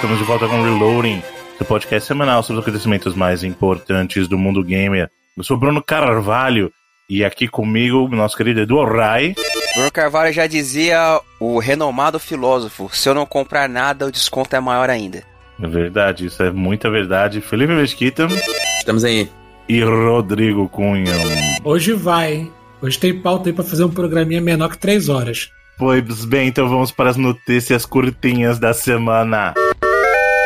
[0.00, 1.22] estamos de volta com Reloading,
[1.58, 5.10] seu podcast semanal sobre os acontecimentos mais importantes do mundo gamer.
[5.36, 6.72] Eu sou Bruno Carvalho
[7.06, 9.34] e aqui comigo nosso querido Edu Rai.
[9.74, 14.60] Bruno Carvalho já dizia o renomado filósofo: se eu não comprar nada, o desconto é
[14.60, 15.22] maior ainda.
[15.62, 17.42] É verdade, isso é muita verdade.
[17.42, 18.26] Felipe Mesquita.
[18.78, 19.28] Estamos aí.
[19.68, 21.12] E Rodrigo Cunha.
[21.62, 22.52] Hoje vai, hein?
[22.80, 25.50] Hoje tem pauta aí pra fazer um programinha menor que três horas.
[25.76, 29.52] Pois bem, então vamos para as notícias curtinhas da semana.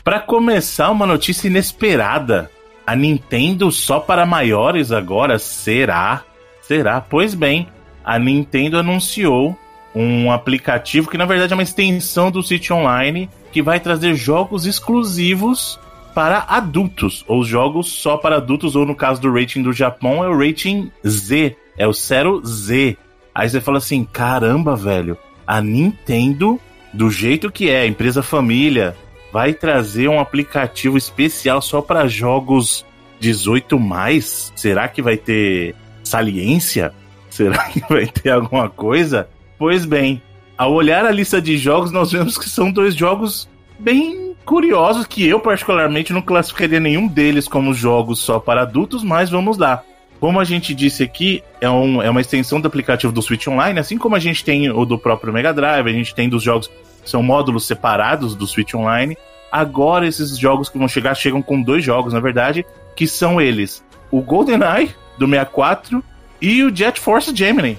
[0.05, 2.51] Para começar, uma notícia inesperada.
[2.87, 5.39] A Nintendo só para maiores agora?
[5.39, 6.23] Será?
[6.61, 7.01] Será?
[7.01, 7.67] Pois bem,
[8.05, 9.59] a Nintendo anunciou
[9.95, 14.67] um aplicativo que na verdade é uma extensão do Switch Online que vai trazer jogos
[14.67, 15.81] exclusivos
[16.15, 20.29] para adultos, ou jogos só para adultos, ou no caso do rating do Japão é
[20.29, 22.99] o rating Z, é o 0Z.
[23.35, 26.61] Aí você fala assim: caramba, velho, a Nintendo,
[26.93, 28.95] do jeito que é, empresa família,
[29.35, 32.87] vai trazer um aplicativo especial só para jogos
[33.19, 34.53] 18 mais?
[34.55, 36.95] Será que vai ter saliência?
[37.29, 39.29] Será que vai ter alguma coisa?
[39.59, 40.23] Pois bem,
[40.57, 45.27] ao olhar a lista de jogos, nós vemos que são dois jogos bem curiosos que
[45.27, 49.83] eu particularmente não classificaria nenhum deles como jogos só para adultos, mas vamos lá.
[50.25, 53.79] Como a gente disse aqui, é, um, é uma extensão do aplicativo do Switch Online,
[53.79, 56.67] assim como a gente tem o do próprio Mega Drive, a gente tem dos jogos
[56.67, 59.19] que são módulos separados do Switch Online.
[59.53, 62.65] Agora esses jogos que vão chegar chegam com dois jogos, na verdade,
[62.97, 66.03] que são eles: o GoldenEye do 64
[66.41, 67.79] e o Jet Force Gemini.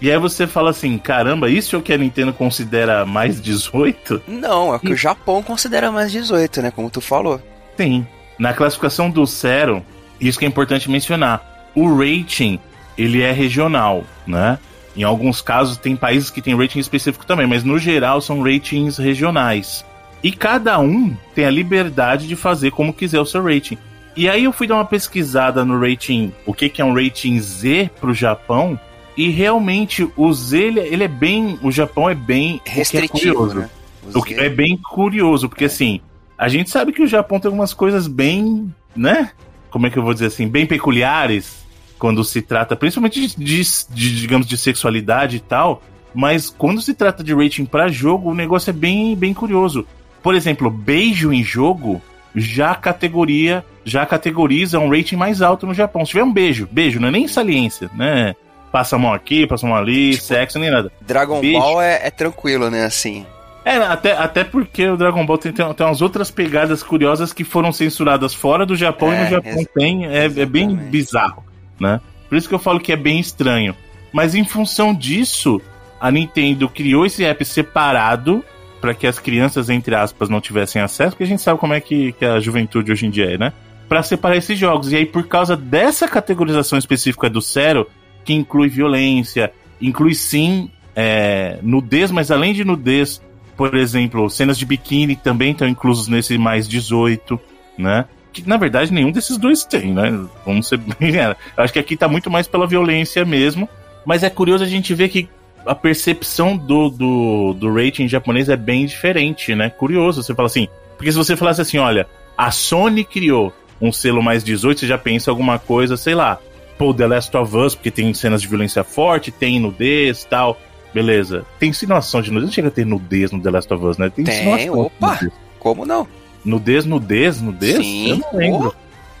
[0.00, 4.22] E aí você fala assim, caramba, isso é o que a Nintendo considera mais 18?
[4.28, 6.70] Não, é o que o Japão considera mais 18, né?
[6.70, 7.42] Como tu falou.
[7.76, 8.06] Sim.
[8.38, 9.84] Na classificação do Zero,
[10.20, 11.50] isso que é importante mencionar.
[11.74, 12.58] O rating,
[12.96, 14.58] ele é regional, né?
[14.96, 18.98] Em alguns casos tem países que têm rating específico também, mas no geral são ratings
[18.98, 19.84] regionais.
[20.22, 23.78] E cada um tem a liberdade de fazer como quiser o seu rating.
[24.16, 27.38] E aí eu fui dar uma pesquisada no rating, o que, que é um rating
[27.40, 28.78] Z pro Japão,
[29.16, 33.46] e realmente o Z ele, ele é bem, o Japão é bem Restritivo, o é
[33.46, 33.54] curioso.
[33.54, 33.70] né?
[34.14, 36.00] O que é bem curioso, porque assim,
[36.36, 39.30] a gente sabe que o Japão tem algumas coisas bem, né?
[39.70, 41.59] Como é que eu vou dizer assim, bem peculiares
[42.00, 43.62] quando se trata, principalmente de, de-
[43.94, 45.82] de, digamos, de sexualidade e tal.
[46.12, 49.86] Mas quando se trata de rating pra jogo, o negócio é bem, bem curioso.
[50.20, 52.02] Por exemplo, beijo em jogo
[52.34, 56.04] já categoria, já categoriza um rating mais alto no Japão.
[56.04, 58.34] Se tiver um beijo, beijo, não é nem saliência, né?
[58.72, 60.90] Passa a mão aqui, passa a mão ali, Tipo, sexo, nem nada.
[61.00, 61.58] Dragon Bicho.
[61.60, 62.84] Ball é, é tranquilo, né?
[62.84, 63.24] Assim.
[63.64, 67.44] É, até, até porque o Dragon Ball tem, tem, tem umas outras pegadas curiosas que
[67.44, 70.06] foram censuradas fora do Japão e É, no Japão ex- tem.
[70.06, 71.44] É, é bem bizarro,
[71.80, 72.00] né?
[72.28, 73.74] Por isso que eu falo que é bem estranho.
[74.12, 75.60] Mas em função disso,
[76.00, 78.44] a Nintendo criou esse app separado
[78.80, 81.80] para que as crianças, entre aspas, não tivessem acesso, porque a gente sabe como é
[81.80, 83.52] que, que a juventude hoje em dia é, né?
[83.88, 84.92] Para separar esses jogos.
[84.92, 87.86] E aí, por causa dessa categorização específica do Zero,
[88.24, 93.20] que inclui violência, inclui sim é, nudez, mas além de nudez,
[93.56, 97.38] por exemplo, cenas de biquíni também estão inclusos nesse mais 18,
[97.76, 98.06] né?
[98.32, 100.10] Que na verdade nenhum desses dois tem, né?
[100.44, 101.14] Vamos ser bem.
[101.16, 103.68] Eu acho que aqui tá muito mais pela violência mesmo.
[104.04, 105.28] Mas é curioso a gente ver que
[105.66, 109.70] a percepção do, do, do rating japonês é bem diferente, né?
[109.70, 110.68] Curioso, você fala assim.
[110.96, 114.98] Porque se você falasse assim, olha, a Sony criou um selo mais 18, você já
[114.98, 116.38] pensa alguma coisa, sei lá.
[116.78, 120.58] Pô, The Last of Us, porque tem cenas de violência forte, tem nudez tal.
[120.92, 121.44] Beleza.
[121.58, 122.46] Tem insinuação de nudez.
[122.46, 124.10] Não chega a ter nudez no The Last of Us, né?
[124.10, 125.20] Tem, Tem, insinuação opa.
[125.58, 126.06] Como não?
[126.44, 127.76] Nudez, nudez, nudez?
[127.76, 128.74] Sim, Eu não lembro.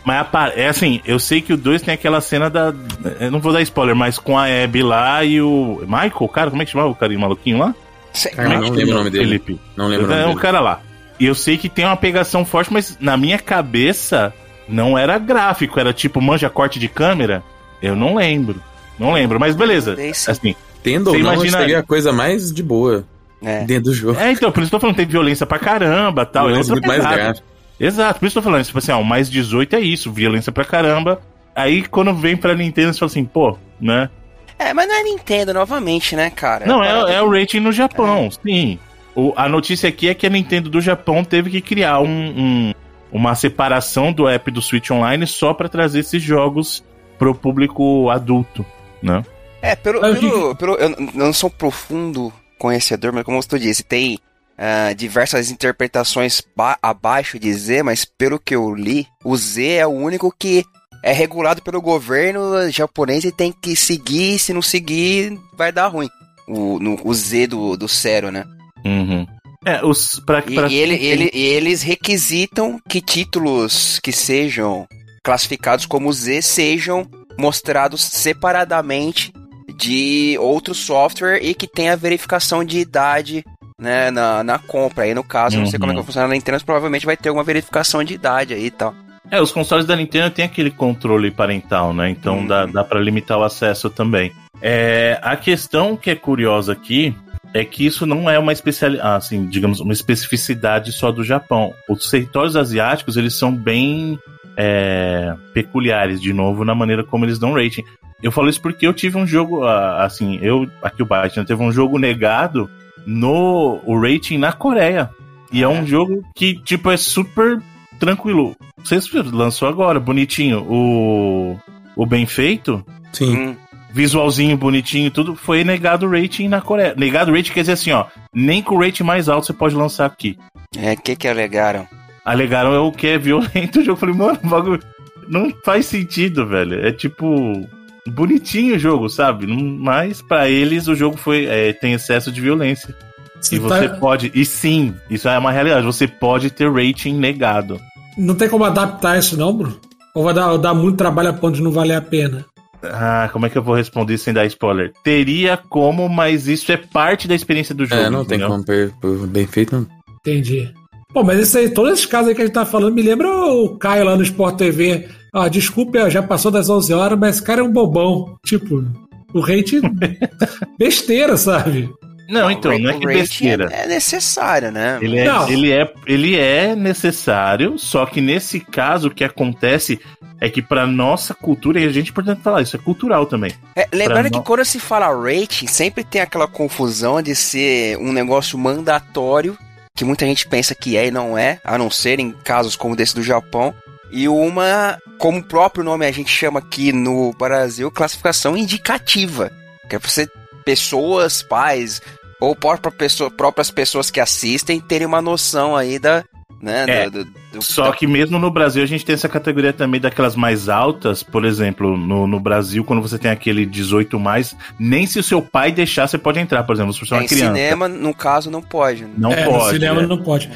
[0.04, 2.72] Mas apa- é assim, eu sei que o 2 tem aquela cena da.
[3.20, 5.80] Eu não vou dar spoiler, mas com a Abby lá e o.
[5.82, 7.74] Michael, cara, como é que chamava o carinha maluquinho lá?
[8.12, 9.24] Cê- Cara, Como é não lembro o nome dele.
[9.24, 9.60] Felipe.
[9.76, 10.80] Não lembro o nome É o cara lá.
[11.18, 14.32] E eu sei que tem uma pegação forte, mas na minha cabeça
[14.66, 17.42] não era gráfico, era tipo manja corte de câmera.
[17.82, 18.56] Eu não lembro.
[18.98, 19.96] Não lembro, mas beleza.
[20.30, 23.04] Assim, Tendo ou não, imagina- seria a coisa mais de boa
[23.42, 23.64] É.
[23.64, 24.18] dentro do jogo.
[24.20, 26.44] é, então, por isso que eu tô falando, tem violência pra caramba tal.
[26.44, 27.40] é Violência outra muito mais grave.
[27.78, 30.12] Exato, por isso que eu tô falando, tipo assim, ó, o mais 18 é isso,
[30.12, 31.20] violência pra caramba.
[31.54, 34.10] Aí quando vem pra Nintendo, você fala assim, pô, né?
[34.58, 36.66] É, mas não é Nintendo novamente, né, cara?
[36.66, 38.30] Não, é, é o rating no Japão, É.
[38.30, 38.78] sim.
[39.14, 42.74] O- a notícia aqui é que a Nintendo do Japão teve que criar um, um-
[43.10, 46.84] uma separação do app do Switch Online só pra trazer esses jogos
[47.18, 48.64] pro público adulto,
[49.02, 49.24] né?
[49.62, 54.18] É, pelo, pelo, pelo- eu não sou profundo conhecedor, mas como tu disse, tem
[54.56, 59.86] ah, diversas interpretações ba- abaixo de Z, mas pelo que eu li, o Z é
[59.86, 60.64] o único que
[61.02, 66.08] é regulado pelo governo japonês e tem que seguir, se não seguir, vai dar ruim.
[66.46, 68.44] O, no- o Z do, do Zero, né?
[68.84, 69.26] Uhum.
[69.64, 70.20] É, os.
[70.26, 74.86] Pra, E, pra e ele, e eles requisitam que títulos que sejam
[75.22, 77.06] classificados como Z sejam
[77.38, 79.32] mostrados separadamente
[79.80, 83.42] de outro software e que tenha verificação de idade
[83.80, 85.04] né, na, na compra.
[85.04, 86.02] Aí no caso, eu não sei como é que Uhum.
[86.02, 88.94] vai funcionar na Nintendo, mas provavelmente vai ter alguma verificação de idade aí e tal.
[89.30, 92.10] É, os consoles da Nintendo tem aquele controle parental, né?
[92.10, 92.46] Então Uhum.
[92.46, 94.32] dá, dá para limitar o acesso também.
[94.60, 97.14] É, a questão que é curiosa aqui
[97.54, 101.72] é que isso não é uma especialidade, assim, digamos, uma especificidade só do Japão.
[101.88, 104.18] Os territórios asiáticos, eles são bem
[104.56, 107.84] é, peculiares, de novo, na maneira como eles dão rating.
[108.22, 111.62] Eu falo isso porque eu tive um jogo, ah, assim, eu, aqui o né, teve
[111.62, 112.68] um jogo negado
[113.06, 115.10] no o rating na Coreia.
[115.52, 117.60] E é um jogo que, tipo, é super
[117.98, 118.54] tranquilo.
[118.78, 120.64] Vocês lançou agora, bonitinho.
[120.68, 121.58] O,
[121.96, 123.36] o Bem Feito, Sim.
[123.36, 123.56] Hum,
[123.92, 126.94] visualzinho bonitinho e tudo, foi negado o rating na Coreia.
[126.96, 129.74] Negado o rating quer dizer assim, ó, nem com o rating mais alto você pode
[129.74, 130.38] lançar aqui.
[130.76, 131.86] é, o que que alegaram?
[132.30, 133.92] Alegaram é o que é violento o jogo.
[133.92, 134.80] Eu falei, mano, o bagulho
[135.28, 136.84] não faz sentido, velho.
[136.86, 137.68] É tipo
[138.06, 139.46] bonitinho o jogo, sabe?
[139.46, 142.94] Mas pra eles o jogo foi é, tem excesso de violência.
[143.40, 145.84] Se e você tá- pode, e sim, isso é uma realidade.
[145.86, 147.80] Você pode ter rating negado.
[148.18, 149.78] Não tem como adaptar isso, não, Bruno?
[150.14, 152.44] Ou vai dar, dar muito trabalho a ponto de não valer a pena?
[152.82, 154.92] Ah, como é que eu vou responder sem dar spoiler?
[155.04, 158.00] Teria como, mas isso é parte da experiência do jogo.
[158.02, 158.48] É, não tem entendeu?
[158.48, 159.86] como per, per- bem feito, não.
[160.20, 160.72] Entendi.
[161.12, 163.28] Pô, mas isso aí, todos esses casos aí que a gente tá falando, me lembra
[163.28, 165.08] o Caio lá no Sport TV.
[165.32, 168.36] Ah, desculpa, já passou das 11 horas, mas esse cara é um bobão.
[168.44, 168.84] Tipo,
[169.32, 169.80] o rate
[170.78, 171.90] besteira, sabe?
[172.28, 173.68] Não, então, não é que rating besteira.
[173.72, 174.98] É, é necessário, né?
[175.02, 175.48] Ele é, Não.
[175.48, 180.00] ele, é, ele é necessário, só que nesse caso o que acontece
[180.40, 183.52] é que pra nossa cultura, e a gente é importante falar, isso é cultural também.
[183.76, 188.12] É, lembrando Pra que quando se fala rating, sempre tem aquela confusão de ser um
[188.12, 189.58] negócio mandatório,
[190.00, 192.96] que muita gente pensa que é e não é, a não ser em casos como
[192.96, 193.74] desse do Japão,
[194.10, 199.52] e uma, como o próprio nome a gente chama aqui no Brasil, classificação indicativa,
[199.90, 200.26] que é pra você,
[200.64, 202.00] pessoas, pais,
[202.40, 206.24] ou própria pessoa, próprias pessoas que assistem terem uma noção aí da,
[206.60, 209.28] né, É, do, do- do- Só da- que mesmo no Brasil a gente tem essa
[209.28, 214.18] categoria também daquelas mais altas, por exemplo, no, no Brasil, quando você tem aquele 18
[214.20, 217.16] mais, nem se o seu pai deixar, você pode entrar, por exemplo, se você é
[217.16, 217.54] em uma criança.
[217.54, 219.04] cinema, no caso, não pode.
[219.04, 219.10] né?
[219.16, 219.70] Não é, no pode.
[219.70, 220.06] cinema é.
[220.06, 220.50] não pode.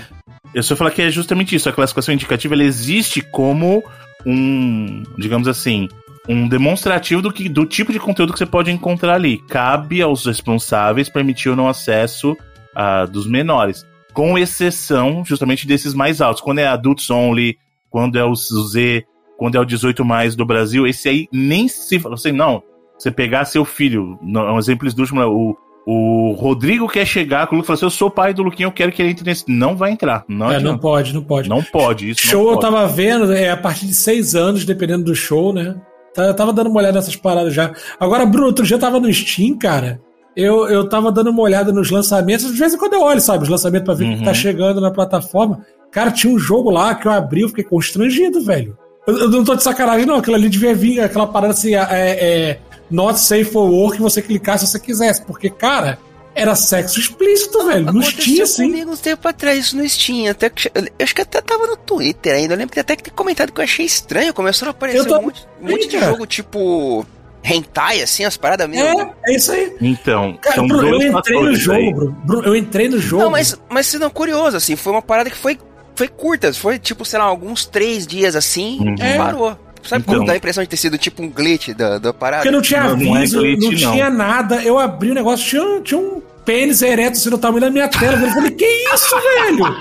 [0.55, 1.69] Eu só falar que é justamente isso.
[1.69, 3.83] A classificação indicativa ela existe como
[4.25, 5.89] um, digamos assim,
[6.29, 9.39] um demonstrativo do, que, do tipo de conteúdo que você pode encontrar ali.
[9.49, 12.37] Cabe aos responsáveis permitir ou não acesso
[12.75, 13.85] ah, dos menores.
[14.15, 16.41] Com exceção, justamente, desses mais altos.
[16.41, 17.59] Quando é adults only,
[17.91, 19.05] quando é o Z,
[19.37, 22.63] quando é o 18 mais do Brasil, esse aí nem se fala assim, não.
[22.99, 25.57] Você pegar seu filho, um exemplo esdrúxulo, o,
[25.87, 28.69] o Rodrigo quer chegar com o Luke e falar assim: Eu sou pai do Luquinho,
[28.69, 29.45] eu quero que ele entre nesse.
[29.49, 30.25] Não vai entrar.
[30.29, 31.49] Não, é, não pode, não pode.
[31.49, 32.73] Não pode, isso show não eu pode.
[32.73, 35.75] tava vendo, é a partir de seis anos, dependendo do show, né?
[36.15, 37.73] Tá- Eu tava dando uma olhada nessas paradas já.
[37.99, 40.01] Agora, Bruno, outro dia eu tava no Steam, cara.
[40.36, 42.50] Eu, eu tava dando uma olhada nos lançamentos.
[42.53, 43.44] De vez em quando eu olho, sabe?
[43.44, 44.24] Os lançamentos pra ver o que Uhum.
[44.24, 45.64] tá chegando na plataforma.
[45.93, 48.76] Cara, tinha um jogo lá que eu abri, eu fiquei constrangido, velho.
[49.06, 50.17] Eu, eu não tô de sacanagem, não.
[50.17, 52.58] Aquilo ali devia vir, aquela parada assim, é, é
[52.91, 55.22] not safe for work, que você clicar se você quisesse.
[55.24, 55.98] Porque, cara,
[56.34, 57.84] era sexo explícito, velho.
[57.86, 58.67] Steam, Aconteceu assim.
[58.70, 60.29] comigo uns tempo atrás, isso no Steam.
[60.32, 62.55] Até que, eu acho que até tava no Twitter ainda.
[62.55, 64.34] Eu lembro que até que ter comentado que eu achei estranho.
[64.34, 67.06] Começaram a aparecer tô- um monte, um monte de jogo tipo.
[67.44, 68.82] Hentai, assim, as paradas meio.
[68.82, 69.77] É, é isso aí.
[69.81, 71.93] Então, Cara, são Bruno, eu dois entrei no jogo.
[71.94, 72.17] Bruno.
[72.24, 73.22] Bruno, eu entrei no jogo.
[73.24, 75.58] Não, mas, mas sendo curioso, assim, foi uma parada que foi,
[75.94, 76.53] foi curta.
[76.55, 78.94] Foi tipo, sei lá, alguns três dias assim Uhum.
[78.98, 79.17] e É.
[79.19, 79.58] parou.
[79.82, 80.15] Sabe Então.
[80.15, 82.43] quando dá a impressão de ter sido tipo um glitch da, da parada?
[82.44, 83.93] Porque não tinha Não, não é aviso, não, glitch, não.
[83.93, 84.63] tinha nada.
[84.63, 88.19] Eu abri o negócio, tinha, tinha um pênis ereto assim no tamanho da minha tela.
[88.20, 89.77] Eu falei, que isso, velho?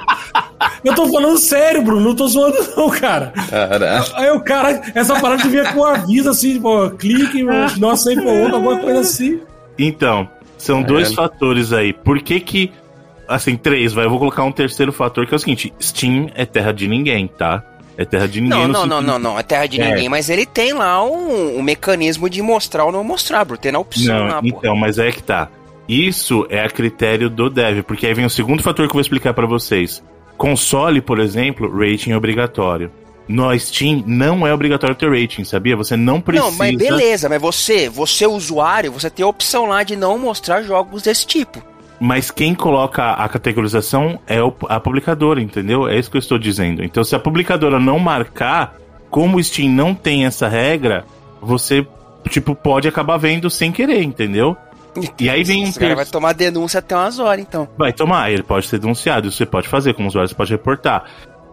[0.84, 3.34] Eu tô falando sério, Bruno, não tô zoando, não, cara.
[3.50, 4.06] Caralho.
[4.16, 7.44] Aí o cara, essa parada devia com um aviso assim, tipo, clique,
[7.80, 9.42] nossa, aí for alguma coisa assim.
[9.78, 10.28] Então,
[10.58, 10.84] são É.
[10.84, 11.94] dois fatores aí.
[11.94, 12.72] Por que que.
[13.28, 14.06] Assim, três, vai.
[14.06, 17.28] Eu vou colocar um terceiro fator que é o seguinte: Steam é terra de ninguém,
[17.28, 17.64] tá?
[17.98, 18.68] É terra de ninguém.
[18.68, 19.40] Não, não, não, não, não.
[19.40, 19.88] É terra de É.
[19.90, 23.58] ninguém, mas ele tem lá um, um mecanismo de mostrar ou não mostrar, bro.
[23.58, 24.48] Tem na opção Não, lá, pô.
[24.48, 25.48] então, mas é que tá.
[25.88, 29.02] Isso é a critério do dev, porque aí vem o segundo fator que eu vou
[29.02, 30.04] explicar pra vocês.
[30.38, 32.92] Console, por exemplo, rating é obrigatório.
[33.28, 35.78] No Steam não é obrigatório ter rating, sabia?
[35.78, 36.50] Você não precisa.
[36.50, 40.62] Não, mas beleza, mas você, você usuário, você tem a opção lá de não mostrar
[40.62, 41.64] jogos desse tipo.
[42.00, 44.38] Mas quem coloca a categorização é
[44.68, 45.88] a publicadora, entendeu?
[45.88, 46.84] É isso que eu estou dizendo.
[46.84, 48.76] Então, se a publicadora não marcar,
[49.10, 51.06] como o Steam não tem essa regra,
[51.42, 51.88] você,
[52.28, 54.58] tipo, pode acabar vendo sem querer, entendeu?
[55.20, 57.68] E aí vem um Esse cara vai tomar denúncia até umas horas, então.
[57.78, 61.04] Vai tomar, ele pode ser denunciado, isso você pode fazer, como usuário você pode reportar.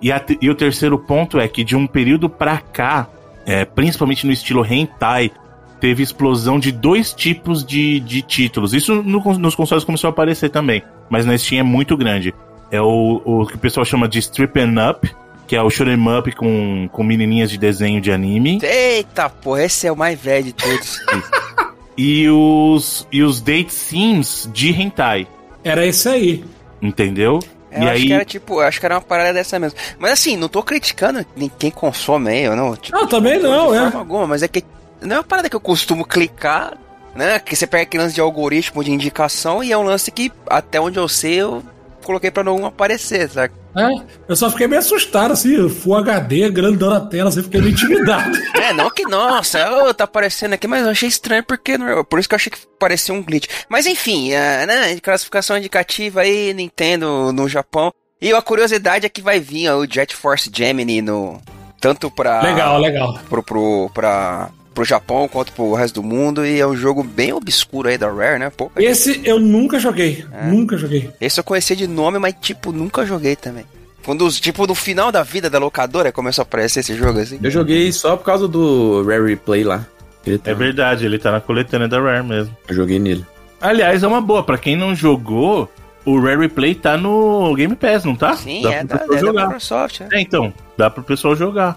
[0.02, 3.06] E, a e o terceiro ponto é que de um período pra cá,
[3.46, 5.30] é, principalmente no estilo hentai,
[5.78, 8.74] teve explosão de dois tipos de, de títulos.
[8.74, 12.34] Isso no- nos consoles começou a aparecer também, mas na Steam é muito grande.
[12.70, 15.10] É o, o que o pessoal chama de Strippin' Up,
[15.46, 18.58] que é o shoot'em up com, com menininhas de desenho de anime.
[18.62, 21.00] Eita, porra, esse é o mais velho de todos.
[22.02, 25.26] E os, e os date sims de hentai,
[25.62, 26.44] Era esse aí.
[26.80, 27.40] entendeu?
[27.70, 29.78] Eu e acho aí, que era tipo, eu acho que era uma parada dessa mesmo.
[29.98, 32.74] Mas assim, não tô criticando nem quem consome aí, eu não.
[32.74, 33.96] Tipo, Não, também não, de é.
[33.98, 34.64] alguma, mas é que
[35.02, 36.76] não é uma parada que eu costumo clicar,
[37.14, 37.38] né?
[37.38, 40.80] Que você pega aquele lance de algoritmo de indicação e é um lance que, até
[40.80, 41.62] onde eu sei, eu
[42.10, 43.54] coloquei pra não aparecer, sabe?
[43.76, 43.88] É,
[44.28, 48.36] eu só fiquei meio assustado, assim, Full HD, grandão na tela, assim, fiquei meio intimidado.
[48.60, 52.18] É, não que, nossa, ô, tá aparecendo aqui, mas eu achei estranho porque, não- por
[52.18, 53.48] isso que eu achei que parecia um glitch.
[53.68, 57.92] Mas enfim, é, né, classificação indicativa aí, Nintendo no Japão.
[58.20, 61.40] E a curiosidade é que vai vir ó, o Jet Force Gemini no...
[61.80, 62.42] Tanto pra...
[62.42, 63.18] legal, legal.
[63.30, 66.44] Pro, pro, pra, pro Japão quanto pro resto do mundo.
[66.46, 68.50] E é um jogo bem obscuro aí da Rare, né?
[68.50, 70.46] Pô, Esse eu nunca joguei, É.
[70.46, 71.10] nunca joguei.
[71.20, 73.64] esse eu conhecia de nome, mas tipo, nunca joguei também.
[74.04, 77.38] Quando, tipo, no final da vida da locadora começou a aparecer esse jogo assim.
[77.42, 79.86] Eu joguei só por causa do Rare Replay lá.
[80.26, 82.56] Ele tá- É verdade, ele tá na coletânea da Rare mesmo.
[82.68, 83.24] Eu joguei nele.
[83.60, 85.70] Aliás, é uma boa, pra quem não jogou,
[86.06, 88.34] o Rare Replay tá no Game Pass, não tá?
[88.36, 89.42] Sim, dá é da, pessoal é da jogar.
[89.44, 90.08] Microsoft, né?
[90.12, 91.76] É, então, dá pro pessoal jogar.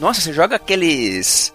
[0.00, 1.54] Nossa, você joga aqueles.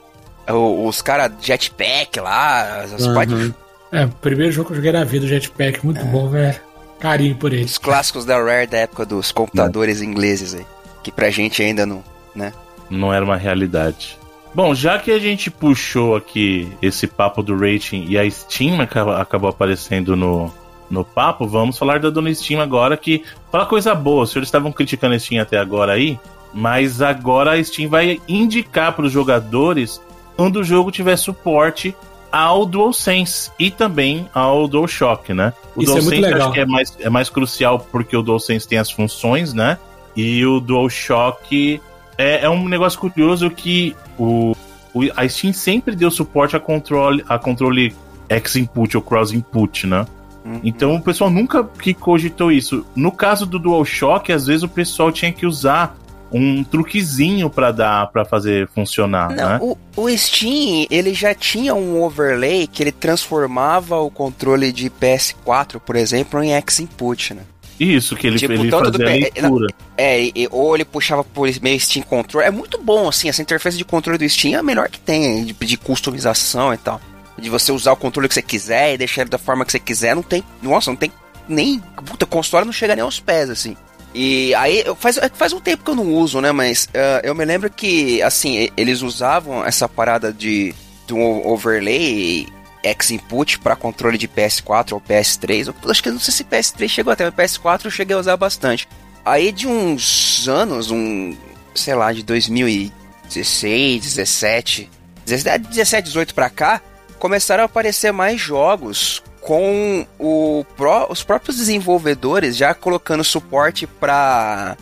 [0.53, 3.13] O- Os caras jetpack lá, as Uhum.
[3.13, 3.53] pode-
[3.91, 6.59] É, o primeiro jogo que eu joguei na vida, o Jetpack, muito bom, velho.
[6.99, 7.63] Carinho por ele.
[7.63, 10.65] os clássicos da Rare da época dos computadores ingleses aí.
[11.03, 12.03] Que pra gente ainda não.
[12.35, 12.51] né?
[12.89, 14.17] Não era uma realidade.
[14.53, 19.49] Bom, já que a gente puxou aqui esse papo do rating e a Steam acabou
[19.49, 20.51] aparecendo no,
[20.89, 24.23] no papo, vamos falar da dona Steam agora, que fala coisa boa.
[24.23, 26.19] Os senhores estavam criticando a Steam até agora aí,
[26.53, 30.01] mas agora a Steam vai indicar para os jogadores
[30.37, 31.93] quando o jogo tiver suporte
[32.31, 35.51] ao DualSense e também ao DualShock, né?
[35.75, 36.41] O Isso é muito DualSense legal.
[36.47, 39.77] acho que é mais, é mais crucial porque o DualSense tem as funções, né?
[40.15, 41.81] E o DualShock
[42.17, 44.55] é, é um negócio curioso que o,
[44.93, 47.95] o- a Steam sempre deu suporte a controle, a controle
[48.29, 50.05] X-Input ou Cross-Input, né?
[50.45, 50.59] Uhum.
[50.63, 52.85] Então o pessoal nunca que cogitou isso.
[52.95, 55.95] No caso do DualShock, às vezes o pessoal tinha que usar
[56.31, 59.59] um truquezinho pra dar para fazer funcionar, Não, né?
[59.61, 65.79] o, o Steam, ele já tinha um overlay que ele transformava o controle de PS4,
[65.79, 67.41] por exemplo, em X-Input, né?
[67.79, 69.67] Isso que ele, Tipo, ele do fazia P- leitura.
[69.95, 72.41] É, e- ou ele puxava por meio Steam Control.
[72.43, 75.45] É muito bom, assim, essa interface de controle do Steam é a melhor que tem,
[75.45, 76.99] de, de customização e tal.
[77.37, 79.79] De você usar o controle que você quiser e deixar ele da forma que você
[79.79, 80.43] quiser, não tem.
[80.59, 81.11] Nossa, não tem
[81.47, 81.79] nem.
[82.03, 83.77] Puta, console não chega nem aos pés, assim.
[84.19, 86.51] E aí, faz, é faz um tempo que eu não uso, né?
[86.51, 90.73] Mas ah, eu me lembro que, assim, eles usavam essa parada de,
[91.05, 92.47] de um overlay
[92.81, 95.67] X-Input para controle de PS4 ou PS3.
[95.67, 98.35] Eu acho que não sei se PS3 chegou até, mas PS4 eu cheguei a usar
[98.37, 98.87] bastante.
[99.23, 101.37] Aí de uns anos, um,
[101.75, 104.89] sei lá, de 2016, 17,
[105.27, 106.81] 17, 18 pra cá,
[107.19, 114.75] começaram a aparecer mais jogos com o pró- os próprios desenvolvedores já colocando suporte pra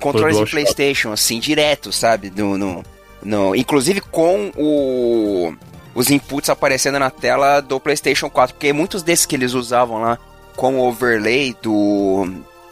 [0.00, 0.50] controles de.
[0.52, 2.32] PlayStation, assim, direto, sabe?
[2.34, 2.82] No, no,
[3.22, 5.52] no- inclusive com o,
[5.94, 10.18] os inputs aparecendo na tela do PlayStation 4, porque muitos desses que eles usavam lá
[10.56, 12.26] com o overlay do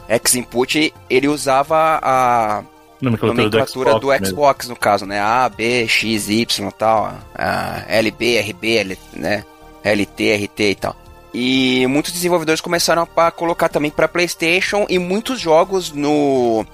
[0.09, 2.63] X-Input, ele usava a
[3.03, 4.27] Nomenclatura, nomenclatura do mesmo.
[4.29, 5.21] Xbox, no caso, né?
[5.21, 7.13] A, B, X, Y e tal.
[7.35, 9.45] A LB, RB, L, né?
[9.85, 10.97] LT, RT e tal.
[11.35, 16.65] E muitos desenvolvedores começaram a colocar também para PlayStation e muitos jogos no,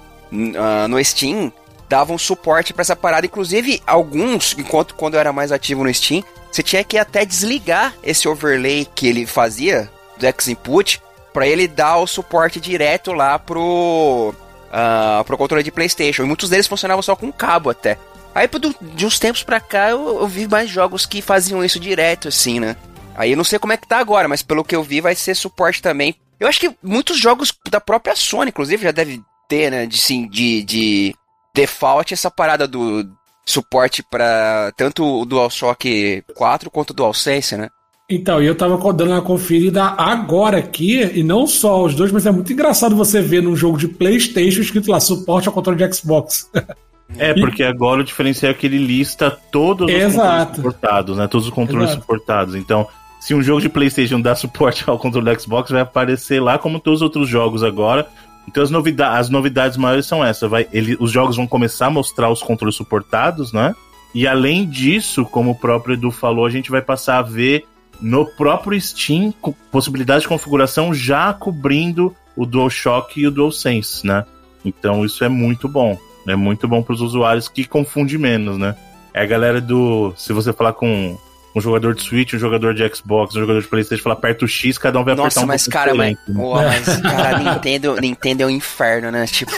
[0.55, 1.51] ah, no Steam
[1.89, 3.25] davam suporte para essa parada.
[3.25, 7.95] Inclusive, alguns, enquanto quando eu era mais ativo no Steam, você tinha que até desligar
[8.03, 11.01] esse overlay que ele fazia do X-Input
[11.33, 14.31] para ele dar o suporte direto lá pro
[14.71, 16.21] ah, pro controle de PlayStation.
[16.21, 17.97] E muitos deles funcionavam só com cabo até.
[18.33, 18.47] Aí
[18.93, 22.59] de uns tempos pra cá eu, eu vi mais jogos que faziam isso direto, assim,
[22.59, 22.77] né?
[23.21, 25.13] Aí eu não sei como é que tá agora, mas pelo que eu vi vai
[25.13, 26.15] ser suporte também.
[26.39, 29.85] Eu acho que muitos jogos da própria Sony, inclusive, já deve ter, né?
[29.85, 31.15] De, sim, de, de
[31.53, 33.07] default essa parada do
[33.45, 37.69] suporte pra tanto o DualShock 4 quanto o DualSense, né?
[38.09, 42.25] Então, e eu tava dando uma conferida agora aqui, e não só os dois, mas
[42.25, 45.93] é muito engraçado você ver num jogo de PlayStation escrito lá, suporte ao controle de
[45.93, 46.49] Xbox.
[47.17, 50.21] É, porque agora o diferencial é que ele lista todos os Exato.
[50.21, 51.27] controles suportados, né?
[51.27, 52.01] Todos os controles Exato.
[52.01, 52.55] suportados.
[52.55, 52.87] Então,
[53.21, 56.79] se um jogo de PlayStation dá suporte ao controle do Xbox, vai aparecer lá como
[56.79, 58.07] todos os outros jogos agora.
[58.47, 60.49] Então, as, novida as novidades maiores são essas.
[60.49, 63.75] Vai, ele, os jogos vão começar a mostrar os controles suportados, né?
[64.13, 67.65] E além disso, como o próprio Edu falou, a gente vai passar a ver
[68.01, 69.31] no próprio Steam
[69.71, 74.25] possibilidade de configuração já cobrindo o DualShock e o DualSense, né?
[74.65, 75.95] Então isso é muito bom.
[76.27, 78.75] É muito bom para os usuários que confunde menos, né?
[79.13, 80.11] É a galera do.
[80.17, 81.17] Se você falar com
[81.55, 84.47] um jogador de Switch, um jogador de Xbox, um jogador de Playstation, falar aperta o
[84.47, 86.35] X, cada um vai apertar Nossa, um mas cara, mas, né?
[86.35, 89.25] pô, mas cara, Nintendo, Nintendo é um inferno, né?
[89.27, 89.51] Tipo,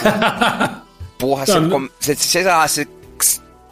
[1.18, 2.86] porra, você, Não, come- você, sei lá, você,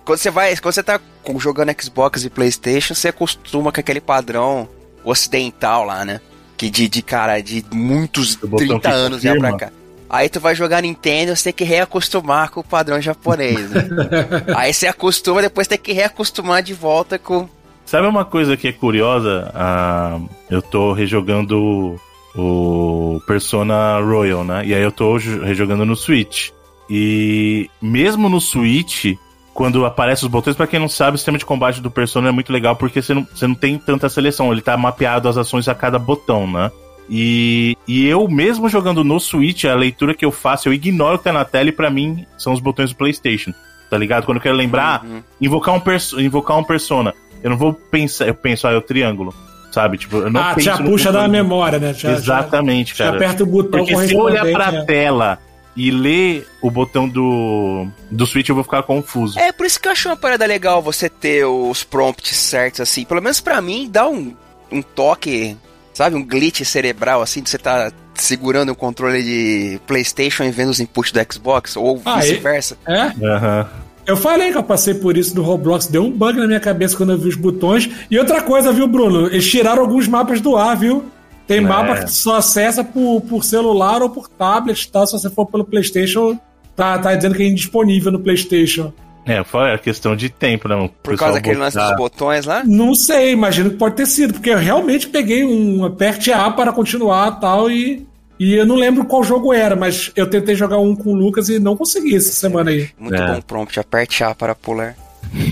[0.05, 1.01] quando você vai, quando você tá
[1.39, 4.69] jogando Xbox e PlayStation, você acostuma com aquele padrão
[5.05, 6.21] ocidental lá, né?
[6.57, 9.73] Que de, de cara, de muitos O botão 30 que anos já pra cá.
[10.09, 13.89] Aí tu vai jogar Nintendo, você tem que reacostumar com o padrão japonês, né?
[14.55, 17.49] Aí você acostuma, depois tem que reacostumar de volta com.
[17.85, 19.51] Sabe uma coisa que é curiosa?
[19.55, 20.19] Ah,
[20.51, 22.01] eu tô rejogando
[22.35, 24.63] o Persona Royal, né?
[24.65, 26.51] E aí eu tô jo- rejogando no Switch.
[26.89, 29.15] E mesmo no Switch,
[29.53, 32.33] quando aparecem os botões, pra quem não sabe, o sistema de combate do Persona é
[32.33, 35.69] muito legal porque você não, você não tem tanta seleção, ele tá mapeado as ações
[35.69, 36.71] a cada botão, né?
[37.11, 41.19] E, e eu, mesmo jogando no Switch, a leitura que eu faço, eu ignoro o
[41.19, 43.53] que tá na tela e pra mim são os botões do PlayStation.
[43.91, 44.25] Tá ligado?
[44.25, 45.23] Quando eu quero lembrar, Uhum.
[45.39, 47.13] invocar um, invocar um persona.
[47.43, 49.35] Eu não vou pensar, eu penso, ah, é o triângulo.
[49.71, 49.97] Sabe?
[49.97, 51.95] Tipo, eu não ah, penso já puxa da memória, né?
[51.95, 53.17] Já, Exatamente, já, já cara.
[53.17, 54.85] aperta o botão Porque se eu olhar pra né?
[54.85, 55.39] tela
[55.75, 59.39] e ler o botão do, do Switch, eu vou ficar confuso.
[59.39, 63.07] É, por isso que eu acho uma parada legal você ter os prompts certos, assim.
[63.07, 64.37] Pelo menos pra mim, dá um,
[64.71, 65.57] um toque,
[65.95, 66.17] sabe?
[66.17, 70.81] Um glitch cerebral, assim, de você tá segurando o controle de PlayStation e vendo os
[70.81, 72.77] inputs do Xbox, ou Ah, vice-versa.
[72.87, 73.27] É?
[73.27, 73.69] Aham.
[74.07, 76.97] Eu falei que eu passei por isso do Roblox, deu um bug na minha cabeça
[76.97, 77.89] quando eu vi os botões.
[78.11, 79.27] E outra coisa, viu, Bruno?
[79.29, 81.05] Eles tiraram alguns mapas do ar, viu?
[81.47, 81.61] Tem É.
[81.61, 85.07] mapa que só acessa por, por celular ou por tablet, tá?
[85.07, 86.39] Se você for pelo PlayStation,
[86.75, 88.93] tá, tá dizendo que é indisponível no PlayStation.
[89.25, 90.75] É, foi a questão de tempo, né?
[90.75, 92.65] O Por causa daquele lance dos botões lá.
[92.65, 96.73] Não sei, imagino que pode ter sido, porque eu realmente peguei um aperte A para
[96.73, 98.05] continuar tal e.
[98.45, 101.49] E eu não lembro qual jogo era, mas eu tentei jogar um com o Lucas
[101.49, 102.89] e não consegui essa semana aí.
[102.99, 103.27] Muito É.
[103.35, 104.97] bom prompt, aperte A para pular.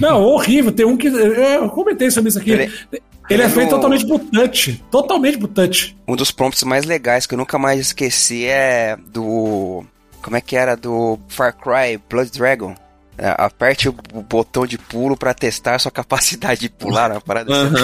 [0.01, 0.73] Não, horrível.
[0.73, 1.07] Tem um que.
[1.07, 2.51] Eu comentei sobre isso aqui.
[2.51, 4.85] Ele- Ele, é ele feito no- totalmente pro touch.
[4.91, 5.97] Totalmente pro touch.
[6.09, 9.85] Um dos prompts mais legais que eu nunca mais esqueci é do.
[10.21, 10.77] Como é que era?
[10.77, 12.75] Do Far Cry Blood Dragon.
[13.17, 13.93] É, aperte o
[14.29, 17.53] botão de pulo pra testar a sua capacidade de pular na parada.
[17.55, 17.75] assim.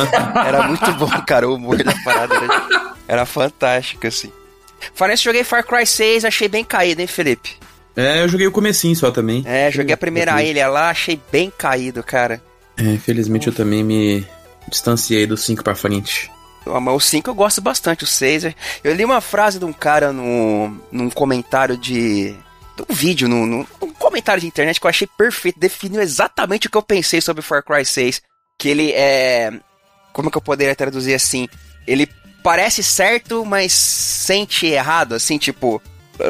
[0.49, 1.49] Era muito bom, cara.
[1.49, 4.33] O humor da parada era, era fantástico, assim.
[4.95, 7.57] Falando joguei Far Cry 6, achei bem caído, hein, Felipe?
[7.97, 9.43] É, eu joguei o comecinho só também.
[9.47, 12.43] É, joguei a primeira ilha lá, achei bem caído, cara.
[12.77, 14.27] É, infelizmente eu também me
[14.69, 16.31] distanciei do 5 pra frente.
[16.67, 18.55] Mas o 5 eu gosto bastante, o 6.
[18.83, 22.35] Eu li uma frase de um cara no, num comentário de.
[22.77, 26.67] de um vídeo, num, num, num comentário de internet que eu achei perfeito, definiu exatamente
[26.67, 28.21] o que eu pensei sobre Far Cry 6.
[28.59, 29.53] Que ele é.
[30.13, 31.49] Como que eu poderia traduzir assim?
[31.87, 32.09] Ele
[32.47, 35.83] parece certo, mas sente errado, assim, tipo.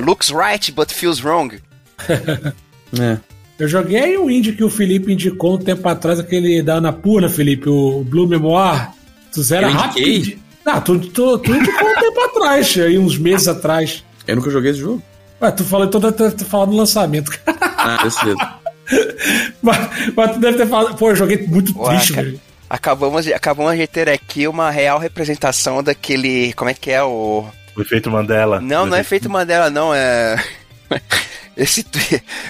[0.02, 1.60] Looks right, but feels wrong.
[3.00, 3.18] É.
[3.58, 7.68] Eu joguei o indie que o Felipe indicou um tempo atrás, aquele da Anapurna, Felipe,
[7.68, 8.92] o Blue Memoir.
[9.32, 10.38] Tu zera rápido.
[10.64, 14.04] Ah, tu, tu, tu indicou um tempo atrás, aí uns meses atrás.
[14.26, 15.02] Eu nunca joguei esse jogo.
[15.42, 17.32] Ué, tu falou, então deve ter falado do lançamento.
[17.60, 18.38] Ah, desse dedo.
[19.60, 19.78] mas,
[20.14, 20.96] mas tu deve ter falado.
[20.96, 22.26] Pô, eu joguei muito Ué, triste, cara.
[22.28, 22.40] velho.
[22.68, 26.52] Acabamos de, acabamos de ter aqui uma real representação daquele.
[26.54, 27.46] Como é que é o.
[27.76, 28.60] O efeito Mandela.
[28.60, 30.42] Não, não é feito Mandela, não, é.
[31.56, 31.86] Esse.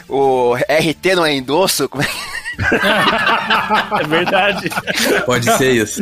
[0.08, 1.88] O RT não é endosso?
[1.88, 2.36] Como é que-
[4.02, 4.68] É verdade.
[5.26, 6.00] Pode ser isso.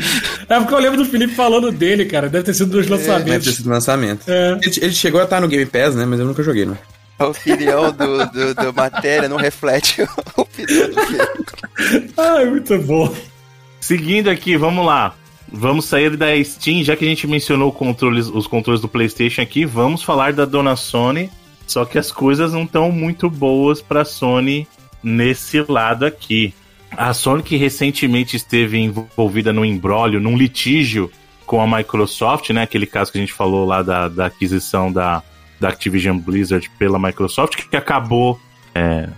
[0.48, 2.28] É porque eu lembro do Felipe falando dele, cara.
[2.28, 3.54] Deve ter sido dos Deve ter lançamentos.
[3.56, 4.22] sido lançamento.
[4.28, 4.52] É.
[4.62, 6.04] Ele, ele chegou a estar no Game Pass, né?
[6.06, 6.78] Mas eu nunca joguei, não.
[7.18, 10.02] A opinião do, do, do matéria não reflete
[10.36, 12.12] a opinião do Felipe.
[12.16, 13.14] Ai, muito bom.
[13.84, 15.14] Seguindo aqui, vamos lá.
[15.46, 19.66] Vamos sair da Steam, já que a gente mencionou controles, os controles do PlayStation aqui,
[19.66, 21.30] vamos falar da dona Sony.
[21.66, 24.66] Só que as coisas não estão muito boas para Sony
[25.02, 26.54] nesse lado aqui.
[26.92, 31.12] A Sony que recentemente esteve envolvida num embrólio, num litígio
[31.44, 32.62] com a Microsoft, né?
[32.62, 35.22] Aquele caso que a gente falou lá da, da aquisição da,
[35.60, 38.40] da Activision Blizzard pela Microsoft, que acabou
[38.74, 39.10] é,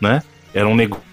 [0.00, 0.22] né?
[0.54, 1.07] Era um negócio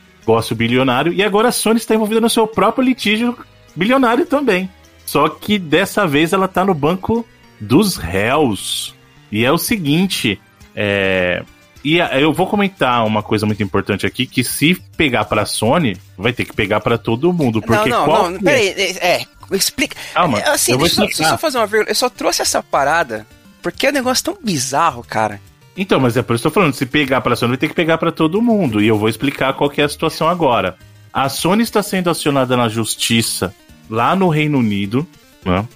[0.55, 1.13] bilionário.
[1.13, 3.37] E agora a Sony está envolvida no seu próprio litígio
[3.75, 4.69] bilionário também.
[5.05, 7.25] Só que dessa vez ela tá no banco
[7.59, 8.95] dos réus.
[9.31, 10.39] E é o seguinte,
[10.75, 11.43] é...
[11.83, 16.33] E eu vou comentar uma coisa muito importante aqui, que se pegar pra Sony, vai
[16.33, 19.95] ter que pegar para todo mundo, porque não, não, qual não, peraí, é, é, explica.
[20.11, 22.09] Calma, é, assim, eu vou deixa, só- deixa eu só fazer uma vírgula, eu só
[22.09, 23.27] trouxe essa parada
[23.61, 25.39] porque é um negócio tão bizarro, cara.
[25.77, 27.67] Então, mas é por isso que eu tô falando, se pegar pra Sony, vai ter
[27.67, 28.81] que pegar pra todo mundo.
[28.81, 30.77] E eu vou explicar qual que é a situação agora.
[31.11, 33.53] A Sony está sendo acionada na justiça
[33.89, 35.05] lá no Reino Unido,
[35.45, 35.67] né,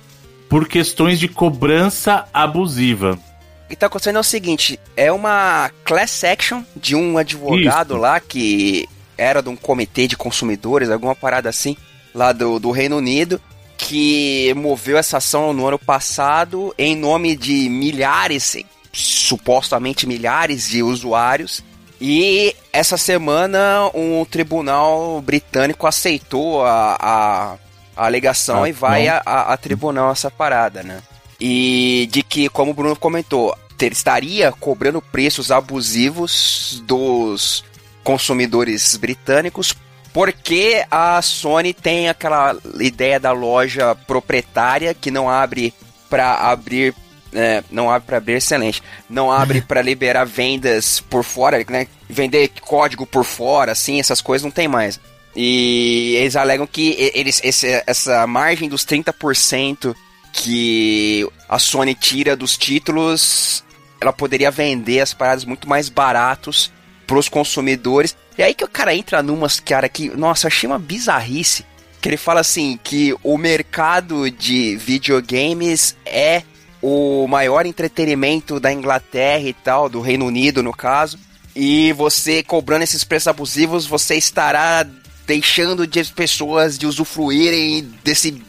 [0.47, 3.19] por questões de cobrança abusiva.
[3.65, 8.01] O que tá acontecendo é o seguinte: é uma class action de um advogado Isso.
[8.01, 11.77] lá que era de um comitê de consumidores, alguma parada assim,
[12.15, 13.39] lá do, do Reino Unido,
[13.77, 18.57] que moveu essa ação no ano passado em nome de milhares,
[18.93, 21.63] supostamente milhares de usuários.
[22.02, 27.54] E essa semana um tribunal britânico aceitou a, a,
[27.95, 31.02] a alegação Ah, e vai a, a tribunal essa parada, né?
[31.39, 37.63] E de que, como o Bruno comentou, ter- estaria cobrando preços abusivos dos
[38.04, 39.75] consumidores britânicos
[40.12, 45.73] porque a Sony tem aquela ideia da loja proprietária que não abre
[46.10, 46.95] para abrir
[47.33, 52.49] é, não abre para abrir excelente não abre para liberar vendas por fora né vender
[52.61, 54.99] código por fora assim essas coisas não tem mais
[55.35, 59.95] e eles alegam que eles esse- essa margem dos 30%
[60.33, 63.63] que a Sony tira dos títulos
[64.01, 66.71] ela poderia vender as paradas muito mais baratos
[67.05, 68.15] pros consumidores.
[68.37, 71.65] E aí que o cara entra numas, cara, que, nossa, achei uma bizarrice.
[71.99, 76.43] Que ele fala assim, que o mercado de videogames é
[76.81, 81.17] o maior entretenimento da Inglaterra e tal, do Reino Unido no caso.
[81.55, 84.85] E você cobrando esses preços abusivos, você estará
[85.25, 88.41] deixando de as pessoas de usufruírem desse.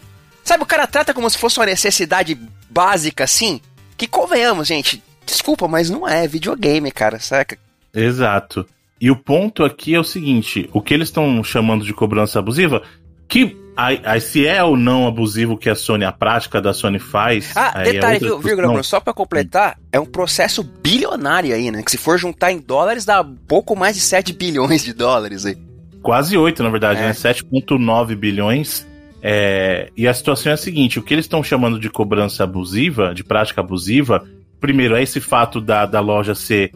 [0.44, 2.38] Sabe, o cara trata como se fosse uma necessidade
[2.70, 3.60] básica assim?
[3.96, 5.02] Que convenhamos, gente.
[5.26, 7.58] Desculpa, mas não é videogame, cara, saca?
[7.94, 8.66] Exato.
[9.00, 12.82] E o ponto aqui é o seguinte: o que eles estão chamando de cobrança abusiva,
[13.28, 16.98] que aí, aí se é ou não abusivo que a Sony, a prática da Sony
[16.98, 17.52] faz.
[17.56, 18.68] Ah, é detalhe, outra viu, vírgula.
[18.68, 21.82] Bruno, só pra completar, é um processo bilionário aí, né?
[21.82, 25.56] Que se for juntar em dólares, dá pouco mais de 7 bilhões de dólares aí.
[26.02, 27.04] Quase 8, na verdade, É.
[27.06, 27.12] né?
[27.12, 28.86] 7,9 bilhões.
[29.22, 33.14] É, e a situação é a seguinte: o que eles estão chamando de cobrança abusiva,
[33.14, 34.24] de prática abusiva,
[34.58, 36.72] primeiro é esse fato da, da loja ser,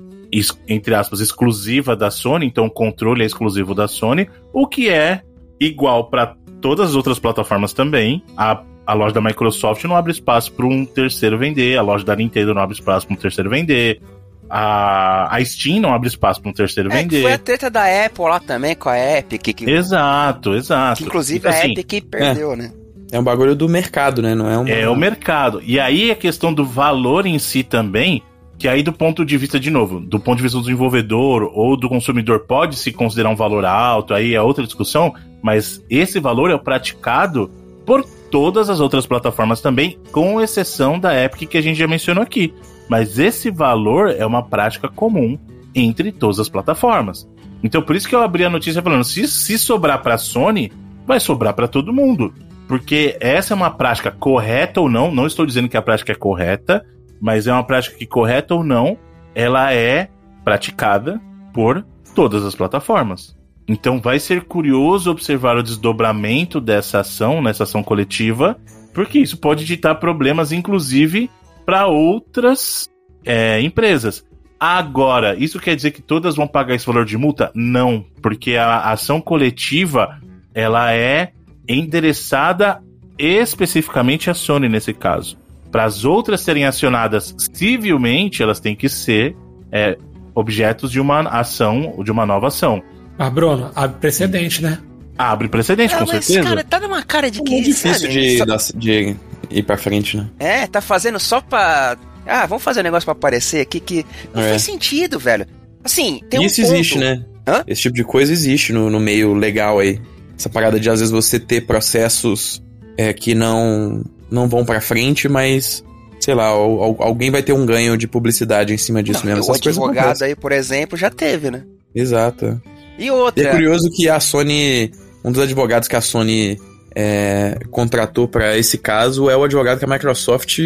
[0.68, 5.22] entre aspas, exclusiva da Sony, então o controle é exclusivo da Sony, o que é
[5.58, 8.22] igual para todas as outras plataformas também.
[8.38, 12.16] A, a loja da Microsoft não abre espaço para um terceiro vender, a loja da
[12.16, 14.00] Nintendo não abre espaço para um terceiro vender.
[14.48, 17.22] A, a Steam não abre espaço para um terceiro É, que vender.
[17.22, 21.02] foi a treta da Apple lá também, com a Epic, que, Exato, exato.
[21.02, 22.72] que inclusive Então, a assim, Epic perdeu, né?
[23.12, 24.34] É um bagulho do mercado, né?
[24.34, 24.70] Não é uma...
[24.70, 25.60] É o mercado.
[25.66, 28.22] E aí a questão do valor em si também,
[28.58, 31.76] que aí do ponto de vista, de novo, do ponto de vista do desenvolvedor ou
[31.76, 35.12] do consumidor pode se considerar um valor alto, aí é outra discussão,
[35.44, 37.50] mas esse valor é praticado
[37.84, 42.22] por todas as outras plataformas também, com exceção da Epic que a gente já mencionou
[42.22, 42.54] aqui.
[42.88, 45.38] Mas esse valor é uma prática comum
[45.74, 47.28] entre todas as plataformas.
[47.62, 50.72] Então por isso que eu abri a notícia falando, se, se sobrar para Sony,
[51.06, 52.32] vai sobrar para todo mundo.
[52.66, 56.14] Porque essa é uma prática correta ou não, não estou dizendo que a prática é
[56.14, 56.86] correta,
[57.20, 58.96] mas é uma prática que, correta ou não,
[59.34, 60.08] ela é
[60.42, 61.20] praticada
[61.52, 63.36] por todas as plataformas.
[63.66, 68.58] Então vai ser curioso observar o desdobramento dessa ação, nessa ação coletiva,
[68.92, 71.30] porque isso pode ditar problemas, inclusive,
[71.64, 72.88] para outras
[73.24, 74.24] é, empresas.
[74.60, 77.50] Agora, isso quer dizer que todas vão pagar esse valor de multa?
[77.54, 80.18] Não, porque a ação coletiva
[80.54, 81.32] ela é
[81.68, 82.82] endereçada
[83.18, 85.36] especificamente à Sony nesse caso.
[85.70, 89.36] Para as outras serem acionadas civilmente, elas têm que ser
[89.72, 89.98] é,
[90.34, 92.82] objetos de uma ação, de uma nova ação.
[93.18, 94.78] Mas, Bruno, abre precedente, né?
[95.16, 96.48] Abre precedente, Ah, com mas, certeza.
[96.48, 97.50] cara, tá numa cara de É que.
[97.52, 99.16] muito difícil de, só- de
[99.50, 100.28] ir pra frente, né?
[100.38, 101.96] É, tá fazendo só pra.
[102.26, 104.50] Ah, vamos fazer um negócio pra aparecer aqui que não É.
[104.50, 105.46] faz sentido, velho.
[105.84, 106.74] Assim, tem E um isso ponto.
[106.74, 107.24] existe, né?
[107.46, 107.62] Hã?
[107.66, 110.00] Esse tipo de coisa existe no, no meio legal aí.
[110.36, 112.60] Essa parada de às vezes você ter processos
[112.96, 115.84] é, que não não vão pra frente, mas
[116.18, 119.26] sei lá, al- al- alguém vai ter um ganho de publicidade em cima disso Não,
[119.36, 119.42] mesmo.
[119.42, 121.62] o Essas coisas advogado aí, por exemplo, já teve, né?
[121.94, 122.60] Exato.
[122.98, 123.42] E E outra.
[123.48, 124.90] é curioso que a Sony,
[125.24, 126.58] um dos advogados que a Sony
[126.94, 130.58] é, contratou pra esse caso é o advogado que a Microsoft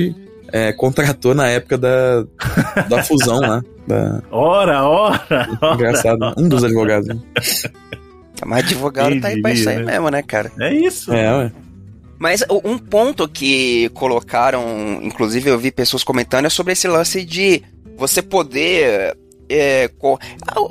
[0.53, 2.25] é, contratou na época da,
[2.88, 3.62] da fusão lá.
[3.87, 5.49] Da, Ora, ora!
[5.75, 6.35] engraçado.
[6.37, 7.09] Um dos advogados.
[7.09, 7.19] né?
[8.45, 9.85] Mas advogado Quem tá aí pra isso aí né?
[9.93, 10.53] mesmo, né, cara?
[10.61, 11.12] É isso.
[11.12, 11.53] É, ué.
[12.19, 17.62] Mas um ponto que colocaram, inclusive eu vi pessoas comentando, é sobre esse lance de
[17.97, 19.17] você poder.
[19.51, 19.91] É,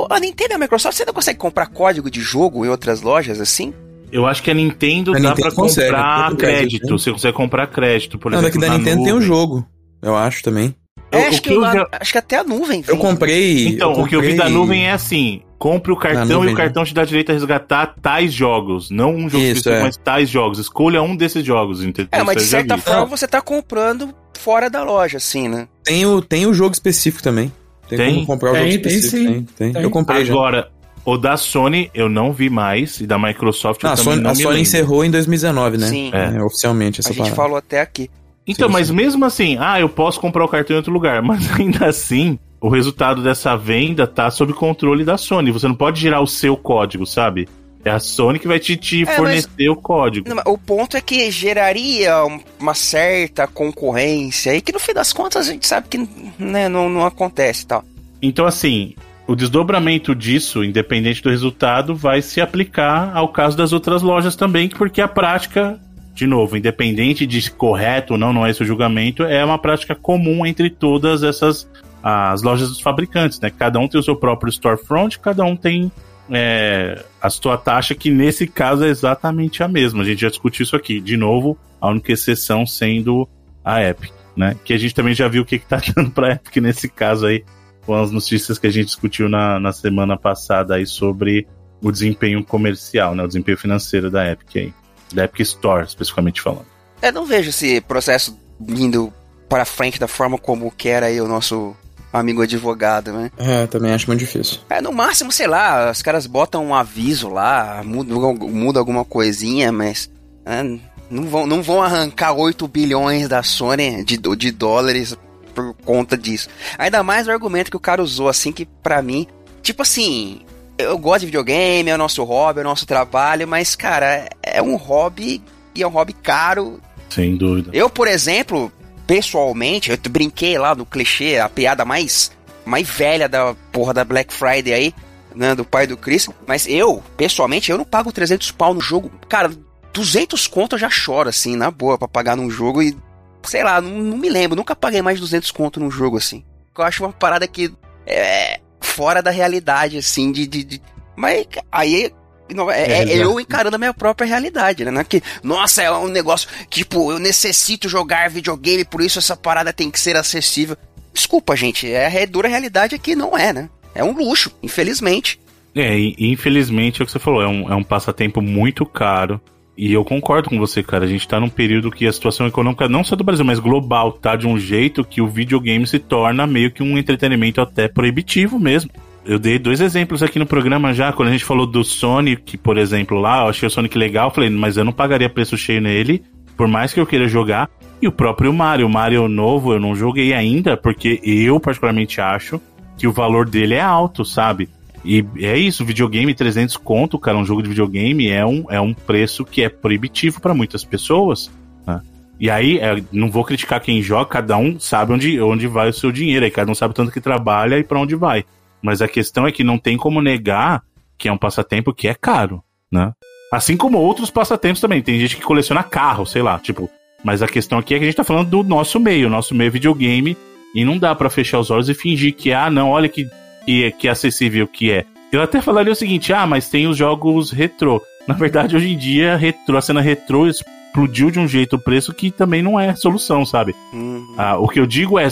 [0.09, 3.41] a Nintendo e a Microsoft, você não consegue comprar código de jogo em outras lojas
[3.41, 3.73] assim?
[4.11, 6.85] Eu acho que a Nintendo a dá Nintendo pra consegue, comprar crédito.
[6.85, 6.91] Né?
[6.91, 8.59] Você consegue comprar crédito, por não, exemplo.
[8.59, 9.13] Não, daqui da Nintendo nuvem.
[9.13, 9.67] tem o jogo.
[10.01, 10.75] Eu acho também.
[11.11, 12.83] É, eu, acho, que, que eu, lá, acho que até a nuvem.
[12.87, 13.67] Eu comprei.
[13.67, 14.05] Então, eu comprei...
[14.05, 16.93] o que eu vi da nuvem é assim: compre o cartão e o cartão te
[16.93, 18.89] dá direito a resgatar tais jogos.
[18.89, 19.81] Não um jogo Isso, é.
[19.81, 20.59] mas tais jogos.
[20.59, 22.09] Escolha um desses jogos, entendeu?
[22.11, 25.67] É, mas de certa forma você tá comprando fora da loja, assim, né?
[25.83, 27.51] Tem o, tem o jogo específico também.
[27.87, 28.13] Tem, tem?
[28.15, 29.33] como comprar o tem, jogo tem, específico.
[29.33, 29.45] Sim.
[29.55, 29.83] Tem, tem.
[29.83, 30.67] Eu comprei Agora, já.
[31.05, 34.31] o da Sony eu não vi mais, e da Microsoft eu ah, também Sony, não
[34.31, 35.87] A Sony encerrou em 2019, né?
[35.87, 36.11] Sim.
[36.13, 36.37] É.
[36.37, 38.09] É, oficialmente essa A gente falou até aqui.
[38.45, 38.93] Então, Sim, mas sim.
[38.93, 42.69] mesmo assim, ah, eu posso comprar o cartão em outro lugar, mas ainda assim, o
[42.69, 45.51] resultado dessa venda tá sob controle da Sony.
[45.51, 47.47] Você não pode girar o seu código, sabe?
[47.87, 50.27] É a Sony que vai te, te É, fornecer mas- o código.
[50.29, 55.13] Não, o ponto é que geraria um- uma certa concorrência e que no fim das
[55.13, 55.97] contas a gente sabe que
[56.37, 57.83] né, não, não acontece tal.
[58.21, 58.93] Então, assim,
[59.27, 64.67] o desdobramento disso, independente do resultado, vai se aplicar ao caso das outras lojas também,
[64.69, 65.79] porque a prática,
[66.13, 69.57] de novo, independente de se correto ou não, não é esse o julgamento, é uma
[69.59, 71.67] prática comum entre todas essas
[72.03, 73.49] as lojas dos fabricantes, né?
[73.49, 75.91] Cada um tem o seu próprio storefront, cada um tem
[76.29, 80.03] é, a sua taxa, que nesse caso é exatamente a mesma.
[80.03, 80.99] A gente já discutiu isso aqui.
[80.99, 83.27] De novo, a única exceção sendo
[83.63, 84.55] a Epic, né?
[84.63, 87.25] Que a gente também já viu o que, que tá dando pra Epic nesse caso
[87.25, 87.43] aí,
[87.85, 91.47] com as notícias que a gente discutiu na, na semana passada aí sobre
[91.81, 93.23] o desempenho comercial, né?
[93.23, 94.73] O desempenho financeiro da Epic aí.
[95.13, 96.65] Da Epic Store, especificamente falando.
[97.01, 99.13] Eu não vejo esse processo indo
[99.47, 101.75] para frente da forma como quer aí o nosso
[102.17, 103.31] amigo advogado, né?
[103.37, 104.59] É, também acho muito difícil.
[104.69, 109.71] É, no máximo, sei lá, os caras botam um aviso lá, muda, muda alguma coisinha,
[109.71, 110.09] mas
[110.45, 110.63] é,
[111.09, 115.15] não, vão, não vão arrancar 8 bilhões da Sony de, de dólares
[115.53, 116.49] por conta disso.
[116.77, 119.25] Ainda mais o argumento que o cara usou, assim, que pra mim,
[119.61, 120.41] tipo assim,
[120.77, 124.61] eu gosto de videogame, é o nosso hobby, é o nosso trabalho, mas, cara, é
[124.61, 125.41] um hobby
[125.73, 126.79] e é um hobby caro.
[127.09, 127.71] Sem dúvida.
[127.73, 128.71] Eu, por exemplo,
[129.07, 132.29] pessoalmente, eu brinquei lá no clichê, a piada mais,
[132.65, 134.93] mais velha da porra da Black Friday aí,
[135.33, 136.29] né, do pai do Chris.
[136.45, 139.09] Mas eu, pessoalmente, eu não pago 300 pau no jogo.
[139.29, 139.49] Cara,
[139.93, 142.95] 200 conto eu já choro, assim, na boa, pra pagar num jogo e,
[143.43, 146.43] sei lá, não, não me lembro, nunca paguei mais de 200 conto num jogo, assim.
[146.77, 147.73] Eu acho uma parada que
[148.05, 150.45] é fora da realidade, assim, de...
[150.45, 150.81] de, de...
[151.15, 152.13] Mas aí
[152.53, 154.91] não, é, é, É, eu encarando a minha própria realidade, né?
[154.91, 159.35] Não é que, nossa, é um negócio, tipo, eu necessito jogar videogame, por isso essa
[159.35, 160.77] parada tem que ser acessível.
[161.13, 163.69] Desculpa, gente, é a dura realidade é que não é, né?
[163.95, 165.39] É um luxo, infelizmente.
[165.75, 169.41] É, infelizmente é o que você falou, é um, é um passatempo muito caro.
[169.77, 171.05] E eu concordo com você, cara.
[171.05, 174.11] A gente tá num período que a situação econômica, não só do Brasil, mas global,
[174.11, 178.57] tá de um jeito que o videogame se torna meio que um entretenimento até proibitivo
[178.59, 178.89] mesmo.
[179.27, 182.77] Eu dei dois exemplos aqui no programa já, quando a gente falou do Sonic, por
[182.77, 186.23] exemplo, lá, eu achei o Sonic legal, falei, mas eu não pagaria preço cheio nele,
[186.55, 187.69] por mais que eu queira jogar.
[188.01, 192.61] E o próprio Mario, o Mario novo, eu não joguei ainda, porque eu particularmente acho
[192.97, 194.69] que o valor dele é alto, sabe?
[195.03, 198.93] E é isso, videogame 300 conto, cara, um jogo de videogame é um, é um
[198.93, 201.51] preço que é proibitivo para muitas pessoas.
[201.85, 202.01] né?
[202.39, 205.93] E aí, é, não vou criticar quem joga, cada um sabe onde, onde vai o
[205.93, 208.45] seu dinheiro, aí cada um sabe tanto que trabalha e para onde vai.
[208.81, 210.83] Mas a questão é que não tem como negar
[211.17, 213.11] que é um passatempo que é caro, né?
[213.51, 215.01] Assim como outros passatempos também.
[215.01, 216.89] Tem gente que coleciona carro, sei lá, tipo.
[217.23, 219.69] Mas a questão aqui é que a gente tá falando do nosso meio, nosso meio
[219.69, 220.37] é videogame,
[220.75, 223.27] e não dá pra fechar os olhos e fingir que, ah, não, olha que,
[223.65, 225.05] que, que acessível que é.
[225.31, 228.01] Eu até falaria o seguinte, ah, mas tem os jogos retrô.
[228.27, 232.13] Na verdade, hoje em dia, retrô, a cena retrô explodiu de um jeito o preço
[232.13, 233.75] que também não é solução, sabe?
[233.93, 235.27] Hum, Ah, o que eu digo é,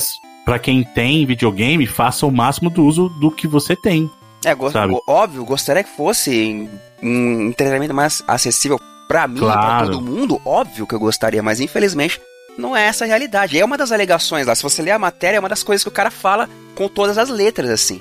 [0.46, 4.10] pra quem tem videogame, faça o máximo do uso do que você tem.
[4.46, 4.96] É, go- Sabe?
[5.08, 6.70] óbvio, gostaria que fosse
[7.02, 9.86] um entretenimento mais acessível pra mim, pra Claro.
[9.92, 10.40] todo mundo.
[10.46, 12.22] Óbvio que eu gostaria, mas infelizmente
[12.58, 13.60] não é essa a realidade.
[13.60, 14.54] É uma das alegações lá.
[14.56, 17.18] Se você ler a matéria, é uma das coisas que o cara fala com todas
[17.18, 18.00] as letras, assim.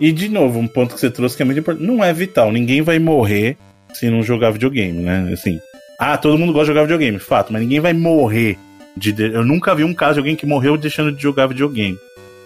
[0.00, 1.86] E de novo, um ponto que você trouxe que é muito importante.
[1.86, 2.52] Não é vital.
[2.52, 3.56] Ninguém vai morrer
[3.94, 5.30] se não jogar videogame, né?
[5.32, 5.58] Assim.
[5.98, 8.58] Ah, todo mundo gosta de jogar videogame, fato, mas ninguém vai morrer
[8.96, 9.14] de.
[9.22, 11.98] Eu nunca vi um caso de alguém que morreu deixando de jogar videogame.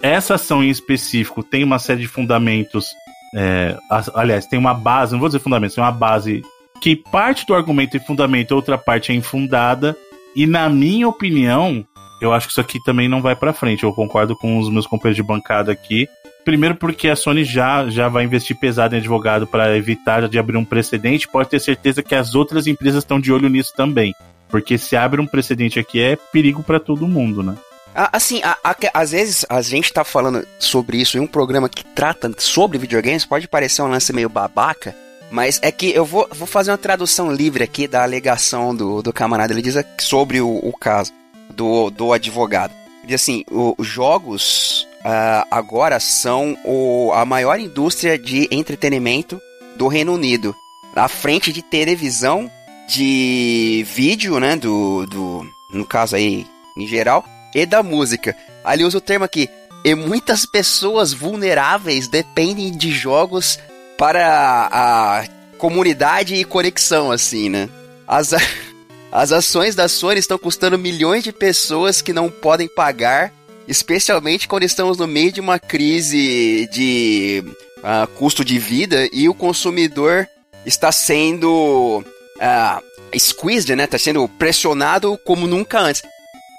[0.03, 2.87] Essa ação em específico tem uma série de fundamentos.
[3.35, 3.77] é,
[4.15, 6.43] aliás, tem uma base, não vou dizer fundamentos, tem uma base
[6.81, 9.97] que parte do argumento é fundamento, outra parte é infundada.
[10.35, 11.85] E na minha opinião,
[12.21, 13.85] eu acho que isso aqui também não vai pra frente.
[13.85, 16.09] Eu concordo com os meus companheiros de bancada aqui.
[16.45, 20.57] Primeiro porque a Sony já, já vai investir pesado em advogado para evitar de abrir
[20.57, 21.29] um precedente.
[21.29, 24.15] Pode ter certeza que as outras empresas estão de olho nisso também.
[24.51, 27.57] Porque se abre um precedente aqui é perigo para todo mundo, né?
[27.95, 31.85] Assim, a, a, às vezes a gente tá falando sobre isso em um programa que
[31.85, 34.95] trata sobre videogames, pode parecer um lance meio babaca,
[35.31, 39.13] mas é que eu vou, vou fazer uma tradução livre aqui da alegação do, do
[39.13, 39.53] camarada.
[39.53, 41.13] Ele diz sobre o, o caso
[41.51, 42.73] do, do advogado.
[42.99, 49.41] Ele diz assim: os jogos uh, agora são o, a maior indústria de entretenimento
[49.77, 50.55] do Reino Unido.
[50.95, 52.51] À frente de televisão,
[52.91, 54.57] de vídeo, né?
[54.57, 56.45] Do, do, no caso aí,
[56.77, 57.25] em geral,
[57.55, 58.37] e da música.
[58.65, 59.49] Ali usa o termo aqui.
[59.85, 63.59] E muitas pessoas vulneráveis dependem de jogos
[63.97, 65.25] para a
[65.57, 67.69] comunidade e conexão, assim, né?
[68.07, 68.35] As,
[69.13, 73.33] as ações da Sony estão custando milhões de pessoas que não podem pagar,
[73.69, 77.45] especialmente quando estamos no meio de uma crise de
[77.79, 80.27] uh, custo de vida e o consumidor
[80.67, 82.05] está sendo
[82.41, 83.85] uh, squeezed, né?
[83.85, 86.03] Está sendo pressionado como nunca antes.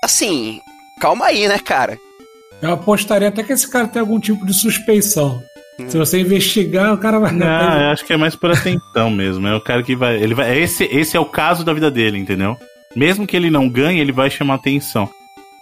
[0.03, 0.61] Assim,
[0.99, 1.97] calma aí, né, cara?
[2.61, 5.41] Eu apostaria até que esse cara tem algum tipo de suspeição.
[5.79, 5.89] Hum.
[5.89, 7.31] Se você investigar, o cara vai.
[7.31, 9.47] Não, eu acho que é mais por atenção mesmo.
[9.47, 10.21] É o cara que vai.
[10.21, 10.57] Ele vai.
[10.57, 12.57] Esse, esse é o caso da vida dele, entendeu?
[12.95, 15.09] Mesmo que ele não ganhe, ele vai chamar atenção.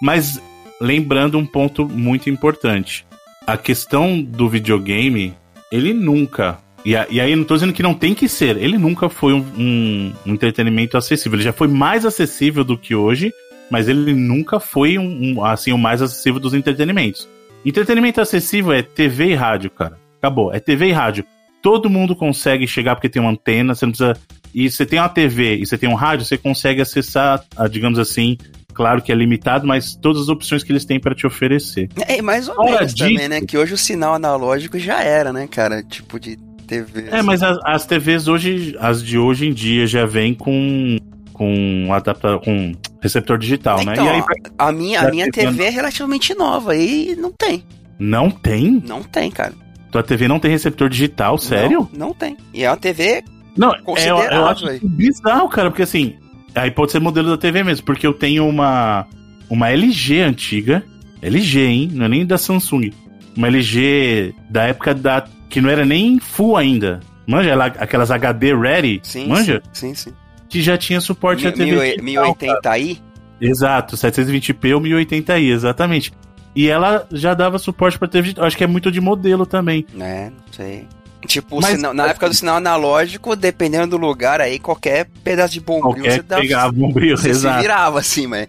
[0.02, 0.42] Mas
[0.82, 3.06] lembrando um ponto muito importante.
[3.46, 5.36] A questão do videogame,
[5.72, 6.58] ele nunca.
[6.90, 8.58] E, a, e aí não tô dizendo que não tem que ser.
[8.58, 11.36] Ele nunca foi um, um, um entretenimento acessível.
[11.38, 13.32] Ele já foi mais acessível do que hoje
[13.70, 17.30] mas ele nunca foi um, um, assim o mais acessível dos entretenimentos.
[17.64, 19.98] Entretenimento acessível é TV e rádio, cara.
[20.18, 20.54] Acabou.
[20.54, 21.26] É TV e rádio.
[21.62, 24.18] Todo mundo consegue chegar porque tem uma antena, você não precisa.
[24.54, 28.38] E você tem uma TV e você tem um rádio, você consegue acessar, digamos assim,
[28.74, 31.90] claro que é limitado, mas todas as opções que eles têm para te oferecer.
[32.08, 33.42] É, mais ou Fora menos disso, também, né?
[33.42, 35.84] Que hoje o sinal analógico já era, né, cara?
[35.84, 36.38] Tipo de
[36.70, 37.10] TV.
[37.10, 40.98] É, mas as, as TVs hoje, as de hoje em dia já vêm com
[41.34, 44.04] com adapta com receptor digital, então, né?
[44.04, 44.24] E aí,
[44.58, 47.64] a minha, a minha TV é relativamente nova e não tem.
[47.98, 48.84] Não tem?
[48.86, 49.54] Não tem, cara.
[49.90, 51.90] Tua TV não tem receptor digital, sério?
[51.94, 52.36] Não, não tem.
[52.54, 53.24] E é uma TV
[53.58, 56.16] não, é, eu acho bizarro, cara, porque assim,
[56.56, 59.06] aí pode ser modelo da TV mesmo, porque eu tenho uma
[59.50, 60.84] uma LG antiga,
[61.22, 61.90] LG, hein?
[61.92, 62.92] Não é nem da Samsung.
[63.36, 67.00] Uma LG da época da que não era nem full ainda.
[67.28, 69.62] Manja, ela, aquelas HD ready, sim, manja?
[69.74, 70.10] Sim, sim.
[70.10, 70.16] sim
[70.50, 71.98] que já tinha suporte a TV.
[71.98, 73.00] 1080i?
[73.40, 76.12] Exato, 720p ou 1080i, exatamente.
[76.56, 79.86] E ela já dava suporte para TV Acho que é muito de modelo também.
[79.98, 80.88] É, não sei.
[81.26, 85.60] Tipo, Mas, sinal, na época do sinal analógico, dependendo do lugar aí, qualquer pedaço de
[85.60, 86.42] bombril você dava.
[86.42, 87.56] Pegava bombril, você exato.
[87.58, 88.48] se virava assim, mas.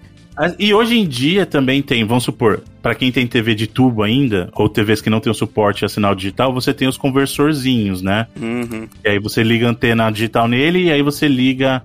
[0.58, 4.48] E hoje em dia também tem, vamos supor, para quem tem TV de tubo ainda,
[4.54, 8.26] ou TVs que não tem o suporte a sinal digital, você tem os conversorzinhos, né?
[8.40, 8.88] Uhum.
[9.04, 11.82] E aí você liga a antena digital nele e aí você liga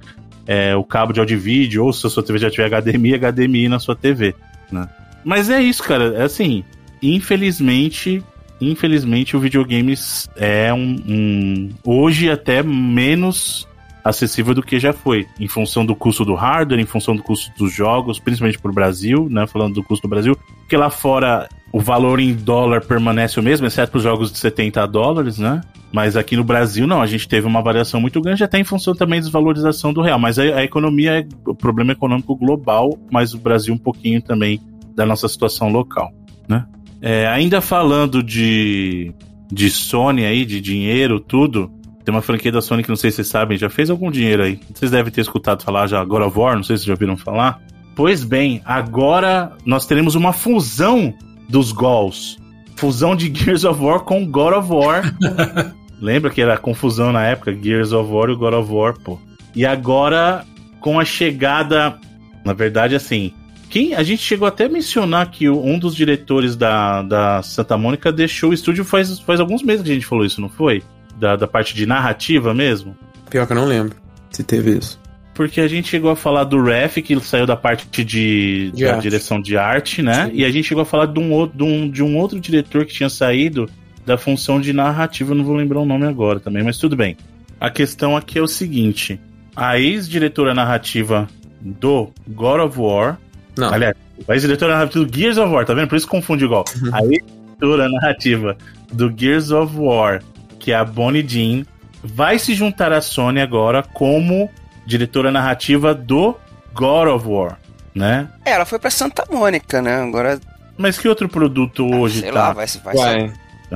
[0.48, 3.18] é, o cabo de áudio e vídeo, ou se a sua TV já tiver HDMI,
[3.18, 4.36] HDMI na sua TV,
[4.72, 4.88] né?
[5.24, 6.16] Mas é isso, cara.
[6.16, 6.64] É assim,
[7.02, 8.24] infelizmente,
[8.62, 13.68] infelizmente o videogames é um, um hoje até menos
[14.06, 17.52] acessível do que já foi, em função do custo do hardware, em função do custo
[17.58, 19.48] dos jogos, principalmente para o Brasil, né?
[19.48, 23.66] Falando do custo do Brasil, porque lá fora o valor em dólar permanece o mesmo,
[23.66, 25.60] exceto para os jogos de 70 dólares, né?
[25.92, 28.94] Mas aqui no Brasil, não, a gente teve uma variação muito grande, até em função
[28.94, 30.20] também da desvalorização do real.
[30.20, 34.62] Mas a, a economia é o problema econômico global, mas o Brasil um pouquinho também
[34.94, 36.14] da nossa situação local,
[36.48, 36.66] né?
[37.02, 39.14] É, ainda falando de,
[39.52, 41.72] de Sony aí, de dinheiro, tudo,
[42.06, 44.44] tem uma franquia da Sony que não sei se vocês sabem, já fez algum dinheiro
[44.44, 44.60] aí.
[44.72, 47.60] Vocês devem ter escutado falar já God of War, não sei se já ouviram falar.
[47.96, 51.12] Pois bem, agora nós teremos uma fusão
[51.50, 52.38] dos gols.
[52.76, 55.16] Fusão de Gears of War com God of War.
[56.00, 59.20] Lembra que era confusão na época, Gears of War e God of War, pô.
[59.56, 60.46] E agora,
[60.80, 61.98] com a chegada.
[62.44, 63.34] Na verdade, assim.
[63.68, 68.12] Quem, a gente chegou até a mencionar que um dos diretores da, da Santa Mônica
[68.12, 70.84] deixou o estúdio faz, faz alguns meses que a gente falou isso, não foi?
[71.16, 72.96] Da, da parte de narrativa mesmo?
[73.30, 73.96] Pior que eu não lembro
[74.32, 75.00] se teve isso.
[75.34, 78.98] Porque a gente chegou a falar do Ref, que saiu da parte de, de da
[78.98, 80.28] direção de arte, né?
[80.28, 80.32] Sim.
[80.34, 82.86] E a gente chegou a falar de um, outro, de, um, de um outro diretor
[82.86, 83.70] que tinha saído
[84.06, 87.18] da função de narrativa, eu não vou lembrar o nome agora também, mas tudo bem.
[87.60, 89.20] A questão aqui é o seguinte:
[89.56, 91.28] a ex-diretora narrativa
[91.60, 93.18] do God of War.
[93.58, 93.74] Não.
[93.74, 93.96] Aliás,
[94.28, 95.90] a ex-diretora narrativa do Gears of War, tá vendo?
[95.90, 96.64] Por isso confunde igual.
[96.94, 98.56] a ex-diretora narrativa
[98.94, 100.22] do Gears of War
[100.66, 101.64] que é a Bonnie Jean,
[102.04, 104.50] vai se juntar à Sony agora como
[104.84, 106.36] diretora narrativa do
[106.74, 107.60] God of War,
[107.94, 108.28] né?
[108.44, 110.02] É, ela foi pra Santa Mônica, né?
[110.02, 110.42] Agora.
[110.76, 112.48] Mas que outro produto ah, hoje sei tá?
[112.48, 113.34] Lá, vai, vai, vai.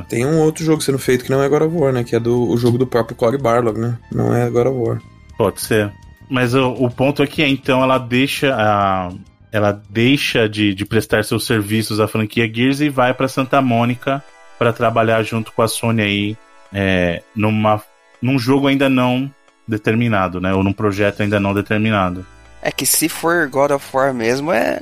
[0.09, 2.03] Tem um outro jogo sendo feito que não é God of War, né?
[2.03, 3.95] Que é do o jogo do próprio Cory Barlog, né?
[4.11, 5.01] Não é God of War.
[5.37, 5.93] Pode ser.
[6.27, 9.11] Mas o, o ponto aqui é, então, ela deixa a.
[9.51, 14.23] Ela deixa de, de prestar seus serviços à franquia Gears e vai para Santa Mônica
[14.57, 16.37] para trabalhar junto com a Sony aí
[16.73, 17.81] é, numa,
[18.21, 19.29] num jogo ainda não
[19.67, 20.53] determinado, né?
[20.53, 22.25] Ou num projeto ainda não determinado.
[22.61, 24.81] É que se for God of War mesmo, é,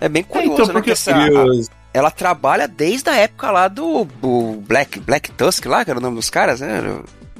[0.00, 0.72] é bem curioso, então, né?
[0.72, 1.44] porque Que essa, a-
[1.92, 6.02] ela trabalha desde a época lá do, do Black, Black Tusk lá, que era o
[6.02, 6.82] nome dos caras, né?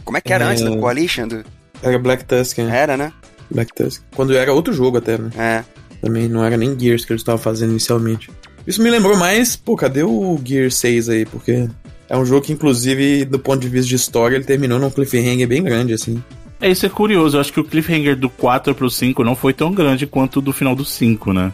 [0.05, 0.49] Como é que era É.
[0.49, 1.29] antes da Coalition?
[1.29, 1.45] Do-
[1.83, 2.77] Era Black Tusk, né?
[2.77, 3.13] Era, né?
[3.51, 4.03] Black Tusk.
[4.17, 5.31] Quando era outro jogo até, né?
[5.39, 5.65] É.
[6.03, 8.31] Também não era nem Gears que eles estavam fazendo inicialmente.
[8.67, 11.25] Isso me lembrou mais, pô, cadê o Gear 6 aí?
[11.27, 11.69] Porque
[12.11, 15.47] é um jogo que, inclusive, do ponto de vista de história, ele terminou num cliffhanger
[15.47, 16.21] bem grande, assim.
[16.61, 17.37] É, isso é curioso.
[17.37, 20.43] Eu acho que o cliffhanger do 4 pro 5 não foi tão grande quanto o
[20.43, 21.53] do final do 5, né?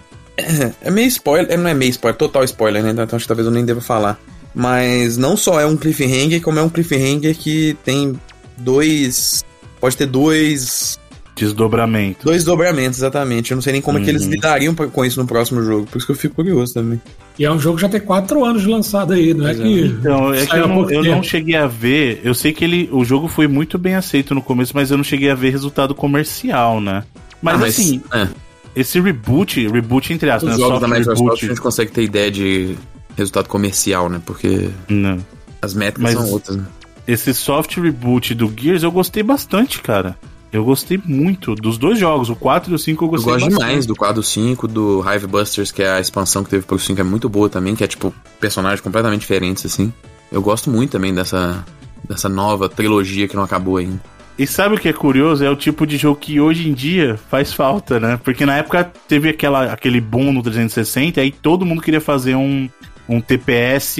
[0.80, 2.90] É meio spoiler, é, não é meio spoiler, total spoiler, né?
[2.90, 4.18] Então acho que talvez eu nem deva falar.
[4.54, 8.18] Mas não só é um cliffhanger, como é um cliffhanger que tem
[8.56, 9.44] dois.
[9.78, 10.98] Pode ter dois.
[11.36, 12.24] Desdobramento.
[12.24, 13.50] Dois dobramentos, exatamente.
[13.50, 14.30] Eu não sei nem como é que eles Uhum.
[14.30, 15.86] lidariam pra- com isso no próximo jogo.
[15.86, 17.00] Por isso que eu fico curioso também.
[17.38, 19.54] E é um jogo que já tem quatro anos de lançado aí, não é é.
[19.54, 19.80] que.
[19.80, 22.20] Então, é que eu, não, eu não cheguei a ver.
[22.24, 25.04] Eu sei que ele, o jogo foi muito bem aceito no começo, mas eu não
[25.04, 27.04] cheguei a ver resultado comercial, né?
[27.42, 28.28] Mas, Ah, assim, é,
[28.74, 30.64] esse reboot, reboot entre aspas, os né?
[30.64, 32.74] jogos da Soft Microsoft a gente consegue ter ideia de
[33.16, 34.20] resultado comercial, né?
[34.24, 35.18] Porque Não.
[35.60, 36.64] as métricas Mas- são outras, né?
[37.06, 40.16] Esse soft reboot do Gears eu gostei bastante, cara.
[40.56, 43.44] Eu gostei muito dos dois jogos, o 4 e o 5 eu Eu gostei gosto
[43.44, 43.66] bastante.
[43.66, 46.98] demais do quadro 5, do Hive Busters, que é a expansão que teve pro 5,
[46.98, 49.92] é muito boa também, que é tipo personagens completamente diferentes, assim.
[50.32, 51.62] Eu gosto muito também dessa,
[52.08, 54.00] dessa nova trilogia que não acabou ainda.
[54.38, 55.44] E sabe o que é curioso?
[55.44, 58.18] É o tipo de jogo que hoje em dia faz falta, né?
[58.24, 62.34] Porque na época teve aquela, aquele boom no 360 e aí todo mundo queria fazer
[62.34, 62.68] um,
[63.06, 63.98] um TPS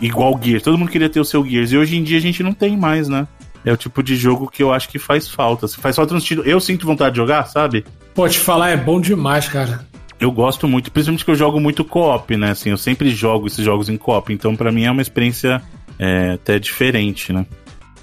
[0.00, 0.62] igual Gears.
[0.62, 1.72] Todo mundo queria ter o seu Gears.
[1.72, 3.26] E hoje em dia a gente não tem mais, né?
[3.64, 5.68] É o tipo de jogo que eu acho que faz falta.
[5.68, 6.42] Se faz falta no sentido.
[6.44, 7.84] Eu sinto vontade de jogar, sabe?
[8.14, 9.86] Pô, te falar, é bom demais, cara.
[10.18, 12.50] Eu gosto muito, principalmente que eu jogo muito co-op, né?
[12.50, 14.32] Assim, eu sempre jogo esses jogos em co-op.
[14.32, 15.62] Então, pra mim é uma experiência
[15.98, 17.46] é, até diferente, né?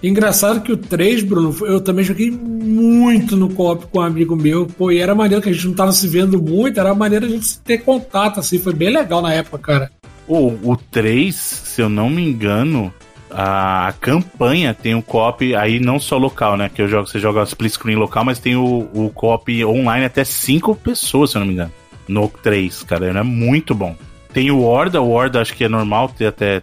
[0.02, 4.66] Engraçado que o 3, Bruno, eu também joguei muito no co-op com um amigo meu.
[4.66, 7.30] Pô, e era maneiro que a gente não tava se vendo muito, era maneiro a
[7.30, 8.60] gente ter contato, assim.
[8.60, 9.92] Foi bem legal na época, cara.
[10.28, 12.94] O, o 3, se eu não me engano,
[13.32, 16.70] a campanha tem o co-op aí não só local, né?
[16.74, 20.24] Que eu jogo, você joga split screen local, mas tem o, o co-op online até
[20.24, 21.72] 5 pessoas, se eu não me engano.
[22.08, 23.96] No 3, cara, é muito bom.
[24.34, 26.62] Tem o Horda, o Horda acho que é normal ter até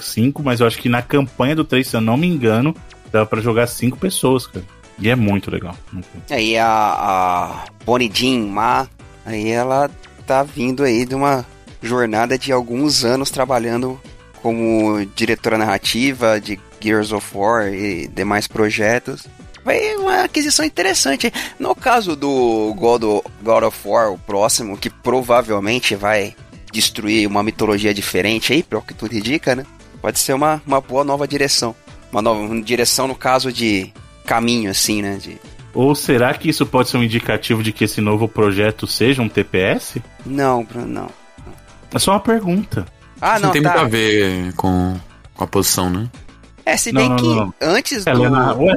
[0.00, 2.74] 5, mas eu acho que na campanha do 3, se eu não me engano,
[3.12, 4.64] dá pra jogar 5 pessoas, cara.
[4.98, 5.76] E é muito legal.
[6.30, 8.88] Aí a, a Bonnie Jean Ma,
[9.24, 9.90] aí ela
[10.26, 11.46] tá vindo aí de uma
[11.82, 14.00] jornada de alguns anos trabalhando
[14.42, 19.26] como diretora narrativa de Gears of War e demais projetos.
[19.64, 21.32] Vai uma aquisição interessante.
[21.58, 26.34] No caso do God of, God of War, o próximo, que provavelmente vai
[26.72, 29.66] destruir uma mitologia diferente aí, pelo que tudo indica, né?
[30.00, 31.74] Pode ser uma, uma boa nova direção.
[32.10, 33.92] Uma nova uma direção no caso de
[34.24, 35.16] caminho, assim, né?
[35.16, 35.36] De,
[35.74, 39.28] Ou será que isso pode ser um indicativo de que esse novo projeto seja um
[39.28, 39.96] TPS?
[40.24, 41.10] Não, Bruno, não.
[41.92, 42.86] É só uma pergunta.
[43.20, 43.70] Ah, Isso não, não tem tá.
[43.70, 44.96] muito a ver com,
[45.34, 46.08] com a posição, né?
[46.64, 47.54] É, se bem não, que não, não.
[47.60, 48.10] antes do.
[48.10, 48.76] Ela, é na- Ué?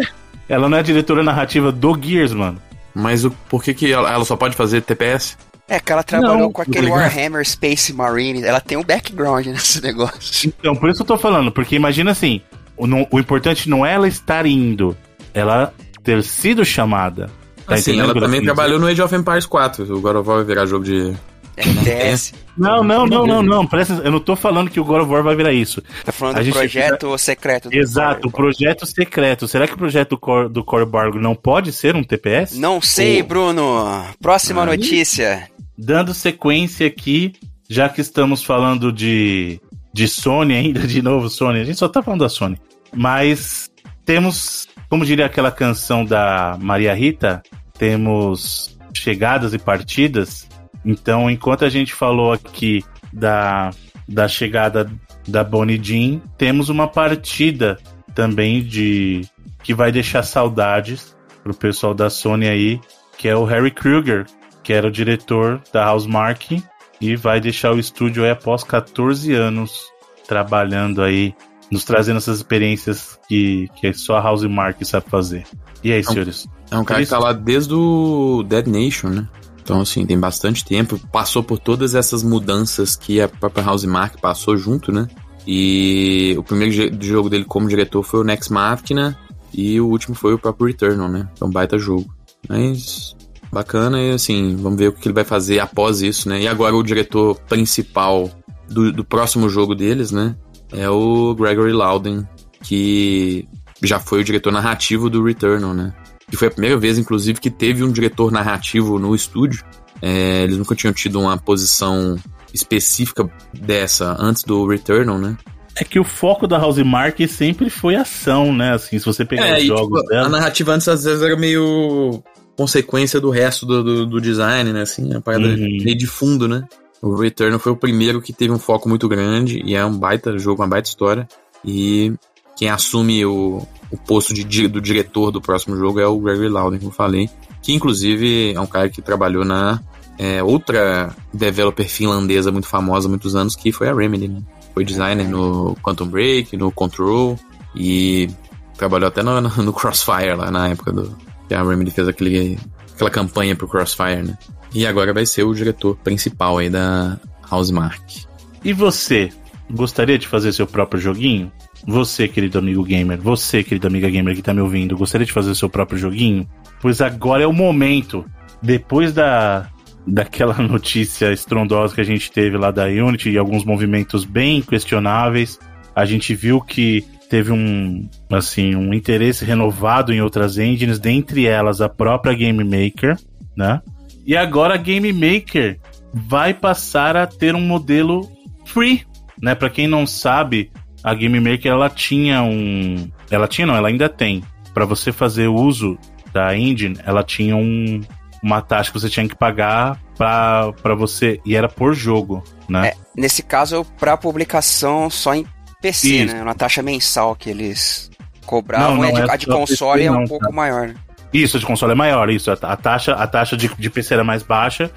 [0.50, 2.62] ela não é a diretora narrativa do Gears, mano.
[2.94, 5.38] Mas o, por que, que ela, ela só pode fazer TPS?
[5.68, 7.00] É que ela trabalhou Não, com aquele tô ligado.
[7.02, 8.44] Warhammer Space Marine.
[8.44, 10.54] Ela tem um background nesse negócio.
[10.60, 12.42] Então, por isso que eu tô falando, porque imagina assim,
[12.76, 14.96] o, não- o importante não é ela estar indo,
[15.34, 15.74] ela
[16.04, 17.30] ter sido chamada.
[17.66, 19.84] Tá assim, ela também trabalhou no Age of Empires 4.
[19.96, 21.14] O God of War vai virar jogo de.
[21.58, 22.32] RTS.
[22.32, 22.34] dizer?
[22.58, 23.66] Não, não, não, não, não.
[23.68, 25.82] Presta, eu não tô falando que o God of War vai virar isso.
[26.04, 27.70] Tá falando A do projeto secreto.
[27.70, 29.48] do Exato, o projeto secreto.
[29.48, 32.58] Será que o projeto do Core, do Core Bargo não pode ser um TPS?
[32.58, 34.06] Não sei, Ou- Bruno.
[34.22, 34.78] Próxima Aí.
[34.78, 35.50] notícia.
[35.78, 37.34] Dando sequência aqui,
[37.70, 39.60] já que estamos falando de,
[39.94, 42.58] de Sony ainda, de novo Sony, a gente só tá falando da Sony.
[42.94, 43.70] Mas
[44.06, 47.42] temos, como diria aquela canção da Maria Rita,
[47.80, 50.48] temos chegadas e partidas.
[50.86, 53.72] Então, enquanto a gente falou aqui da,
[54.08, 54.92] da chegada
[55.28, 57.78] da Bonnie Jean, temos uma partida
[58.14, 59.22] também de
[59.64, 62.82] que vai deixar saudades pro pessoal da Sony aí,
[63.18, 64.26] que é o Harry Krueger,
[64.64, 66.62] que era o diretor da Housemark
[67.00, 69.82] e vai deixar o estúdio aí após 14 anos
[70.28, 71.34] trabalhando aí,
[71.70, 75.44] nos trazendo essas experiências que, que só a Housemark sabe fazer.
[75.84, 76.48] E aí, Então, senhores?
[76.70, 79.28] É um cara que tá lá desde o Dead Nation, né?
[79.64, 81.00] Então, assim, tem bastante tempo.
[81.12, 85.08] Passou por todas essas mudanças que a própria House Mark passou junto, né?
[85.46, 89.18] E o primeiro jogo dele como diretor foi o Next Machina.
[89.54, 91.28] E o último foi o próprio Returnal, né?
[91.34, 92.14] Então, baita jogo.
[92.48, 93.16] Mas
[93.52, 96.42] bacana e assim, vamos ver o que ele vai fazer após isso, né?
[96.42, 98.32] E agora o diretor principal
[98.70, 100.36] do, do próximo jogo deles, né?
[100.72, 102.26] É o Gregory Loudon,
[102.64, 103.46] que
[103.84, 105.94] já foi o diretor narrativo do Returnal, né?
[106.32, 109.64] E foi a primeira vez, inclusive, que teve um diretor narrativo no estúdio.
[110.02, 112.18] É, eles nunca tinham tido uma posição
[112.54, 115.38] específica dessa antes do Returnal, né?
[115.76, 118.74] É que o foco da House Mark sempre foi ação, né?
[118.74, 120.28] Assim, se você pegar é, os e, jogos tipo, dela.
[120.28, 122.22] A narrativa antes às vezes era meio
[122.58, 124.82] consequência do resto do, do, do design, né?
[124.82, 125.78] Assim, a parada Uhum.
[125.84, 126.64] meio de fundo, né?
[127.02, 130.38] O Returnal foi o primeiro que teve um foco muito grande e é um baita
[130.38, 131.28] jogo, uma baita história.
[131.66, 132.14] E
[132.56, 136.78] quem assume o, o posto de, do diretor do próximo jogo é o Gregory Loudon,
[136.78, 137.30] como eu falei.
[137.62, 139.82] Que inclusive é um cara que trabalhou na
[140.18, 144.28] é, outra developer finlandesa muito famosa há muitos anos, que foi a Remedy.
[144.28, 144.42] Né?
[144.74, 147.38] Foi designer no Quantum Break, no Control
[147.76, 148.30] e
[148.78, 151.16] trabalhou até no, no Crossfire lá na época do
[151.48, 152.58] que a Remedy fez aquele,
[152.94, 154.38] aquela campanha pro Crossfire, né?
[154.74, 157.20] E agora vai ser o diretor principal aí da
[157.52, 158.26] Housemark.
[158.64, 159.32] E você,
[159.70, 161.52] gostaria de fazer seu próprio joguinho?
[161.88, 165.56] Você, querido amigo gamer, você, querida amiga gamer que tá me ouvindo, gostaria de fazer
[165.56, 166.48] seu próprio joguinho?
[166.80, 168.26] Pois agora é o momento.
[168.62, 169.70] Depois da
[170.06, 175.60] daquela notícia estrondosa que a gente teve lá da Unity e alguns movimentos bem questionáveis,
[175.96, 181.82] a gente viu que teve um assim um interesse renovado em outras engines, dentre elas
[181.82, 183.18] a própria Game Maker,
[183.56, 183.82] né?
[184.26, 185.80] E agora a Game Maker
[186.14, 188.30] vai passar a ter um modelo
[188.66, 189.04] free,
[189.42, 189.56] né?
[189.56, 190.72] Para quem não sabe,
[191.04, 194.44] a Game Maker ela tinha um, ela tinha não, ela ainda tem.
[194.74, 195.98] Para você fazer uso
[196.34, 198.02] da engine, ela tinha um,
[198.42, 202.90] uma taxa que você tinha que pagar para você e era por jogo, né?
[202.90, 205.46] É, nesse caso, pra publicação só em
[205.82, 206.36] PC, Isso.
[206.36, 206.42] né?
[206.42, 208.10] Uma taxa mensal que eles
[208.46, 208.96] cobravam.
[208.96, 210.52] Não, não a de, é a de console PC é um não, pouco tá?
[210.52, 210.88] maior.
[210.90, 210.96] né?
[211.34, 212.52] Isso, a de console é maior, isso.
[212.52, 214.92] A, a taxa, a taxa de, de PC era mais baixa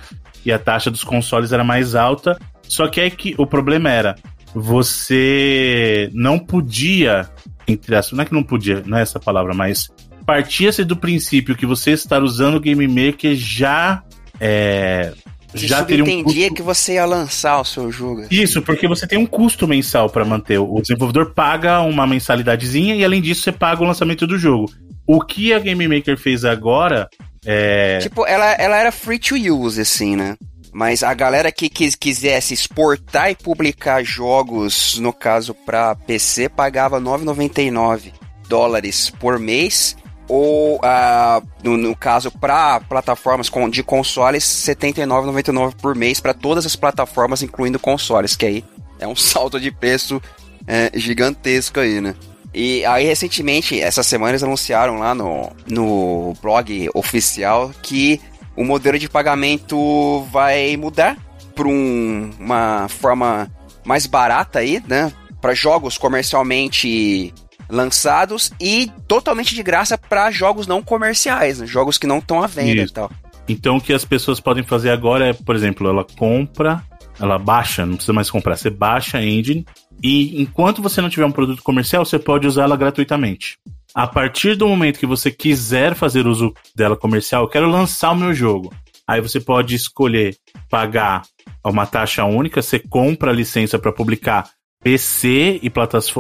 [0.45, 2.39] e a taxa dos consoles era mais alta.
[2.63, 4.17] Só que é que o problema era,
[4.55, 7.29] você não podia,
[7.67, 9.91] entre aspas, não é que não podia, não é essa palavra, mas
[10.25, 14.03] partia-se do princípio que você estar usando o Game Maker já
[14.41, 15.13] é,
[15.53, 18.23] Que já teria um custo que você ia lançar o seu jogo.
[18.23, 18.35] assim.
[18.35, 20.59] isso, porque você tem um custo mensal para manter.
[20.59, 24.71] O desenvolvedor paga uma mensalidadezinha e além disso você paga o lançamento do jogo.
[25.07, 27.09] O que a Game Maker fez agora
[27.45, 30.37] é Tipo, ela, ela era free to use, assim, né?
[30.75, 37.01] Mas a galera que quis, quisesse exportar e publicar jogos, no caso pra PC, pagava
[37.01, 38.13] 9,99
[38.49, 39.97] dólares por mês.
[40.27, 46.67] Ou, ah, no, no caso, para plataformas de consoles, R$ 79,99 por mês para todas
[46.67, 48.65] as plataformas, incluindo consoles, que aí
[48.99, 50.21] é um salto de preço
[50.67, 52.17] é, gigantesco aí, né?
[52.53, 58.21] E aí, recentemente, essas semanas anunciaram lá no, no blog oficial que
[58.57, 61.17] o modelo de pagamento vai mudar
[61.55, 63.51] para uma forma
[63.85, 65.13] mais barata aí, né?
[65.41, 67.33] Para jogos comercialmente
[67.69, 71.67] lançados e totalmente de graça para jogos não comerciais, né?
[71.67, 72.93] jogos que não estão à venda Isso.
[72.93, 73.11] e tal.
[73.49, 76.83] Então o que as pessoas podem fazer agora é, por exemplo, ela compra,
[77.21, 79.67] ela baixa, não precisa mais comprar, você baixa a engine
[80.03, 83.59] e enquanto você não tiver um produto comercial, você pode usar ela gratuitamente.
[83.95, 88.17] A partir do momento que você quiser fazer uso dela comercial, eu quero lançar o
[88.17, 88.73] meu jogo.
[89.07, 90.37] Aí você pode escolher
[90.69, 91.23] pagar
[91.65, 94.49] uma taxa única, você compra a licença para publicar
[94.83, 95.73] PC e,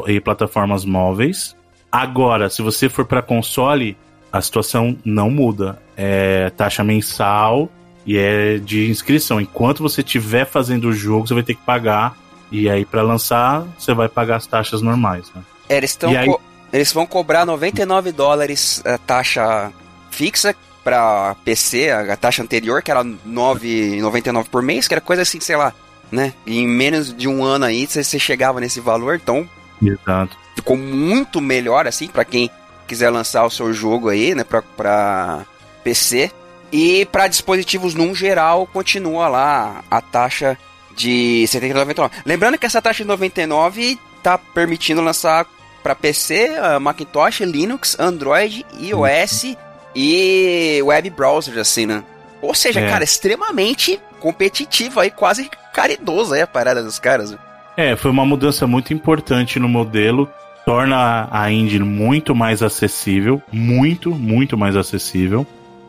[0.09, 1.57] e plataformas móveis.
[1.91, 3.97] Agora, se você for para console,
[4.33, 5.81] a situação não muda.
[5.97, 7.69] É taxa mensal
[8.07, 9.41] e é de inscrição.
[9.41, 12.17] Enquanto você estiver fazendo o jogo, você vai ter que pagar.
[12.53, 15.31] E aí, para lançar, você vai pagar as taxas normais.
[15.35, 15.43] Né?
[15.69, 16.41] É, eles, tão E aí- co-
[16.75, 19.73] eles vão cobrar 99 dólares a taxa
[20.11, 25.39] fixa para PC, a taxa anterior, que era 9,99 por mês, que era coisa assim,
[25.39, 25.73] sei lá,
[26.11, 26.35] né?
[26.45, 29.49] E em menos de um ano aí, você você chegava nesse valor, então
[29.81, 30.37] Exato.
[30.57, 32.51] ficou muito melhor, assim, para quem
[32.89, 35.47] quiser lançar o seu jogo aí, né, pra, pra
[35.85, 36.33] PC.
[36.73, 40.59] E para dispositivos num geral, continua lá a taxa
[40.97, 42.11] de 79,99.
[42.27, 45.47] Lembrando que essa taxa de 99 tá permitindo lançar
[45.85, 49.55] para PC, Macintosh, Linux, Android, iOS
[49.95, 52.03] e web browsers, assim, né?
[52.41, 52.89] Ou seja, É.
[52.89, 57.37] cara, extremamente competitivo aí, quase caridoso aí a parada dos caras.
[57.77, 60.29] É, foi uma mudança muito importante no modelo.
[60.65, 63.43] Torna a engine muito mais acessível.
[63.53, 65.47] Muito, muito mais acessível.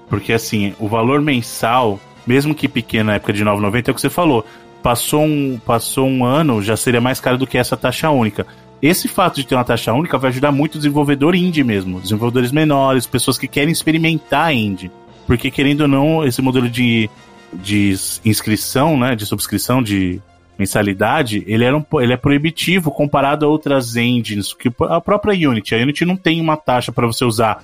[0.09, 4.01] Porque, assim, o valor mensal, mesmo que pequeno na época de 9,90, é o que
[4.01, 4.45] você falou.
[4.83, 8.45] Passou um, passou um ano, já seria mais caro do que essa taxa única.
[8.85, 11.99] Esse fato de ter uma taxa única vai ajudar muito o desenvolvedor indie mesmo.
[11.99, 14.91] Desenvolvedores menores, pessoas que querem experimentar indie.
[15.25, 17.09] porque querendo ou não, esse modelo de,
[17.51, 20.21] de inscrição, né, de subscrição, de
[20.55, 25.73] mensalidade, ele, era um, ele é proibitivo comparado a outras engines, que a própria Unity.
[25.73, 27.63] A Unity não tem uma taxa para você usar,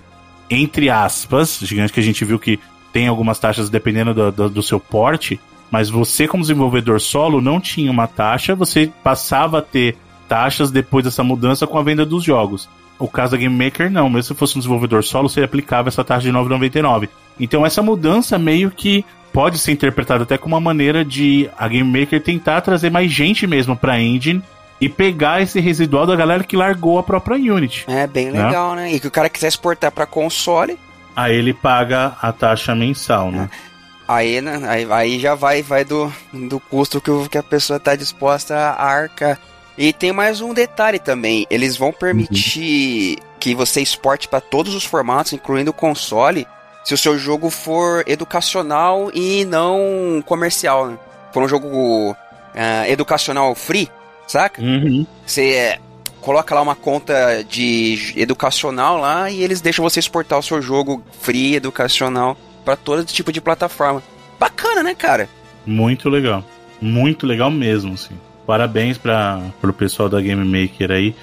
[0.50, 2.60] entre aspas, gigante que a gente viu que
[2.92, 7.62] tem algumas taxas dependendo do, do, do seu porte, mas você, como desenvolvedor solo, não
[7.62, 9.96] tinha uma taxa, você passava a ter
[10.32, 12.70] taxas depois dessa mudança com a venda dos jogos.
[12.98, 14.10] O caso da Game Maker, não.
[14.10, 17.10] Mesmo se fosse um desenvolvedor solo, você aplicava essa taxa de 9,99.
[17.38, 19.04] Então, essa mudança meio que
[19.34, 23.46] pode ser interpretada até como uma maneira de a Game Maker tentar trazer mais gente
[23.46, 24.42] mesmo pra engine
[24.80, 27.84] e pegar esse residual da galera que largou a própria Unity.
[27.90, 28.46] É bem né?
[28.46, 28.84] legal, né?
[28.84, 28.94] né?
[28.94, 30.80] E que o cara quiser exportar para console,
[31.14, 33.50] aí ele paga a taxa mensal, né?
[33.52, 33.72] É.
[34.08, 37.96] Aí, né, aí, aí já vai, vai do, do custo que, que a pessoa está
[37.98, 39.38] disposta a arcar.
[39.78, 43.26] E tem mais um detalhe também: eles vão permitir uhum.
[43.40, 46.48] que você exporte para todos os formatos, incluindo o console,
[46.84, 50.88] se o seu jogo for educacional e não comercial.
[50.88, 50.98] Né?
[51.34, 52.16] For um jogo uh,
[52.88, 53.90] educacional free,
[54.28, 54.62] saca?
[54.62, 55.06] Uhum.
[55.26, 55.80] Você é,
[56.20, 61.04] coloca lá uma conta de educacional lá e eles deixam você exportar o seu jogo
[61.20, 64.04] free, educacional para todo tipo de plataforma.
[64.40, 65.30] Bacana, né, cara?
[65.66, 66.44] Muito legal.
[66.82, 68.16] Muito legal mesmo, assim.
[68.52, 71.16] Parabéns para o pessoal da Game Maker aí.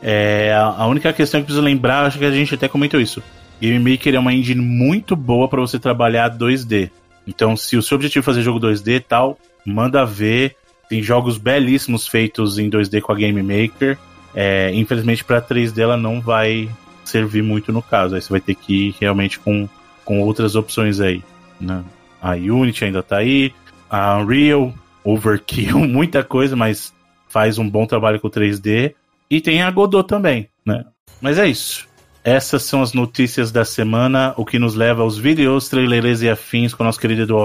[0.00, 3.20] É, a única questão que preciso lembrar, acho que a gente até comentou isso.
[3.60, 6.88] Game Maker é uma engine muito boa para você trabalhar 2D.
[7.26, 10.54] Então, se o seu objetivo é fazer jogo 2D e tal, manda ver.
[10.88, 13.98] Tem jogos belíssimos feitos em 2D com a Game Maker.
[14.32, 16.70] É, infelizmente, para 3D ela não vai
[17.04, 18.14] servir muito no caso.
[18.14, 19.68] Aí você vai ter que ir realmente com
[20.04, 21.20] com outras opções aí.
[21.60, 21.82] Né?
[22.22, 23.52] A Unity ainda tá aí,
[23.90, 24.72] a Unreal,
[25.10, 26.92] Overkill, muita coisa, mas
[27.28, 28.94] faz um bom trabalho com 3D.
[29.30, 30.84] E tem a Godot também, né?
[31.20, 31.88] Mas é isso.
[32.22, 36.74] Essas são as notícias da semana, o que nos leva aos vídeos, trailers e afins
[36.74, 37.36] com o nosso querido Edu.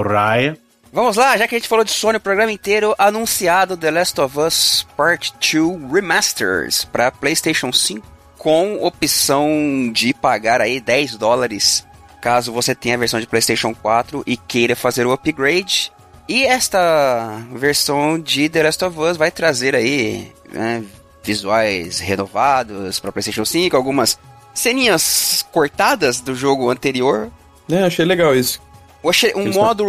[0.92, 4.20] Vamos lá, já que a gente falou de Sony o programa inteiro, anunciado The Last
[4.20, 8.06] of Us Part 2 Remasters para PlayStation 5
[8.36, 11.86] com opção de pagar aí 10 dólares
[12.22, 15.92] caso você tenha a versão de PlayStation 4 e queira fazer o upgrade.
[16.28, 20.82] E esta versão de The Last of Us vai trazer aí né,
[21.22, 24.18] visuais renovados para PlayStation 5, algumas
[24.54, 27.30] ceninhas cortadas do jogo anterior.
[27.70, 28.60] É, achei legal isso.
[29.02, 29.84] Eu achei um modo,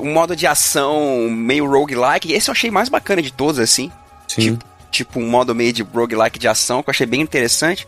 [0.00, 2.32] um modo de ação meio roguelike.
[2.32, 3.92] Esse eu achei mais bacana de todos, assim.
[4.26, 4.40] Sim.
[4.40, 7.86] Tipo, tipo um modo meio de roguelike de ação, que eu achei bem interessante.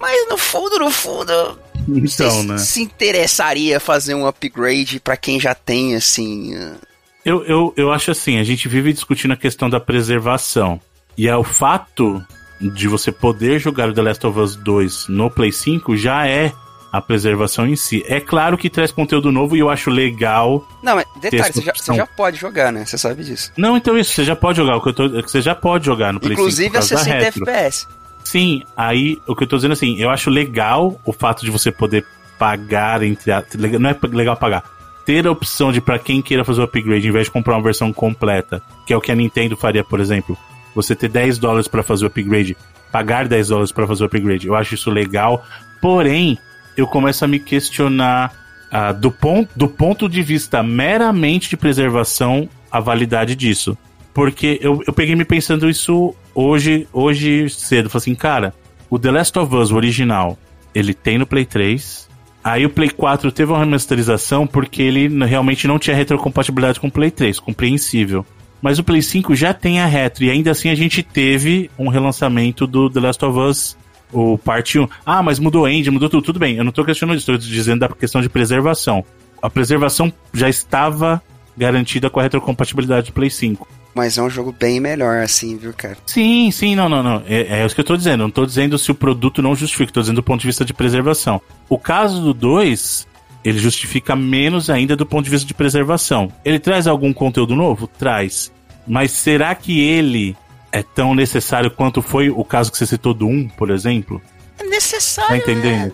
[0.00, 1.58] Mas no fundo, no fundo,
[1.88, 2.58] então, né?
[2.58, 6.54] Se interessaria fazer um upgrade para quem já tem, assim.
[7.28, 10.80] Eu, eu, eu acho assim, a gente vive discutindo a questão da preservação.
[11.14, 12.24] E é o fato
[12.58, 16.54] de você poder jogar o The Last of Us 2 no Play 5 já é
[16.90, 18.02] a preservação em si.
[18.08, 20.66] É claro que traz conteúdo novo e eu acho legal.
[20.82, 22.86] Não, mas detalhe, você já, você já, pode jogar, né?
[22.86, 23.52] Você sabe disso.
[23.58, 24.76] Não, então isso, você já pode jogar.
[24.76, 26.76] O que eu tô, você já pode jogar no Play Inclusive 5.
[26.78, 27.86] Inclusive a 60 FPS.
[28.24, 31.70] Sim, aí o que eu tô dizendo assim, eu acho legal o fato de você
[31.70, 32.06] poder
[32.38, 33.44] pagar entre a,
[33.78, 34.77] não é legal pagar.
[35.08, 37.62] Ter a opção de para quem queira fazer o upgrade, em vez de comprar uma
[37.62, 40.36] versão completa, que é o que a Nintendo faria, por exemplo,
[40.74, 42.54] você ter 10 dólares para fazer o upgrade,
[42.92, 44.46] pagar 10 dólares para fazer o upgrade.
[44.46, 45.42] Eu acho isso legal.
[45.80, 46.36] Porém,
[46.76, 48.34] eu começo a me questionar
[48.70, 53.78] ah, do, ponto, do ponto de vista meramente de preservação a validade disso.
[54.12, 57.88] Porque eu, eu peguei me pensando isso hoje, hoje cedo.
[57.88, 58.52] Falei assim, cara,
[58.90, 60.36] o The Last of Us, o original,
[60.74, 62.07] ele tem no Play 3.
[62.48, 66.90] Aí o Play 4 teve uma remasterização porque ele realmente não tinha retrocompatibilidade com o
[66.90, 68.24] Play 3, compreensível.
[68.62, 71.88] Mas o Play 5 já tem a retro, e ainda assim a gente teve um
[71.88, 73.76] relançamento do The Last of Us,
[74.10, 74.88] o parte 1.
[75.04, 76.24] Ah, mas mudou a engine, mudou tudo.
[76.24, 79.04] Tudo bem, eu não tô questionando isso, estou dizendo da questão de preservação.
[79.42, 81.22] A preservação já estava
[81.54, 83.68] garantida com a retrocompatibilidade do Play 5.
[83.98, 85.98] Mas é um jogo bem melhor, assim, viu, cara?
[86.06, 87.20] Sim, sim, não, não, não.
[87.26, 88.20] É, é isso que eu tô dizendo.
[88.20, 90.72] Não tô dizendo se o produto não justifica, tô dizendo do ponto de vista de
[90.72, 91.42] preservação.
[91.68, 93.08] O caso do 2,
[93.44, 96.32] ele justifica menos ainda do ponto de vista de preservação.
[96.44, 97.88] Ele traz algum conteúdo novo?
[97.88, 98.52] Traz.
[98.86, 100.36] Mas será que ele
[100.70, 104.22] é tão necessário quanto foi o caso que você citou do 1, por exemplo?
[104.60, 105.30] É necessário.
[105.30, 105.92] Tá entendendo?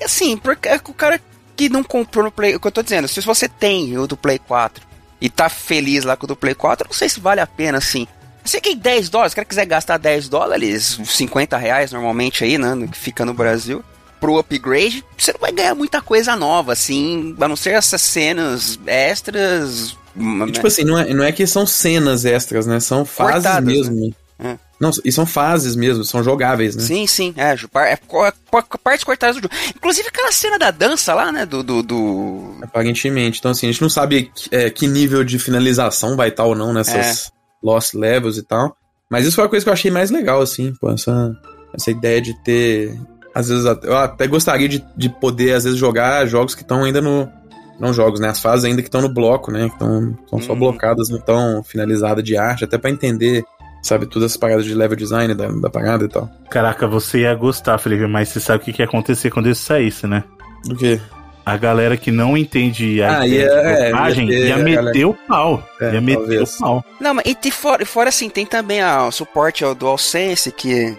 [0.00, 1.20] É, assim, porque é o cara
[1.56, 2.56] que não comprou no Play.
[2.56, 4.89] O que eu tô dizendo, se você tem o do Play 4
[5.20, 7.46] e tá feliz lá com o do Play 4, eu não sei se vale a
[7.46, 8.06] pena, assim.
[8.44, 12.56] Sei que 10 dólares, se o cara quiser gastar 10 dólares, 50 reais normalmente aí,
[12.56, 13.84] né, que fica no Brasil,
[14.20, 18.78] pro upgrade, você não vai ganhar muita coisa nova, assim, a não ser essas cenas
[18.86, 19.96] extras.
[20.16, 22.80] E, tipo assim, não é, não é que são cenas extras, né?
[22.80, 24.14] São fases Cortadas, mesmo.
[24.38, 24.52] Né?
[24.52, 24.69] É.
[24.80, 26.82] Não, e são fases mesmo, são jogáveis, né?
[26.82, 27.98] Sim, sim, é, é,
[28.82, 29.54] partes cortadas do jogo.
[29.76, 31.62] Inclusive aquela cena da dança lá, né, do...
[31.62, 32.54] do, do...
[32.62, 36.54] Aparentemente, então assim, a gente não sabe é, que nível de finalização vai estar ou
[36.54, 37.30] não nessas é.
[37.62, 38.74] Lost Levels e tal,
[39.10, 41.36] mas isso foi a coisa que eu achei mais legal, assim, pô, essa,
[41.74, 42.98] essa ideia de ter...
[43.34, 47.00] Às vezes, eu até gostaria de, de poder, às vezes, jogar jogos que estão ainda
[47.00, 47.28] no...
[47.78, 48.28] Não jogos, né?
[48.28, 49.68] As fases ainda que estão no bloco, né?
[49.68, 50.40] Que estão hum.
[50.42, 50.58] só uhum.
[50.58, 53.42] blocadas, não estão finalizadas de arte, até para entender
[53.82, 54.06] sabe?
[54.06, 56.28] Todas as paradas de level design da, da parada e tal.
[56.50, 59.62] Caraca, você ia gostar, Felipe, mas você sabe o que, que ia acontecer quando isso
[59.62, 60.24] saísse, né?
[60.64, 61.00] Do quê?
[61.44, 65.08] A galera que não entende a ah, ia, é, ia, ia meter galera...
[65.08, 65.68] o pau.
[65.80, 66.54] É, ia meter talvez.
[66.54, 66.84] o pau.
[67.00, 70.94] Não, mas e fora, fora assim, tem também a, o suporte ao DualSense, que,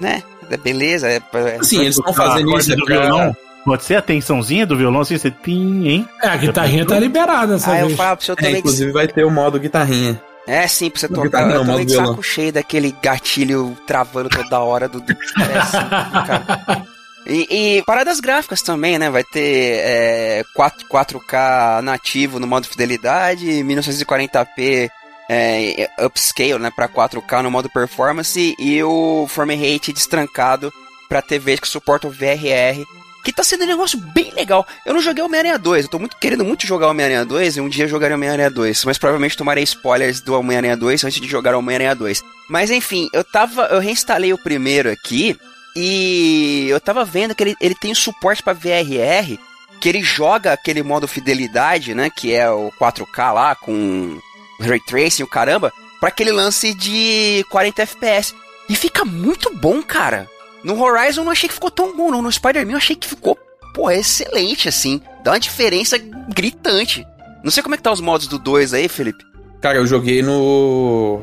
[0.00, 0.22] né?
[0.50, 1.08] É beleza.
[1.08, 2.74] É, é Sim, eles estão fazendo isso.
[2.74, 3.00] Do pra...
[3.00, 3.36] violão.
[3.64, 6.08] Pode ser a tensãozinha do violão, assim, você pim, hein?
[6.20, 7.76] É, a guitarrinha tá liberada, sabe?
[7.76, 10.20] Ah, eu falo pro seu é, Inclusive vai ter o modo guitarrinha.
[10.46, 11.46] É, sim, pra você tocar.
[11.46, 15.88] Não, eu tô de saco cheio daquele gatilho travando toda hora do, do PS5,
[16.26, 16.86] cara.
[17.26, 19.08] E, e, paradas gráficas também, né?
[19.08, 24.90] Vai ter é, 4, 4K nativo no modo fidelidade, 1940p
[25.30, 26.72] é, upscale, né?
[26.74, 30.72] Pra 4K no modo performance e o frame rate destrancado
[31.08, 32.84] para TVs que suportam VRR
[33.22, 34.66] que tá sendo um negócio bem legal.
[34.84, 37.68] Eu não joguei Homem-Aranha 2, eu tô muito querendo muito jogar Homem-Aranha 2 e um
[37.68, 41.94] dia jogarei Homem-Aranha 2, mas provavelmente tomarei spoilers do Homem-Aranha 2 antes de jogar Homem-Aranha
[41.94, 42.22] 2.
[42.48, 45.38] Mas enfim, eu tava, eu reinstalei o primeiro aqui
[45.76, 49.38] e eu tava vendo que ele, ele tem suporte para VRR,
[49.80, 54.18] que ele joga aquele modo fidelidade, né, que é o 4K lá com
[54.60, 58.34] ray tracing, o caramba, para aquele lance de 40 FPS.
[58.68, 60.28] E fica muito bom, cara.
[60.64, 62.22] No Horizon eu não achei que ficou tão bom, não.
[62.22, 63.36] No Spider-Man eu achei que ficou,
[63.74, 65.00] pô, excelente, assim.
[65.24, 65.98] Dá uma diferença
[66.34, 67.06] gritante.
[67.42, 69.24] Não sei como é que tá os modos do 2 aí, Felipe.
[69.60, 71.22] Cara, eu joguei no.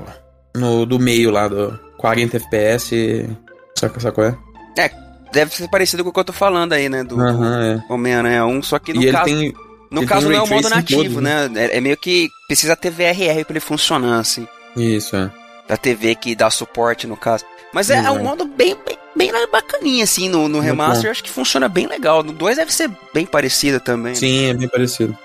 [0.55, 3.29] No do meio lá, do 40 FPS.
[3.77, 4.37] Saca, saca qual é?
[4.77, 4.91] É,
[5.31, 7.03] deve ser parecido com o que eu tô falando aí, né?
[7.03, 7.93] Do, uh -huh, é.
[7.93, 9.25] Homem-Aranha 1, só que no e caso.
[9.25, 9.53] Tem,
[9.91, 11.49] no caso não é o modo nativo, né?
[11.55, 14.47] É, é, meio que precisa ter VRR pra ele funcionar, assim.
[14.75, 15.31] Isso, é.
[15.67, 17.45] Da TV que dá suporte, no caso.
[17.73, 21.11] Mas é, é um modo bem, bem, bem bacaninha, assim, no, no remaster.
[21.11, 22.23] Acho que funciona bem legal.
[22.23, 24.13] No 2 deve ser bem parecido também.
[24.13, 24.19] Né?
[24.19, 24.49] Sim, né?
[24.49, 25.17] é bem parecido.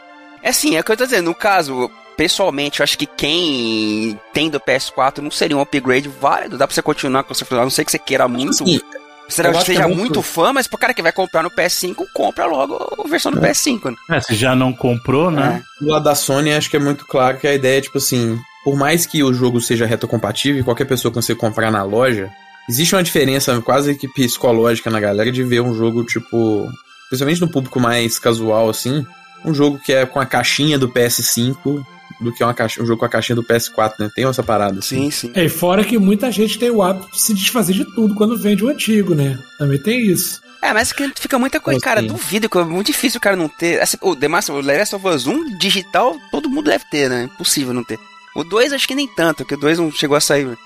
[0.43, 1.26] É assim, é o que eu tô dizendo.
[1.26, 6.59] No caso, pessoalmente, eu acho que quem tem do PS4 não seria um upgrade válido.
[6.59, 8.64] Dá pra você continuar com o seu não sei que você queira muito.
[8.64, 8.80] Sim.
[9.28, 9.99] Você que seja muito...
[9.99, 13.45] muito fã, mas pro cara que vai comprar no PS5, compra logo a versão do
[13.45, 13.51] é.
[13.51, 13.91] PS5.
[13.91, 13.97] Né?
[14.16, 15.62] É, se já não comprou, né?
[15.80, 15.85] É.
[15.85, 18.39] Do lado da Sony, acho que é muito claro que a ideia é, tipo assim,
[18.62, 22.30] por mais que o jogo seja retrocompatível, qualquer pessoa que você comprar na loja,
[22.69, 26.69] existe uma diferença quase que psicológica na galera de ver um jogo, tipo,
[27.09, 29.05] principalmente no público mais casual, assim,
[29.45, 31.85] um jogo que é com a caixinha do PS5
[32.21, 34.11] do que uma caixa, um jogo com a caixinha do PS4, né?
[34.15, 34.79] Tem essa parada.
[34.79, 35.11] Assim.
[35.11, 35.33] Sim, sim.
[35.35, 38.37] É, e fora que muita gente tem o hábito de se desfazer de tudo quando
[38.37, 39.39] vende o antigo, né?
[39.59, 40.41] Também tem isso.
[40.62, 43.49] É, mas que fica muita coisa, cara, duvido que é muito difícil o cara não
[43.49, 43.83] ter.
[43.83, 47.25] Assim, o The Master, o Last of Us 1 digital, todo mundo deve ter, né?
[47.25, 47.99] Impossível não ter.
[48.35, 50.57] O 2 acho que nem tanto, porque o 2 não chegou a sair.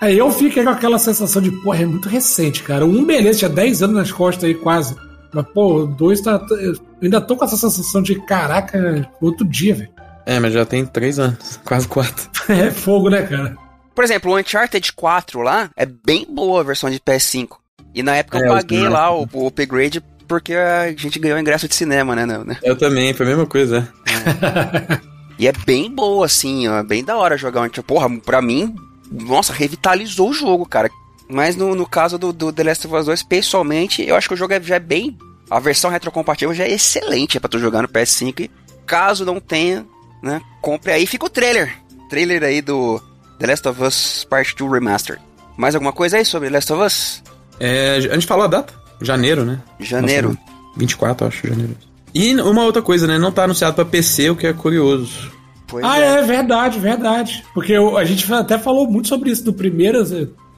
[0.00, 2.84] Aí eu fiquei com aquela sensação de, porra, é muito recente, cara.
[2.84, 4.94] 1, beleza, tinha 10 anos nas costas aí, quase.
[5.32, 6.44] Mas, pô, o 2 tá.
[6.50, 9.90] Eu ainda tô com essa sensação de, caraca, outro dia, velho.
[10.26, 12.30] É, mas já tem 3 anos, quase 4.
[12.52, 13.56] é fogo, né, cara?
[13.94, 17.56] Por exemplo, o Uncharted 4 lá é bem boa a versão de PS5.
[17.94, 21.66] E na época é, eu paguei lá o, o upgrade porque a gente ganhou ingresso
[21.66, 22.26] de cinema, né?
[22.26, 22.58] né?
[22.62, 23.88] Eu também, foi a mesma coisa.
[24.06, 25.16] É.
[25.38, 28.74] E é bem boa, assim, ó, bem da hora jogar um Porra, pra mim,
[29.10, 30.90] nossa, revitalizou o jogo, cara.
[31.28, 34.34] Mas no, no caso do, do The Last of Us 2, pessoalmente, eu acho que
[34.34, 35.16] o jogo é, já é bem.
[35.50, 38.40] A versão retrocompatível já é excelente é pra tu jogar no PS5.
[38.40, 38.50] E
[38.84, 39.86] caso não tenha,
[40.22, 41.06] né, compre aí.
[41.06, 41.76] Fica o trailer.
[42.08, 43.00] Trailer aí do
[43.38, 45.22] The Last of Us Part 2 Remastered.
[45.56, 47.22] Mais alguma coisa aí sobre The Last of Us?
[47.58, 48.74] É, a gente falou a data.
[49.00, 49.60] Janeiro, né?
[49.80, 50.28] Janeiro.
[50.30, 50.40] Nossa,
[50.76, 51.76] 24, acho, janeiro.
[52.14, 53.18] E uma outra coisa, né?
[53.18, 55.30] Não tá anunciado para PC, o que é curioso.
[55.66, 56.18] Pois ah, é.
[56.18, 56.22] é.
[56.22, 57.44] verdade, verdade.
[57.52, 60.04] Porque eu, a gente até falou muito sobre isso do primeiro,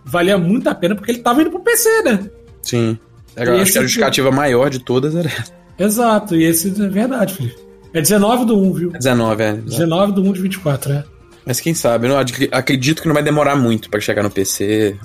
[0.05, 2.31] valia muito a pena porque ele tava indo pro PC, né?
[2.63, 2.99] Sim.
[3.35, 5.53] Era, acho que a justificativa maior de todas era essa.
[5.79, 7.57] Exato, e esse é verdade, Felipe.
[7.95, 8.91] É 19 do 1, viu?
[8.95, 9.53] É 19, é.
[9.53, 11.05] 19 do 1 de 24, é.
[11.47, 12.17] Mas quem sabe, eu
[12.53, 14.99] acredito que não vai demorar muito para chegar no PC.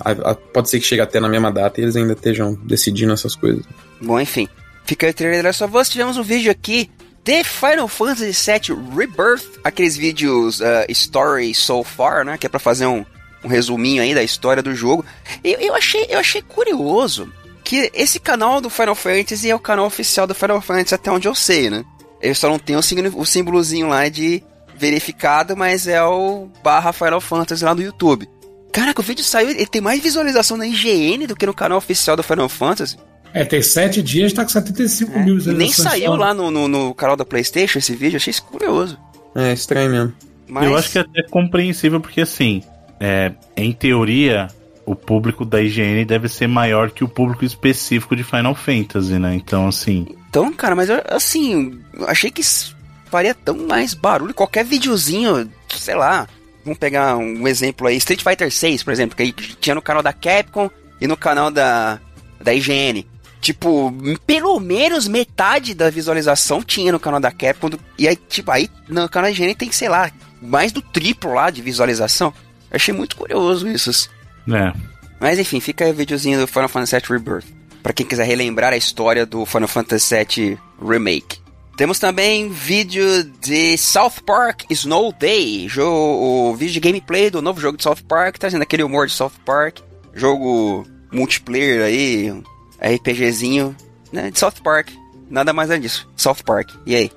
[0.52, 3.64] Pode ser que chegue até na mesma data e eles ainda estejam decidindo essas coisas.
[4.02, 4.46] Bom, enfim.
[4.84, 5.88] Fica aí o trailer of Us.
[5.88, 6.90] Tivemos um vídeo aqui
[7.24, 12.36] de Final Fantasy VII Rebirth, aqueles vídeos uh, Story So Far, né?
[12.36, 13.04] Que é pra fazer um,
[13.42, 15.04] um resuminho aí da história do jogo.
[15.42, 17.32] Eu, eu, achei, eu achei curioso
[17.64, 21.26] que esse canal do Final Fantasy é o canal oficial do Final Fantasy, até onde
[21.26, 21.82] eu sei, né?
[22.20, 22.80] Ele só não tem o,
[23.16, 24.42] o símbolozinho lá de
[24.76, 28.28] verificado, mas é o barra Final Fantasy lá do YouTube.
[28.70, 32.16] Caraca, o vídeo saiu, ele tem mais visualização na IGN do que no canal oficial
[32.16, 32.98] do Final Fantasy.
[33.34, 36.94] É, tem sete dias, tá com 75 É, mil nem saiu lá no, no, no
[36.94, 38.96] canal da PlayStation esse vídeo, achei isso curioso.
[39.34, 40.12] É estranho mesmo.
[40.48, 42.62] Mas, Eu acho que é até compreensível, porque assim,
[43.00, 44.46] é, em teoria,
[44.86, 49.34] o público da IGN deve ser maior que o público específico de Final Fantasy, né?
[49.34, 50.06] Então, assim.
[50.30, 52.76] Então, cara, mas eu, assim, eu achei que isso
[53.06, 54.32] faria tão mais barulho.
[54.32, 56.28] Qualquer videozinho, sei lá.
[56.64, 60.02] Vamos pegar um exemplo aí, Street Fighter 6, por exemplo, que aí tinha no canal
[60.02, 60.70] da Capcom
[61.00, 61.98] e no canal da,
[62.40, 63.04] da IGN.
[63.44, 63.92] Tipo,
[64.26, 67.68] pelo menos metade da visualização tinha no canal da Capcom.
[67.98, 71.50] E aí, tipo, aí no canal da IGN tem, sei lá, mais do triplo lá
[71.50, 72.32] de visualização.
[72.70, 74.08] Eu achei muito curioso isso.
[74.50, 74.72] É.
[75.20, 77.44] Mas enfim, fica aí o videozinho do Final Fantasy VII Rebirth.
[77.82, 81.38] Pra quem quiser relembrar a história do Final Fantasy VII Remake.
[81.76, 85.68] Temos também vídeo de South Park Snow Day.
[85.68, 89.12] Jo o vídeo de gameplay do novo jogo de South Park, trazendo aquele humor de
[89.12, 89.80] South Park.
[90.14, 92.42] Jogo multiplayer aí,
[92.88, 93.74] RPGzinho,
[94.12, 94.30] né?
[94.30, 94.88] De South Park.
[95.30, 96.08] Nada mais é disso.
[96.16, 96.70] South Park.
[96.86, 97.10] E aí?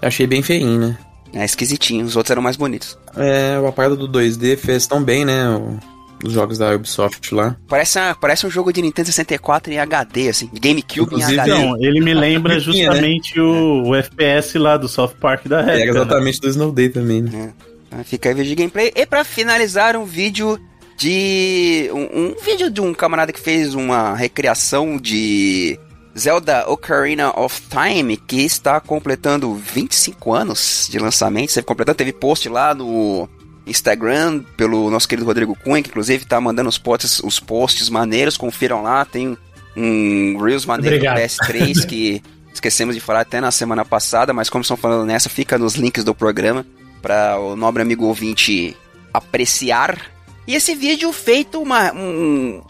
[0.00, 0.98] Achei bem feinho, né?
[1.32, 2.98] É esquisitinho, os outros eram mais bonitos.
[3.16, 5.48] É, a parada do 2D fez tão bem, né?
[5.48, 5.78] o-
[6.24, 7.56] os jogos da Ubisoft lá.
[7.66, 10.48] Parece, uma- parece um jogo de Nintendo 64 em HD, assim.
[10.52, 11.50] de GameCube em Inclusive, HD.
[11.58, 12.60] Então, ele me lembra né?
[12.60, 15.76] justamente o, o FPS lá do South Park da É, época.
[15.78, 15.86] né?
[15.90, 17.52] exatamente do Snow Day também, né?
[17.90, 18.92] Tá, Fica aí o vídeo de gameplay.
[18.94, 20.60] E pra finalizar, um vídeo
[21.02, 21.90] de.
[21.92, 25.76] Um, um vídeo de um camarada que fez uma recriação de
[26.16, 31.50] Zelda Ocarina of Time, que está completando 25 anos de lançamento.
[31.50, 33.28] Você completando, teve post lá no
[33.66, 38.36] Instagram pelo nosso querido Rodrigo Cunha, que inclusive tá mandando os posts, os posts maneiros,
[38.36, 39.36] confiram lá, tem
[39.76, 41.18] um Reels maneiro do Obrigado.
[41.18, 42.22] PS3 que
[42.54, 46.04] esquecemos de falar até na semana passada, mas como estão falando nessa, fica nos links
[46.04, 46.64] do programa
[47.00, 48.76] para o nobre amigo ouvinte
[49.12, 50.11] apreciar.
[50.46, 52.62] E esse vídeo feito uma um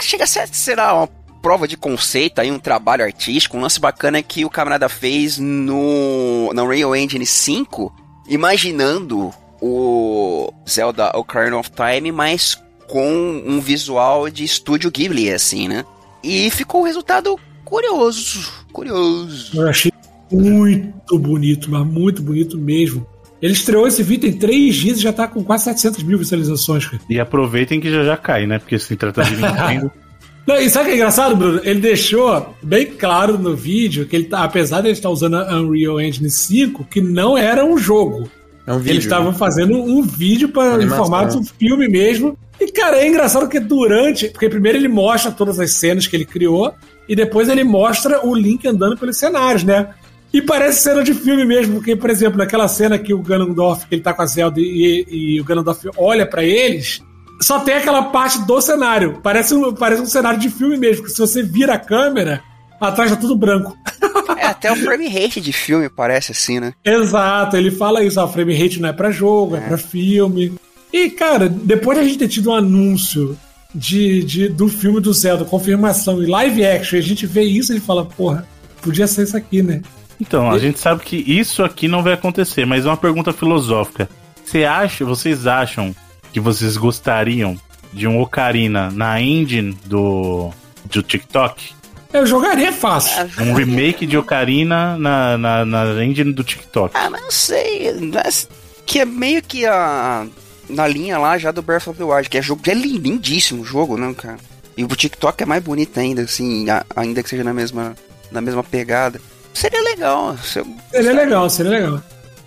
[0.00, 1.06] chega a ser, será uma
[1.40, 6.50] prova de conceito aí, um trabalho artístico, um lance bacana que o camarada fez no
[6.54, 7.92] na Unreal Engine 5,
[8.28, 12.58] imaginando o Zelda Ocarina of Time, mas
[12.88, 15.84] com um visual de estúdio Ghibli assim, né?
[16.22, 19.58] E ficou um resultado curioso, curioso.
[19.58, 19.92] Eu achei
[20.30, 23.06] muito bonito, mas muito bonito mesmo.
[23.42, 26.86] Ele estreou esse vídeo em três dias e já tá com quase 700 mil visualizações,
[26.86, 27.02] cara.
[27.10, 28.58] E aproveitem que já já cai, né?
[28.58, 29.90] Porque se trata de Nintendo.
[30.46, 31.60] Não, e sabe o que é engraçado, Bruno?
[31.64, 35.58] Ele deixou bem claro no vídeo que ele tá, apesar de ele estar usando a
[35.58, 38.28] Unreal Engine 5, que não era um jogo.
[38.66, 38.92] É um vídeo.
[38.92, 42.36] Eles estavam fazendo um vídeo para em formato de filme mesmo.
[42.60, 44.28] E, cara, é engraçado que durante.
[44.28, 46.74] Porque primeiro ele mostra todas as cenas que ele criou,
[47.08, 49.88] e depois ele mostra o Link andando pelos cenários, né?
[50.34, 53.94] E parece cena de filme mesmo, porque, por exemplo, naquela cena que o Ganondorf, que
[53.94, 57.00] ele tá com a Zelda e, e o Ganondorf olha pra eles,
[57.40, 59.20] só tem aquela parte do cenário.
[59.22, 62.42] Parece um, parece um cenário de filme mesmo, porque se você vira a câmera,
[62.80, 63.78] atrás tá tudo branco.
[64.36, 66.72] É até o frame rate de filme parece assim, né?
[66.84, 70.54] Exato, ele fala isso, a frame rate não é pra jogo, é, pra filme.
[70.92, 73.38] E, cara, depois de a gente ter tido um anúncio
[73.74, 77.80] de, de, do filme do Zelda, confirmação e live action, a gente vê isso e
[77.80, 78.46] fala, porra,
[78.82, 79.82] podia ser isso aqui, né?
[80.20, 84.08] Então, a gente sabe que isso aqui não vai acontecer, mas é uma pergunta filosófica.
[84.44, 85.94] Você acha, vocês acham
[86.32, 87.56] que vocês gostariam
[87.92, 90.50] de um Ocarina na engine do,
[90.84, 91.72] do TikTok?
[92.12, 93.28] Eu jogaria fácil.
[93.40, 96.94] Um remake de Ocarina na, na, na engine do TikTok.
[96.96, 97.92] Ah, mas não sei.
[98.12, 98.48] mas
[98.86, 100.26] Que é meio que a.
[100.68, 102.62] Na linha lá já do Breath of the Wild, que é jogo.
[102.68, 104.38] É lindíssimo o jogo, né, cara?
[104.76, 107.94] E o TikTok é mais bonito ainda, assim, a- ainda que seja na mesma,
[108.32, 109.20] na mesma pegada.
[109.54, 110.36] Seria legal.
[110.42, 112.02] se eu- Seria legal, seria legal.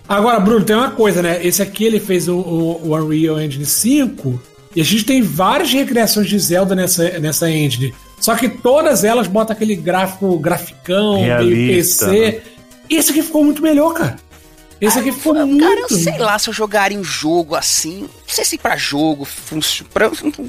[0.08, 1.44] Agora, Bruno, tem uma coisa, né?
[1.44, 4.40] Esse aqui ele fez o, o, o Unreal Engine 5
[4.76, 7.94] e a gente tem várias recriações de Zelda nessa, nessa engine.
[8.20, 12.20] Só que todas elas botam aquele gráfico, graficão, meio Realista, PC.
[12.32, 12.40] né?
[12.90, 14.16] Esse aqui ficou muito melhor, cara.
[14.80, 15.62] Esse aqui ficou muito.
[15.62, 18.02] Cara, eu sei lá se eu jogaria um jogo assim.
[18.02, 19.90] Não sei se pra jogo funciona.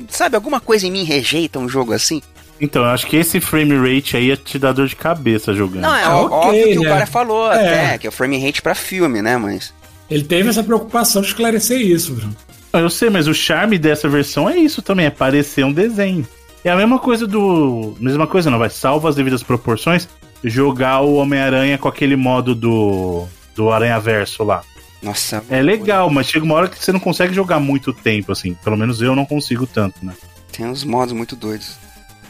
[0.10, 2.22] Sabe, alguma coisa em mim rejeita um jogo assim?
[2.62, 5.84] Então, eu acho que esse frame rate aí ia te dar dor de cabeça jogando.
[5.84, 6.90] Não, é Ah, ó- ok, óbvio que o né?
[6.90, 7.56] cara falou É.
[7.56, 9.38] até, que é o frame rate pra filme, né?
[9.38, 9.74] Mas.
[10.10, 12.36] Ele teve essa preocupação de esclarecer isso, Bruno.
[12.74, 16.28] Ah, Eu sei, mas o charme dessa versão é isso também, é parecer um desenho.
[16.64, 17.96] É a mesma coisa do.
[18.00, 18.70] Mesma coisa, não vai?
[18.70, 20.08] Salva as devidas proporções,
[20.44, 23.26] jogar o Homem-Aranha com aquele modo do.
[23.56, 24.62] do Aranha Verso lá.
[25.02, 25.42] Nossa.
[25.50, 28.54] É legal, mas chega uma hora que você não consegue jogar muito tempo, assim.
[28.64, 30.12] Pelo menos eu não consigo tanto, né?
[30.52, 31.78] Tem uns modos muito doidos.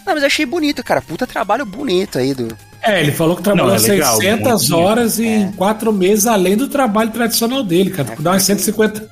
[0.10, 1.04] Não, mas eu achei bonito, cara.
[1.04, 2.48] Puta trabalho bonito aí do.
[2.82, 6.58] É, ele falou que trabalhou Não, é legal, 600 muito horas em quatro meses, além
[6.58, 8.16] do trabalho tradicional dele, cara.
[8.18, 9.08] Dá umas 150.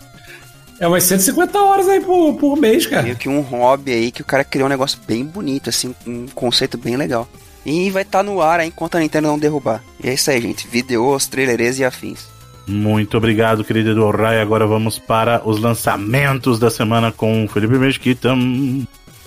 [0.79, 3.03] É umas 150 horas aí por, por mês, cara.
[3.03, 6.25] Meio que um hobby aí que o cara criou um negócio bem bonito, assim, um
[6.33, 7.27] conceito bem legal.
[7.63, 9.83] E vai estar tá no ar aí enquanto a Nintendo não derrubar.
[10.03, 10.67] E é isso aí, gente.
[10.67, 12.25] Vídeos, trailers e afins.
[12.65, 14.41] Muito obrigado, querido Edu Rai.
[14.41, 18.33] Agora vamos para os lançamentos da semana com o Felipe Mesquita.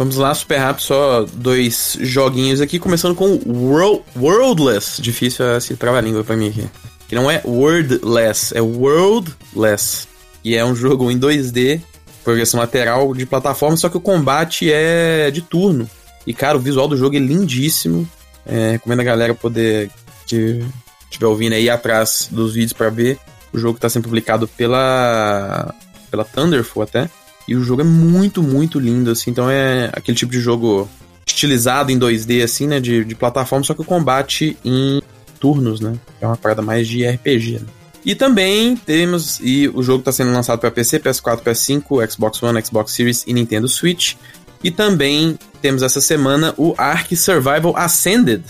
[0.00, 5.02] Vamos lá, super rápido, só dois joguinhos aqui, começando com World, Worldless.
[5.02, 6.66] Difícil esse trava-língua pra mim aqui.
[7.06, 10.08] Que não é Wordless, é Worldless.
[10.42, 11.82] E é um jogo em 2D,
[12.24, 15.86] progressão lateral de plataforma, só que o combate é de turno.
[16.26, 18.08] E, cara, o visual do jogo é lindíssimo.
[18.46, 19.90] É, recomendo a galera poder,
[20.26, 20.64] que
[21.10, 23.18] estiver ouvindo aí, atrás dos vídeos para ver.
[23.52, 25.74] O jogo está sendo publicado pela,
[26.10, 27.10] pela Thunderful até.
[27.46, 29.30] E o jogo é muito, muito lindo, assim.
[29.30, 30.88] Então é aquele tipo de jogo
[31.26, 32.80] estilizado em 2D, assim, né?
[32.80, 35.00] De, de plataforma, só que o combate em
[35.38, 35.94] turnos, né?
[36.20, 37.66] É uma parada mais de RPG, né?
[38.04, 42.64] E também temos, e o jogo está sendo lançado para PC, PS4, PS5, Xbox One,
[42.64, 44.14] Xbox Series e Nintendo Switch.
[44.64, 48.42] E também temos essa semana o Ark Survival Ascended,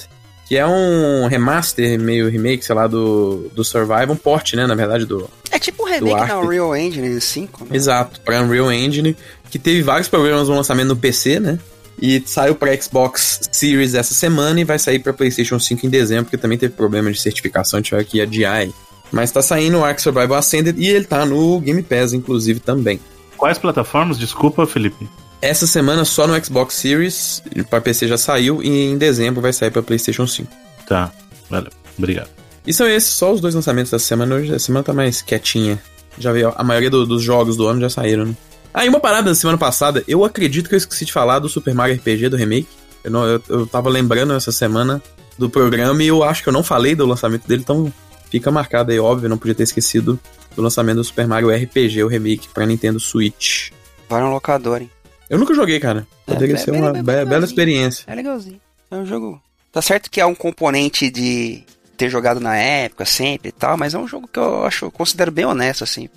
[0.51, 4.75] que é um remaster, meio remake, sei lá, do, do Survival, um port, né, na
[4.75, 7.77] verdade, do É tipo um remake na Unreal Engine 5, né?
[7.77, 9.17] Exato, para Unreal Engine,
[9.49, 11.57] que teve vários problemas no lançamento no PC, né?
[12.03, 16.25] E saiu para Xbox Series essa semana e vai sair para PlayStation 5 em dezembro,
[16.25, 18.75] porque também teve problema de certificação, tiver que adiar aí.
[19.13, 22.99] Mas tá saindo o Ark Survival Ascended e ele tá no Game Pass, inclusive, também.
[23.37, 24.19] Quais plataformas?
[24.19, 25.09] Desculpa, Felipe.
[25.43, 29.71] Essa semana só no Xbox Series, para PC já saiu, e em dezembro vai sair
[29.71, 30.53] para PlayStation 5.
[30.87, 31.11] Tá,
[31.49, 31.71] valeu.
[31.97, 32.29] Obrigado.
[32.67, 34.35] E são esses só os dois lançamentos dessa semana.
[34.35, 35.83] Hoje a semana tá mais quietinha.
[36.19, 38.37] Já veio, a maioria do, dos jogos do ano já saíram, né?
[38.73, 41.49] Ah, e uma parada da semana passada, eu acredito que eu esqueci de falar do
[41.49, 42.69] Super Mario RPG do remake.
[43.03, 45.03] Eu, não, eu, eu tava lembrando essa semana
[45.39, 47.93] do programa e eu acho que eu não falei do lançamento dele, então
[48.31, 50.21] fica marcado aí, óbvio, não podia ter esquecido
[50.55, 53.71] do lançamento do Super Mario RPG, o remake para Nintendo Switch.
[54.09, 54.91] Vai no locador, hein?
[55.31, 56.07] Eu nunca joguei, cara.
[56.27, 58.05] É, Poderia é, ser uma be bela experiência.
[58.09, 58.61] É legalzinho.
[58.91, 59.41] É um jogo.
[59.71, 61.63] Tá certo que é um componente de
[61.97, 65.31] ter jogado na época sempre e tal, mas é um jogo que eu acho, considero
[65.31, 66.09] bem honesto, assim.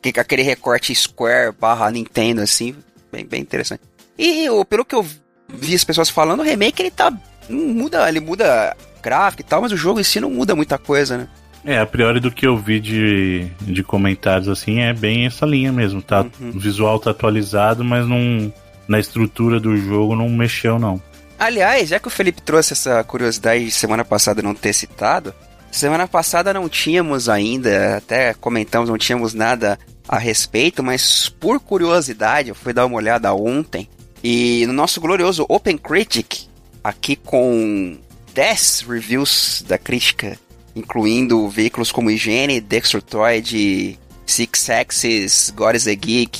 [0.00, 2.76] Que aquele recorte Square barra Nintendo, assim,
[3.10, 3.82] bem, bem interessante.
[4.16, 5.04] E pelo que eu
[5.48, 7.12] vi as pessoas falando, o remake ele tá.
[7.48, 11.18] muda, ele muda gráfico e tal, mas o jogo em si não muda muita coisa,
[11.18, 11.28] né?
[11.64, 15.72] É, a priori do que eu vi de, de comentários assim, é bem essa linha
[15.72, 16.22] mesmo, tá?
[16.40, 16.52] Uhum.
[16.54, 18.52] O visual tá atualizado, mas não.
[18.88, 21.00] Na estrutura do jogo não mexeu, não.
[21.38, 25.32] Aliás, já que o Felipe trouxe essa curiosidade de semana passada não ter citado,
[25.70, 32.48] semana passada não tínhamos ainda, até comentamos, não tínhamos nada a respeito, mas por curiosidade,
[32.48, 33.88] eu fui dar uma olhada ontem,
[34.24, 36.46] e no nosso glorioso Open Critic,
[36.82, 37.96] aqui com
[38.34, 40.36] 10 reviews da crítica
[40.80, 46.38] incluindo veículos como Higiene, Dextroid, Six Axis, God is a Geek,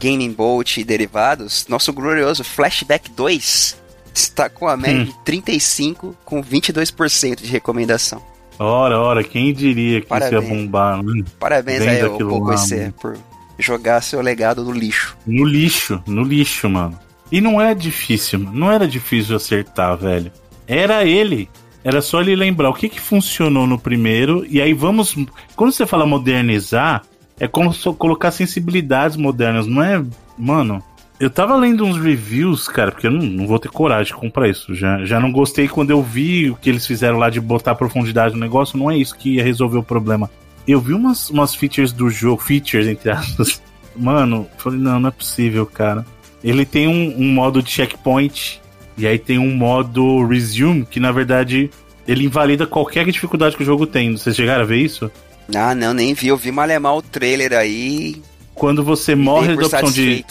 [0.00, 3.80] Gaming Bolt e derivados, nosso glorioso Flashback 2
[4.14, 5.04] está com a média hum.
[5.04, 8.22] de 35 com 22% de recomendação.
[8.58, 10.42] Ora, ora, quem diria que Parabéns.
[10.42, 11.24] isso ia bombar, né?
[11.38, 13.16] Parabéns aí ao Poco EC por
[13.58, 15.16] jogar seu legado no lixo.
[15.26, 16.98] No lixo, no lixo, mano.
[17.32, 20.30] E não é difícil, não era difícil acertar, velho.
[20.66, 21.48] Era ele.
[21.82, 25.16] Era só ele lembrar o que, que funcionou no primeiro, e aí vamos.
[25.56, 27.02] Quando você fala modernizar,
[27.38, 30.04] é como colocar sensibilidades modernas, não é.
[30.36, 30.82] Mano,
[31.18, 34.48] eu tava lendo uns reviews, cara, porque eu não, não, vou ter coragem de comprar
[34.48, 34.74] isso.
[34.74, 38.34] Já, já não gostei quando eu vi o que eles fizeram lá de botar profundidade
[38.34, 40.30] no negócio, não é isso que ia resolver o problema.
[40.66, 43.62] Eu vi umas, umas features do jogo, features entre aspas.
[43.96, 46.06] Mano, falei, não, não é possível, cara.
[46.42, 48.60] Ele tem um, um modo de checkpoint
[49.00, 51.70] e aí tem um modo resume, que na verdade
[52.06, 54.14] ele invalida qualquer dificuldade que o jogo tem.
[54.14, 55.10] Vocês chegaram a ver isso?
[55.54, 56.28] Ah, não, nem vi.
[56.28, 58.22] Eu vi malemar o trailer aí.
[58.54, 60.24] Quando você morre, ele dá a opção de.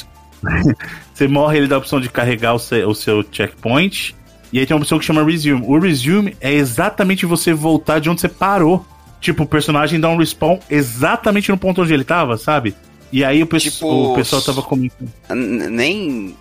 [1.12, 4.16] você morre, ele dá a opção de carregar o seu, o seu checkpoint.
[4.54, 5.64] E aí tem uma opção que chama Resume.
[5.66, 8.86] O Resume é exatamente você voltar de onde você parou.
[9.20, 12.76] Tipo, o personagem dá um respawn exatamente no ponto onde ele tava, sabe?
[13.12, 15.10] E aí o, pe tipo, o pessoal tava comentando.
[15.34, 16.36] Nem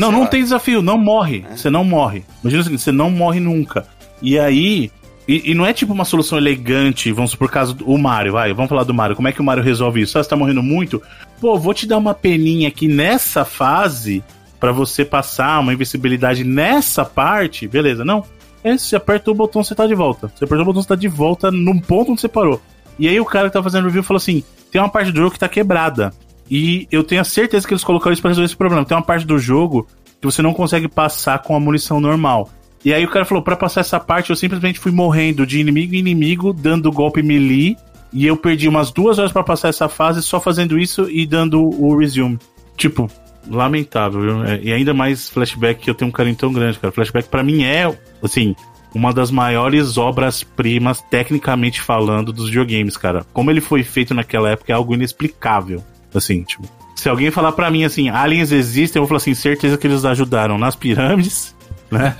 [0.00, 1.44] não, não tem desafio, não morre.
[1.50, 1.56] É.
[1.56, 2.24] Você não morre.
[2.42, 3.86] Imagina o seguinte, você não morre nunca.
[4.22, 4.90] E aí.
[5.28, 8.68] E, e, não é tipo uma solução elegante, vamos por caso do Mario, vai, vamos
[8.68, 9.14] falar do Mario.
[9.14, 10.18] Como é que o Mario resolve isso?
[10.18, 11.00] Ah, você tá morrendo muito?
[11.40, 14.24] Pô, vou te dar uma peninha aqui nessa fase
[14.58, 18.04] para você passar uma invencibilidade nessa parte, beleza?
[18.04, 18.24] Não.
[18.64, 20.32] É, você aperta o botão, você tá de volta.
[20.34, 22.60] Você apertou o botão, você tá de volta no ponto onde você parou.
[22.98, 25.30] E aí o cara que tá fazendo review falou assim: tem uma parte do jogo
[25.30, 26.12] que tá quebrada.
[26.50, 28.84] E eu tenho a certeza que eles colocaram isso pra resolver esse problema.
[28.84, 29.86] Tem uma parte do jogo
[30.20, 32.50] que você não consegue passar com a munição normal.
[32.84, 35.94] E aí o cara falou, para passar essa parte eu simplesmente fui morrendo de inimigo
[35.94, 37.76] em inimigo, dando golpe melee,
[38.12, 41.62] e eu perdi umas duas horas para passar essa fase só fazendo isso e dando
[41.62, 42.38] o resume.
[42.76, 43.08] Tipo,
[43.48, 44.44] lamentável, viu?
[44.44, 46.92] É, e ainda mais flashback que eu tenho um carinho tão grande, cara.
[46.92, 48.56] Flashback para mim é, assim,
[48.94, 53.24] uma das maiores obras-primas, tecnicamente falando, dos videogames, cara.
[53.32, 55.82] Como ele foi feito naquela época é algo inexplicável.
[56.14, 56.68] Assim, tipo.
[56.96, 60.04] Se alguém falar para mim assim, aliens existem, eu vou falar assim, certeza que eles
[60.04, 61.54] ajudaram nas pirâmides,
[61.90, 62.14] né?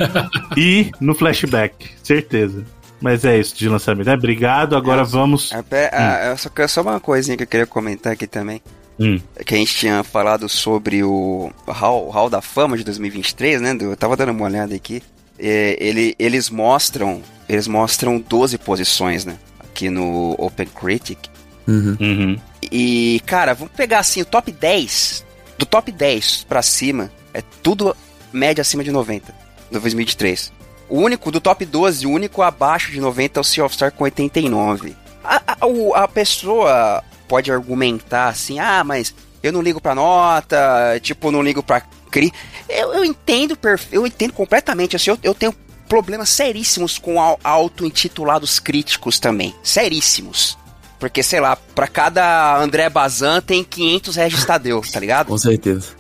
[0.57, 2.65] e no flashback, certeza.
[3.01, 4.09] Mas é isso de lançamento.
[4.09, 5.53] É, obrigado, agora é, vamos.
[5.53, 6.37] É, é, hum.
[6.37, 8.63] só, só uma coisinha que eu queria comentar aqui também.
[8.99, 9.19] Hum.
[9.47, 13.77] Que a gente tinha falado sobre o Hall, Hall da Fama de 2023, né?
[13.81, 15.03] Eu tava dando uma olhada aqui.
[15.39, 19.37] É, ele, eles mostram eles mostram 12 posições, né?
[19.59, 21.19] Aqui no Open Critic.
[21.67, 21.97] Uhum.
[22.01, 22.37] Uhum.
[22.71, 25.25] E, cara, vamos pegar assim, o top 10.
[25.59, 27.97] Do top 10 pra cima, é tudo
[28.33, 29.35] média acima de 90.
[29.71, 30.53] No 2023.
[30.89, 33.93] O único do top 12, o único abaixo de 90 é o Sea of Star
[33.93, 34.97] com 89.
[35.23, 41.31] A, a, a pessoa pode argumentar assim, ah, mas eu não ligo pra nota, tipo,
[41.31, 42.33] não ligo pra cri.
[42.69, 43.57] Eu, eu entendo,
[43.93, 45.55] eu entendo completamente, assim, eu, eu tenho
[45.89, 49.55] problemas seríssimos com auto-intitulados críticos também.
[49.63, 50.57] Seríssimos.
[51.01, 55.29] Porque, sei lá, pra cada André Bazan tem 500 Regis Tadeu, tá ligado?
[55.29, 55.99] Com certeza.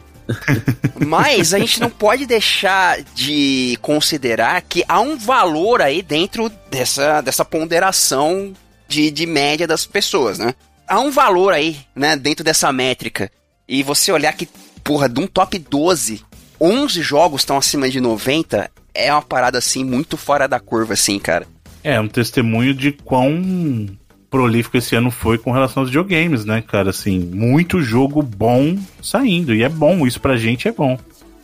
[1.04, 7.22] Mas a gente não pode deixar de considerar que há um valor aí dentro dessa,
[7.22, 8.52] dessa ponderação
[8.86, 10.54] de, de média das pessoas, né?
[10.86, 13.30] Há um valor aí, né, dentro dessa métrica.
[13.66, 14.48] E você olhar que,
[14.84, 16.22] porra, de um top 12,
[16.60, 21.18] 11 jogos estão acima de 90, é uma parada, assim, muito fora da curva, assim,
[21.18, 21.46] cara.
[21.82, 23.88] É, um testemunho de quão
[24.30, 26.90] prolífico esse ano foi com relação aos videogames, né, cara?
[26.90, 29.54] Assim, muito jogo bom saindo.
[29.54, 30.96] E é bom, isso pra gente é bom.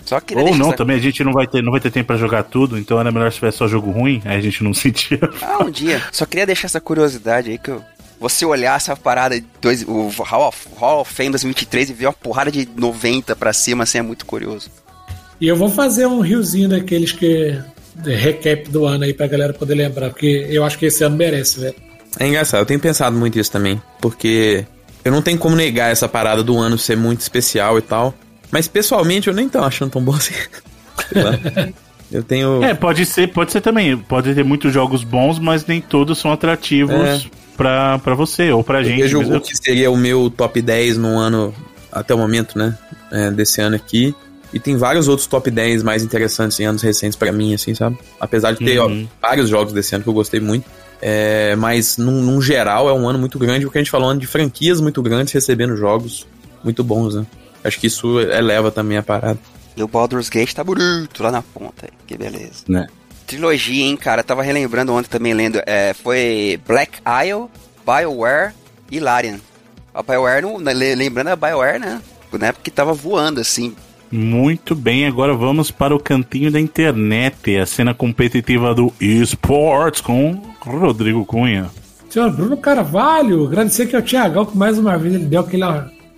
[0.04, 2.16] Só que Ou não, também a gente não vai ter, não vai ter tempo para
[2.16, 5.18] jogar tudo, então era melhor se tivesse só jogo ruim, aí a gente não sentia.
[5.42, 6.00] Ah, um dia.
[6.12, 7.82] Só queria deixar essa curiosidade aí que eu,
[8.20, 12.12] você olhar essa parada, dois, o Hall of, Hall of Fame 2023 e ver uma
[12.12, 14.70] porrada de 90 pra cima, assim, é muito curioso.
[15.40, 17.60] E eu vou fazer um riozinho daqueles que.
[17.96, 21.16] De recap do ano aí pra galera poder lembrar, porque eu acho que esse ano
[21.16, 21.85] merece, velho.
[22.18, 24.64] É engraçado, eu tenho pensado muito isso também, porque
[25.04, 28.14] eu não tenho como negar essa parada do ano ser muito especial e tal,
[28.50, 30.34] mas pessoalmente eu nem tô achando tão bom assim.
[32.10, 32.62] eu tenho.
[32.64, 33.96] É, pode ser, pode ser também.
[33.96, 37.22] Pode ter muitos jogos bons, mas nem todos são atrativos é.
[37.56, 39.02] pra, pra você ou pra eu gente.
[39.02, 41.54] Vejo o que seria o meu top 10 no ano,
[41.92, 42.76] até o momento, né?
[43.10, 44.14] É, desse ano aqui.
[44.52, 47.98] E tem vários outros top 10 mais interessantes em anos recentes para mim, assim, sabe?
[48.18, 49.06] Apesar de ter uhum.
[49.20, 50.64] ó, vários jogos desse ano que eu gostei muito.
[51.00, 54.26] É, mas, num, num, geral, é um ano muito grande, porque a gente falou de
[54.26, 56.26] franquias muito grandes recebendo jogos
[56.64, 57.26] muito bons, né?
[57.62, 59.38] Acho que isso eleva também a parada.
[59.76, 62.64] E o Baldur's Gate tá bonito lá na ponta, que beleza.
[62.66, 62.86] Né?
[63.26, 64.22] Trilogia, hein, cara?
[64.22, 65.60] tava relembrando ontem também lendo.
[65.66, 67.48] É, foi Black Isle,
[67.84, 68.54] BioWare
[68.90, 69.38] e Larian.
[69.92, 72.00] A BioWare, não, lembrando a BioWare, né?
[72.32, 73.74] Na época que tava voando, assim.
[74.10, 80.40] Muito bem, agora vamos para o cantinho da internet, a cena competitiva do esports com
[80.60, 81.70] Rodrigo Cunha.
[82.08, 85.64] Senhor Bruno Carvalho, agradecer aqui ao Tiagão que mais uma vez ele deu aquele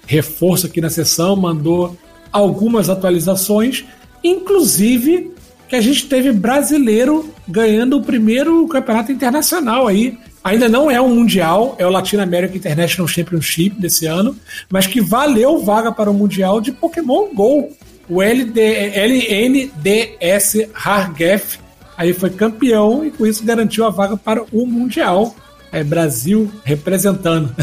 [0.06, 1.96] reforço aqui na sessão, mandou
[2.30, 3.84] algumas atualizações,
[4.22, 5.32] inclusive
[5.68, 10.18] que a gente teve brasileiro ganhando o primeiro campeonato internacional aí.
[10.48, 14.34] Ainda não é um mundial, é o Latin American International Championship desse ano,
[14.70, 17.68] mas que valeu vaga para o mundial de Pokémon Go.
[18.08, 21.58] O LD, LNDS Hargef
[21.98, 25.36] aí foi campeão e com isso garantiu a vaga para o mundial.
[25.70, 27.54] É Brasil representando.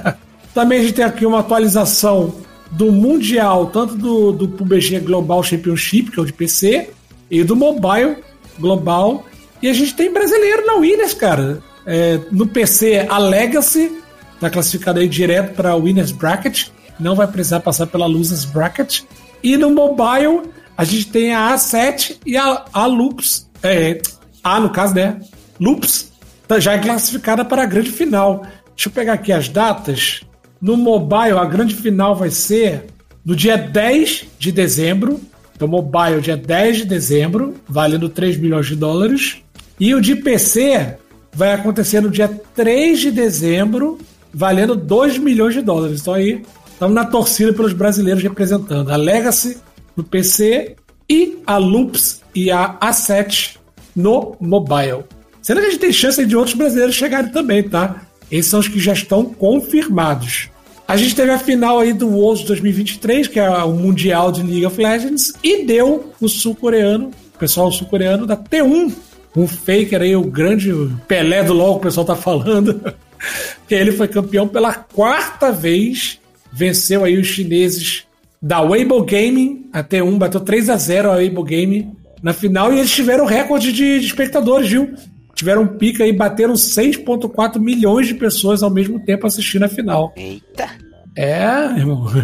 [0.52, 2.34] Também a gente tem aqui uma atualização
[2.70, 6.90] do Mundial, tanto do, do PUBG Global Championship, que é o de PC,
[7.30, 8.18] e do Mobile
[8.58, 9.24] Global.
[9.62, 11.62] E a gente tem brasileiro na Winners, cara.
[11.86, 13.92] É, no PC, a Legacy
[14.34, 19.02] está classificada aí direto para Winners Bracket, não vai precisar passar pela Losers Bracket.
[19.42, 20.42] E no mobile,
[20.76, 23.48] a gente tem a A7 e a, a Loops.
[23.62, 24.00] É,
[24.42, 25.20] a, no caso, né?
[25.60, 26.12] Loops
[26.46, 28.46] tá, já é classificada para a grande final.
[28.74, 30.22] Deixa eu pegar aqui as datas.
[30.60, 32.86] No mobile, a grande final vai ser
[33.24, 35.20] no dia 10 de dezembro.
[35.54, 39.38] Então, mobile, dia 10 de dezembro, valendo 3 milhões de dólares.
[39.78, 40.96] E o de PC
[41.34, 43.98] vai acontecer no dia 3 de dezembro,
[44.32, 46.00] valendo 2 milhões de dólares.
[46.00, 46.42] Então aí,
[46.72, 49.58] estamos na torcida pelos brasileiros representando a Legacy
[49.96, 50.76] no PC
[51.08, 53.56] e a Loops e a A7
[53.94, 55.04] no mobile.
[55.42, 58.02] Sendo que a gente tem chance de outros brasileiros chegarem também, tá?
[58.30, 60.48] Esses são os que já estão confirmados.
[60.86, 64.66] A gente teve a final aí do Worlds 2023, que é o Mundial de League
[64.66, 68.92] of Legends, e deu o sul-coreano, o pessoal sul-coreano da T1,
[69.36, 70.72] um faker aí, o grande
[71.08, 72.80] Pelé do LoL que o pessoal tá falando.
[73.66, 76.20] que ele foi campeão pela quarta vez,
[76.52, 78.04] venceu aí os chineses
[78.40, 82.78] da Weibo Gaming, até um, bateu 3 a 0 a Weibo Gaming na final e
[82.78, 84.94] eles tiveram recorde de, de espectadores, viu?
[85.34, 90.12] Tiveram um pica aí, bateram 6,4 milhões de pessoas ao mesmo tempo assistindo a final.
[90.16, 90.70] Eita.
[91.16, 91.44] É,
[91.76, 92.06] irmão.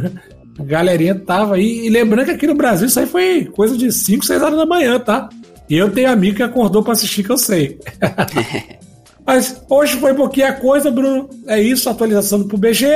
[0.59, 1.87] A galerinha tava aí.
[1.87, 4.67] E lembrando que aqui no Brasil isso aí foi coisa de 5, 6 horas da
[4.67, 5.29] manhã, tá?
[5.71, 7.79] E eu tenho amigo que acordou pra assistir, que eu sei.
[9.25, 11.31] Mas hoje foi um pouquinho a coisa, Bruno.
[11.47, 12.87] É isso, atualização pro BG.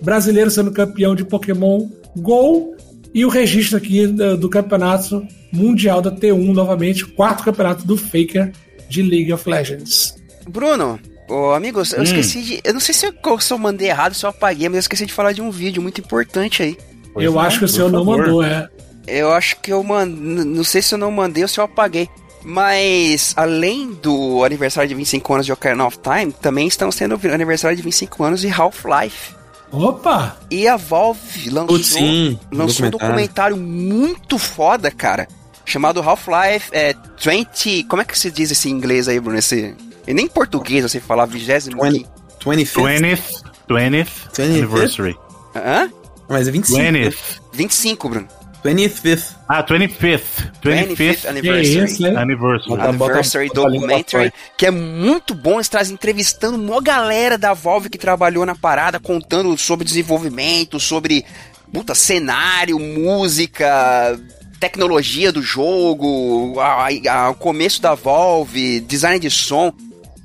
[0.00, 1.86] Brasileiro sendo campeão de Pokémon
[2.16, 2.74] GO.
[3.14, 7.06] E o registro aqui do, do campeonato mundial da T1 novamente.
[7.06, 8.52] Quarto campeonato do Faker
[8.88, 10.16] de League of Legends.
[10.48, 12.04] Bruno, ô, amigos, eu Hum.
[12.04, 12.60] esqueci de.
[12.64, 15.06] Eu não sei se eu, se eu mandei errado, se eu apaguei, mas eu esqueci
[15.06, 16.76] de falar de um vídeo muito importante aí.
[17.12, 18.18] Pois eu não, acho que o senhor não favor.
[18.18, 18.68] mandou, é.
[19.08, 20.44] Eu acho que eu mandei.
[20.44, 22.08] Não sei se eu não mandei ou se eu apaguei.
[22.44, 27.34] Mas, além do aniversário de 25 anos de Ocarina of Time, também estão sendo o
[27.34, 29.34] aniversário de 25 anos de Half-Life.
[29.70, 30.36] Opa!
[30.50, 35.28] E a Valve lançou, Putz, sim, lançou um documentário muito foda, cara.
[35.64, 37.84] Chamado Half-Life é, 20.
[37.84, 39.38] Como é que se diz esse em inglês aí, Bruno?
[39.38, 39.74] Esse,
[40.06, 41.74] e nem em português você falar 20.
[41.74, 42.06] 20.
[42.40, 42.78] 25th.
[42.78, 44.42] 20th, 20th 25th?
[44.42, 45.16] anniversary.
[45.54, 45.90] Hã?
[46.28, 46.80] Mas é 25.
[46.80, 47.16] 20th.
[47.52, 48.28] 25, Bruno.
[48.64, 49.34] 25th.
[49.48, 50.20] Ah, 25th.
[50.62, 51.84] 25th 25th Que Anniversary.
[51.84, 52.20] isso, né?
[52.20, 52.68] anniversary.
[52.68, 55.54] Bota- Anniversary bota Documentary, que é muito bom.
[55.54, 61.24] Eles trazem entrevistando uma galera da Valve que trabalhou na parada, contando sobre desenvolvimento, sobre
[61.72, 64.18] puta, cenário, música,
[64.58, 69.72] tecnologia do jogo, a- a- o começo da Valve, design de som.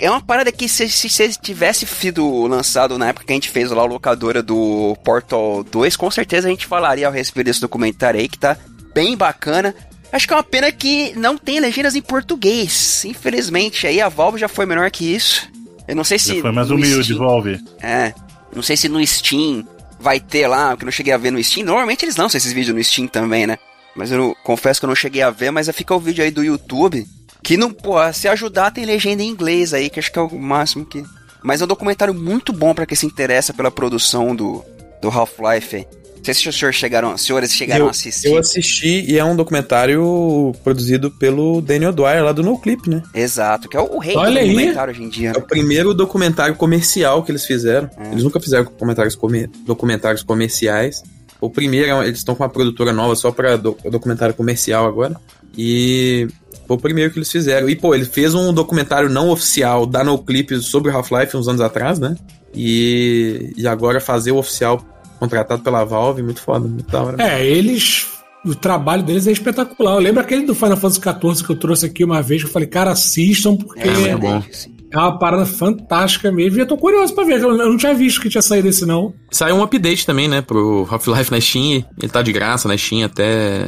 [0.04, 3.50] É uma parada que se, se, se tivesse sido lançado na época que a gente
[3.50, 7.62] fez lá a locadora do Portal 2, com certeza a gente falaria a respeito desse
[7.62, 8.58] documentário aí, que tá
[8.94, 9.74] bem bacana.
[10.12, 13.04] Acho que é uma pena que não tem legendas em português.
[13.06, 15.50] Infelizmente, aí a Valve já foi menor que isso.
[15.88, 16.36] Eu não sei se.
[16.36, 17.60] Já foi mais humilde, Steam- Volve.
[17.82, 18.14] É.
[18.54, 19.66] Não sei se no Steam
[20.00, 21.66] vai ter lá, porque eu não cheguei a ver no Steam.
[21.66, 23.58] Normalmente eles lançam esses vídeos no Steam também, né?
[23.96, 26.30] Mas eu não- confesso que eu não cheguei a ver, mas fica o vídeo aí
[26.30, 27.06] do YouTube.
[27.44, 30.40] Que não, pô, se ajudar tem legenda em inglês aí, que acho que é o
[30.40, 31.04] máximo que.
[31.44, 34.64] Mas é um documentário muito bom pra quem se interessa pela produção do,
[35.02, 35.76] do Half-Life.
[35.76, 35.88] aí.
[36.18, 38.28] Não sei se os senhores chegaram, senhores chegaram Eu, a assistir.
[38.30, 43.04] eu assisti e é um documentário produzido pelo Daniel Dwyer lá do No Clip, né?
[43.14, 44.48] Exato, que é o rei Olha do aí.
[44.56, 45.34] documentário hoje em dia.
[45.36, 47.90] É o primeiro documentário comercial que eles fizeram.
[48.10, 51.04] Eles nunca fizeram comentários comer- documentários comerciais.
[51.42, 55.18] O primeiro, é eles estão com uma produtora nova só pra do- documentário comercial agora.
[55.58, 56.30] E
[56.68, 57.70] foi o primeiro que eles fizeram.
[57.70, 61.62] E, pô, ele fez um documentário não oficial da No Clip sobre Half-Life uns anos
[61.62, 62.16] atrás, né?
[62.56, 64.84] E, e agora fazer o oficial
[65.20, 67.24] contratado pela Valve, muito foda, muito da hora.
[67.24, 68.08] É, eles.
[68.46, 69.94] O trabalho deles é espetacular.
[69.96, 72.52] Eu lembro aquele do Final Fantasy XIV que eu trouxe aqui uma vez, que eu
[72.52, 74.32] falei, cara, assistam, porque É, é, muito bom.
[74.40, 74.76] verdade, sim.
[74.94, 76.58] uma parada fantástica mesmo.
[76.58, 78.68] E eu tô curioso pra ver, que eu eu não tinha visto que tinha saído
[78.68, 79.14] esse, não.
[79.32, 81.86] Saiu um update também, né, pro Half-Life na Steam.
[82.02, 83.66] Ele tá de graça na Steam até.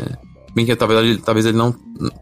[0.55, 1.75] Bem que talvez ele, talvez ele não.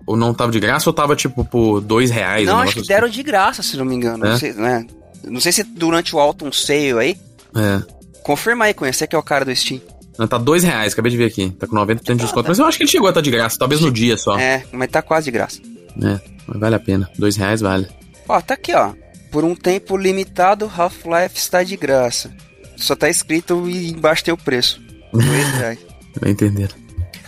[0.07, 2.47] Ou não tava de graça ou tava tipo por dois reais.
[2.47, 4.18] Não, acho que deram de graça, se não me engano.
[4.26, 4.38] Não, É?
[4.39, 4.85] sei, né?
[5.23, 7.18] não sei se durante o Autumn Sale aí.
[7.53, 7.64] assim.
[7.65, 7.84] É.
[8.23, 9.80] Confirma aí, conhecer que é o cara do Steam.
[10.18, 11.49] Não, tá dois reais, acabei de ver aqui.
[11.51, 12.47] Tá com 90% de desconto.
[12.47, 14.38] Mas eu acho que ele chegou a estar de graça, talvez no dia só.
[14.38, 15.60] É, É, mas tá quase de graça.
[15.95, 17.10] mas vale a pena.
[17.18, 17.88] Dois reais vale.
[18.27, 18.93] Ó, tá aqui, ó.
[19.31, 22.31] Por um tempo limitado, Half-Life está de graça.
[22.77, 24.81] Só tá escrito e embaixo tem o preço.
[25.11, 25.80] Dois reais.
[26.22, 26.69] Vai entender.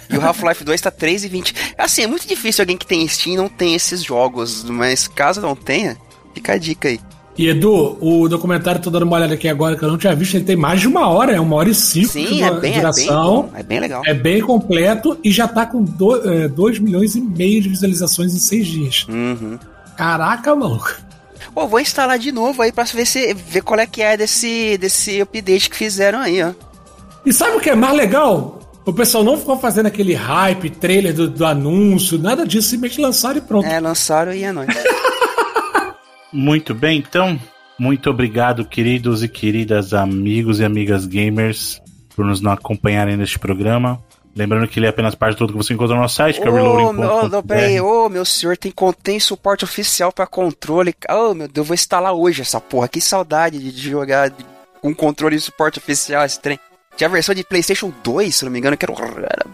[0.09, 1.53] E o Half-Life 2 tá 3,20.
[1.77, 5.55] Assim, é muito difícil alguém que tem Steam não tem esses jogos, mas caso não
[5.55, 5.97] tenha,
[6.33, 6.99] fica a dica aí.
[7.37, 10.35] E Edu, o documentário, tô dando uma olhada aqui agora que eu não tinha visto,
[10.35, 12.55] ele tem mais de uma hora, é uma hora e cinco Sim, de é bem,
[12.55, 13.49] é bem, duração.
[13.53, 14.01] é bem legal.
[14.05, 18.65] É bem completo e já tá com 2 milhões e meio de visualizações em seis
[18.67, 19.05] dias.
[19.09, 19.59] Uhum.
[19.97, 20.95] Caraca, maluco.
[21.53, 24.77] Pô, vou instalar de novo aí pra ver, se, ver qual é que é desse,
[24.77, 26.53] desse update que fizeram aí, ó.
[27.25, 28.61] E sabe o que é mais legal?
[28.85, 33.37] O pessoal não ficou fazendo aquele hype, trailer do, do anúncio, nada disso, simplesmente lançaram
[33.37, 33.65] e pronto.
[33.65, 34.69] É, lançaram e é nóis.
[36.31, 37.39] Muito bem, então,
[37.79, 41.81] muito obrigado, queridos e queridas amigos e amigas gamers,
[42.13, 44.03] por nos acompanharem neste programa.
[44.35, 46.47] Lembrando que ele é apenas parte de tudo que você encontra no nosso site, que
[46.47, 47.37] é Ô, meu, reloading.com.br.
[47.37, 50.93] ô, peraí, ô, meu senhor, tem, contém suporte oficial pra controle.
[51.09, 52.89] Ô, meu Deus, eu vou instalar hoje essa porra.
[52.89, 54.33] Que saudade de, jogar
[54.81, 56.59] com controle de suporte oficial esse trem.
[56.95, 59.45] Tinha a versão de PlayStation 2, se não me engano, que era,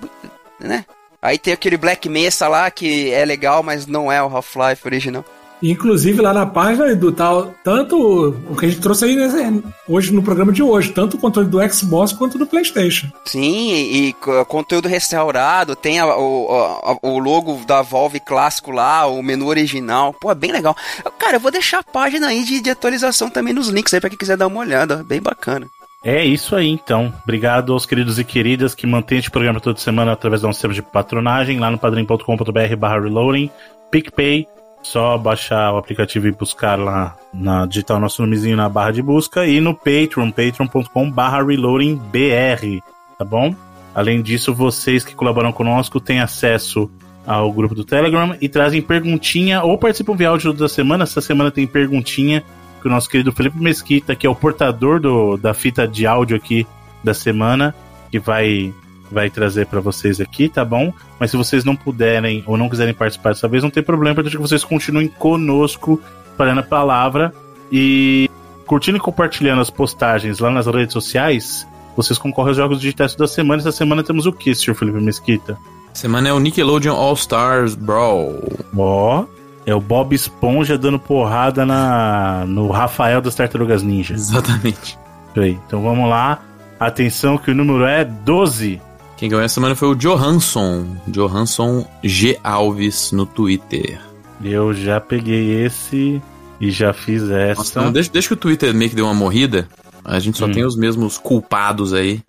[0.59, 0.85] né?
[1.21, 5.23] Aí tem aquele Black Mesa lá que é legal, mas não é o Half-Life original.
[5.61, 10.11] Inclusive lá na página do tal, tanto o que a gente trouxe aí né, hoje
[10.11, 13.07] no programa de hoje, tanto o controle do Xbox quanto do PlayStation.
[13.25, 14.13] Sim, e, e
[14.47, 16.47] conteúdo restaurado, tem a, o,
[16.83, 20.15] a, o logo da Valve clássico lá, o menu original.
[20.19, 20.75] Pô, é bem legal.
[21.19, 24.09] Cara, eu vou deixar a página aí de, de atualização também nos links aí pra
[24.09, 25.03] quem quiser dar uma olhada.
[25.03, 25.67] Bem bacana.
[26.03, 27.13] É isso aí, então.
[27.23, 30.73] Obrigado aos queridos e queridas que mantêm este programa toda semana através do nosso sistema
[30.73, 33.51] de patronagem lá no padrim.com.br barra reloading,
[33.91, 34.47] PicPay,
[34.81, 39.01] só baixar o aplicativo e buscar lá, na, digitar o nosso nomezinho na barra de
[39.01, 42.81] busca e no Patreon, patreon.com barra reloadingbr,
[43.19, 43.53] tá bom?
[43.93, 46.89] Além disso, vocês que colaboram conosco têm acesso
[47.27, 51.03] ao grupo do Telegram e trazem perguntinha ou participam via áudio da semana.
[51.03, 52.43] Essa semana tem perguntinha
[52.81, 56.35] que o nosso querido Felipe Mesquita, que é o portador do, da fita de áudio
[56.35, 56.65] aqui
[57.03, 57.73] da semana,
[58.09, 58.73] que vai
[59.11, 60.93] vai trazer para vocês aqui, tá bom?
[61.19, 64.23] Mas se vocês não puderem ou não quiserem participar dessa vez, não tem problema, para
[64.23, 65.99] que vocês continuem conosco,
[66.37, 67.33] falando a palavra
[67.69, 68.29] e
[68.65, 71.67] curtindo e compartilhando as postagens lá nas redes sociais.
[71.95, 73.61] Vocês concorrem aos jogos digitais da semana.
[73.61, 75.57] Essa semana temos o que, senhor Felipe Mesquita?
[75.93, 78.41] Semana é o Nickelodeon All Stars Brawl.
[78.77, 79.25] Ó,
[79.65, 84.13] é o Bob Esponja dando porrada na no Rafael das Tartarugas Ninja.
[84.13, 84.97] Exatamente.
[85.35, 86.41] Aí, então vamos lá.
[86.79, 88.81] Atenção que o número é 12.
[89.17, 90.97] Quem ganhou essa semana foi o Johansson.
[91.07, 92.39] Johansson G.
[92.43, 94.01] Alves no Twitter.
[94.43, 96.19] Eu já peguei esse
[96.59, 97.59] e já fiz essa.
[97.59, 99.67] Nossa, não, deixa, deixa que o Twitter meio que deu uma morrida.
[100.03, 100.51] A gente só hum.
[100.51, 102.21] tem os mesmos culpados aí.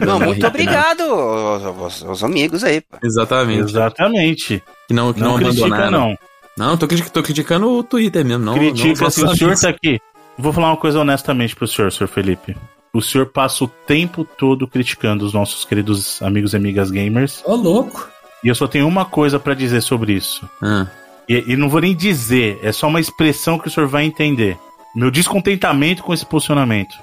[0.00, 2.80] Não, muito obrigado aos, aos, amigos aí.
[2.80, 2.98] Pô.
[3.02, 3.70] Exatamente.
[3.70, 4.62] Exatamente.
[4.88, 5.90] Que não, que não, não abandonaram.
[5.90, 6.18] Não.
[6.56, 8.44] Não, tô, tô criticando o Twitter mesmo.
[8.44, 10.00] Não, Critica, não assim, o senhor tá aqui.
[10.38, 12.56] Vou falar uma coisa honestamente pro senhor, senhor Felipe.
[12.92, 17.42] O senhor passa o tempo todo criticando os nossos queridos amigos e amigas gamers.
[17.44, 18.08] Ô, louco.
[18.42, 20.48] E eu só tenho uma coisa para dizer sobre isso.
[20.62, 20.86] Ah.
[21.28, 24.58] E, e não vou nem dizer, é só uma expressão que o senhor vai entender.
[24.94, 26.94] Meu descontentamento com esse posicionamento.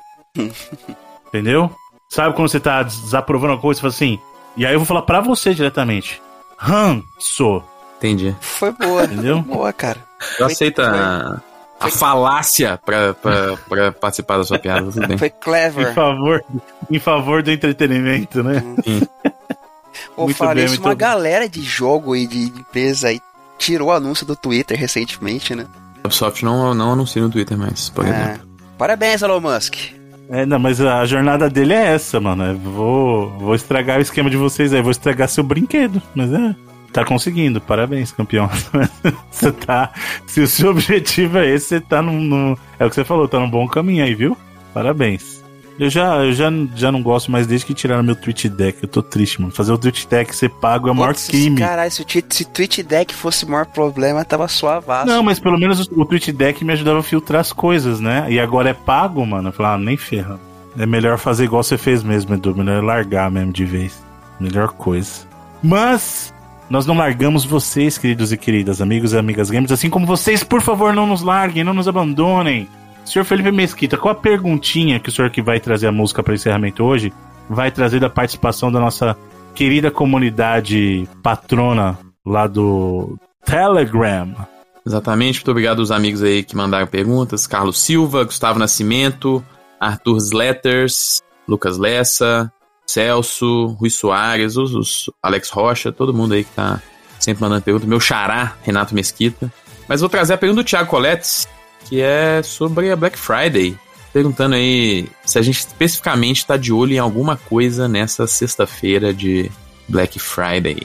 [1.28, 1.72] Entendeu?
[2.10, 4.19] Sabe quando você tá desaprovando uma coisa e fala assim?
[4.56, 6.22] E aí eu vou falar para você diretamente.
[6.57, 7.64] Ranço.
[8.02, 8.36] Entendi.
[8.41, 9.03] Foi boa.
[9.03, 9.41] Entendeu?
[9.44, 9.99] Boa, cara.
[10.40, 11.40] Eu aceito a,
[11.80, 14.91] a falácia pra, pra, pra participar da sua piada.
[14.91, 15.18] Tudo bem.
[15.19, 15.91] Foi clever.
[15.91, 16.44] Em favor,
[16.90, 18.64] em favor do entretenimento, né?
[18.84, 19.02] Sim.
[20.15, 20.98] Pô, bem, isso, uma bem.
[20.98, 23.19] galera de jogo e de empresa aí
[23.60, 25.68] tirou o anúncio do Twitter recentemente, né?
[26.03, 28.10] A Ubisoft não, não anuncia no Twitter mais, por É.
[28.10, 28.48] exemplo.
[28.80, 29.76] Parabéns, Elon Musk.
[30.30, 32.44] É, não, mas a jornada dele é essa, mano.
[32.44, 36.02] É, vou, vou estragar o esquema de vocês aí, vou estragar seu brinquedo.
[36.15, 36.56] Mas é,
[36.91, 37.59] tá conseguindo.
[37.61, 38.49] Parabéns, campeão.
[39.31, 39.91] você tá.
[40.27, 43.27] Se o seu objetivo é esse, você tá num, num- É o que você falou,
[43.27, 44.38] tá num bom caminho aí, viu?
[44.73, 45.41] Parabéns.
[45.80, 48.84] Eu já, eu já, já não gosto mais desde que tiraram meu Twitch Deck.
[48.84, 49.51] Eu tô triste, mano.
[49.53, 51.57] Fazer o Twitch Deck ser pago é o maior crime.
[51.57, 55.07] Caralho, se o se Twitch Deck fosse o maior problema, tava suavaço.
[55.07, 58.27] Não, mas pelo menos o o Twitch Deck me ajudava a filtrar as coisas, né?
[58.30, 59.49] E agora é pago, mano.
[59.49, 60.39] Eu falei, ah, nem ferra.
[60.77, 62.55] É melhor fazer igual você fez mesmo, Edu.
[62.55, 64.03] Melhor largar mesmo de vez.
[64.39, 65.26] Melhor coisa.
[65.63, 66.31] Mas
[66.72, 69.73] nós não largamos vocês, queridos e queridas, amigos e amigas gamers.
[69.73, 72.65] Assim como vocês, por favor, não nos larguem, não nos abandonem.
[73.03, 76.34] Senhor Felipe Mesquita, qual a perguntinha que o senhor que vai trazer a música para
[76.34, 77.11] encerramento hoje
[77.49, 79.18] vai trazer da participação da nossa
[79.53, 84.34] querida comunidade patrona lá do Telegram?
[84.88, 87.45] Exatamente, muito obrigado aos amigos aí que mandaram perguntas.
[87.45, 89.43] Carlos Silva, Gustavo Nascimento,
[89.77, 92.49] Arthur Sletters, Lucas Lessa,
[92.88, 96.82] Celso, Rui Soares, os, os Alex Rocha, todo mundo aí que tá
[97.20, 97.86] sempre mandando pergunta.
[97.88, 99.52] Meu xará, Renato Mesquita.
[99.88, 101.48] Mas vou trazer a pergunta do Thiago Coletes,
[101.86, 103.78] que é sobre a Black Friday.
[104.14, 109.49] Perguntando aí se a gente especificamente tá de olho em alguma coisa nessa sexta-feira de
[109.88, 110.82] Black Friday.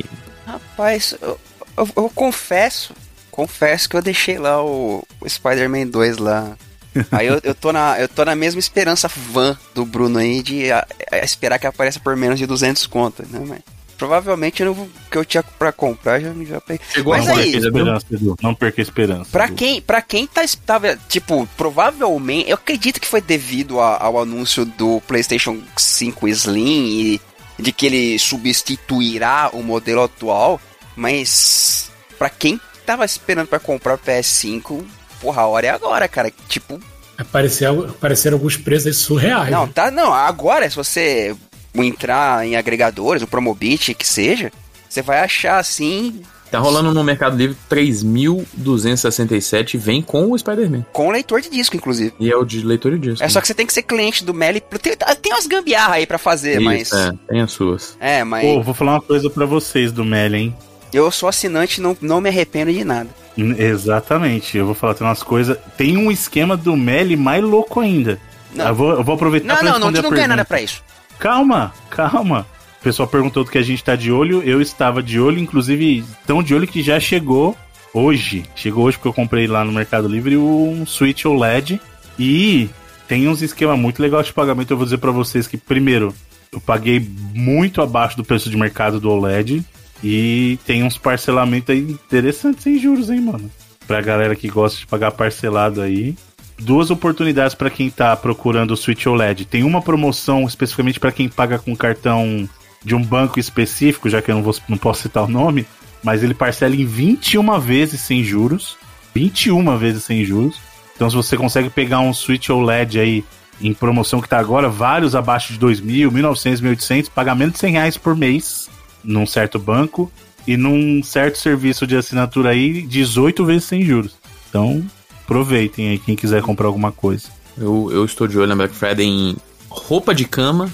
[0.46, 1.38] Rapaz, eu,
[1.76, 2.94] eu- eu confesso,
[3.30, 6.56] confesso que eu deixei lá o, o Spider-Man 2 lá.
[7.12, 10.70] Aí eu, eu, tô na, eu tô na mesma esperança van do Bruno aí de
[10.70, 13.40] a- a esperar que apareça por menos de 200 conto, né?
[13.46, 13.60] Mas
[13.98, 16.84] provavelmente eu não o que eu tinha pra comprar já, já peguei.
[16.92, 18.36] Chegou Mas não aí, perca a esperança, Edu.
[18.42, 19.30] Não perca a esperança.
[19.32, 19.54] Pra Edu.
[19.54, 24.64] quem, pra quem tá, tava, tipo, provavelmente, eu acredito que foi devido a- ao anúncio
[24.64, 27.20] do PlayStation 5 Slim e
[27.58, 30.60] de que ele substituirá o modelo atual,
[30.94, 34.84] mas pra quem tava esperando pra comprar o PS5,
[35.20, 36.32] porra, a hora é agora, cara.
[36.48, 36.80] Tipo,
[37.16, 39.50] apareceram alguns preços aí surreais.
[39.50, 39.72] não, né?
[39.74, 41.34] tá, não, agora se você
[41.74, 44.52] entrar em agregadores, o Promobit, que seja,
[44.88, 50.86] você vai achar assim, Tá rolando no Mercado Livre 3.267 vem com o Spider-Man.
[50.92, 52.14] com leitor de disco, inclusive.
[52.20, 53.24] E é o de leitor de disco.
[53.24, 54.60] É só que você tem que ser cliente do Meli.
[54.60, 56.92] Tem, tem umas gambiarra aí pra fazer, Isso, mas.
[56.92, 57.96] É, tem as suas.
[58.00, 60.56] É, mas Pô, vou falar uma coisa pra vocês do Meli, hein?
[60.92, 63.10] eu sou assinante e não, não me arrependo de nada.
[63.36, 65.58] Exatamente, eu vou falar tem umas coisas.
[65.76, 68.18] Tem um esquema do Meli mais louco ainda.
[68.54, 68.68] Não.
[68.68, 70.82] Eu, vou, eu vou aproveitar Não, pra não, não, não a ganha nada pra isso.
[71.18, 72.46] Calma, calma.
[72.80, 74.42] O pessoal perguntou do que a gente tá de olho.
[74.42, 77.56] Eu estava de olho, inclusive, tão de olho que já chegou
[77.92, 78.44] hoje.
[78.54, 81.80] Chegou hoje porque eu comprei lá no Mercado Livre um Switch OLED.
[82.18, 82.70] E
[83.08, 84.70] tem uns esquema muito legal de pagamento.
[84.70, 86.14] Eu vou dizer pra vocês que, primeiro,
[86.52, 87.04] eu paguei
[87.34, 89.64] muito abaixo do preço de mercado do OLED.
[90.02, 93.50] E tem uns parcelamentos aí interessantes sem juros, hein, mano?
[93.86, 96.14] Pra galera que gosta de pagar parcelado aí.
[96.58, 99.44] Duas oportunidades pra quem tá procurando o Switch OLED.
[99.44, 102.48] Tem uma promoção especificamente pra quem paga com cartão
[102.84, 105.66] de um banco específico, já que eu não, vou, não posso citar o nome,
[106.02, 108.76] mas ele parcela em 21 vezes sem juros.
[109.14, 110.58] 21 vezes sem juros.
[110.94, 113.24] Então, se você consegue pegar um Switch OLED aí
[113.60, 117.96] em promoção que tá agora, vários abaixo de 2.000, 1.900, 1.800, pagamento de 100 reais
[117.96, 118.65] por mês
[119.06, 120.10] num certo banco
[120.46, 124.16] e num certo serviço de assinatura aí, 18 vezes sem juros.
[124.48, 124.84] Então,
[125.24, 127.28] aproveitem aí quem quiser comprar alguma coisa.
[127.56, 129.36] Eu, eu estou de olho na Black Friday em
[129.68, 130.70] roupa de cama,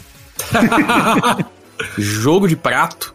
[1.96, 3.14] jogo de prato.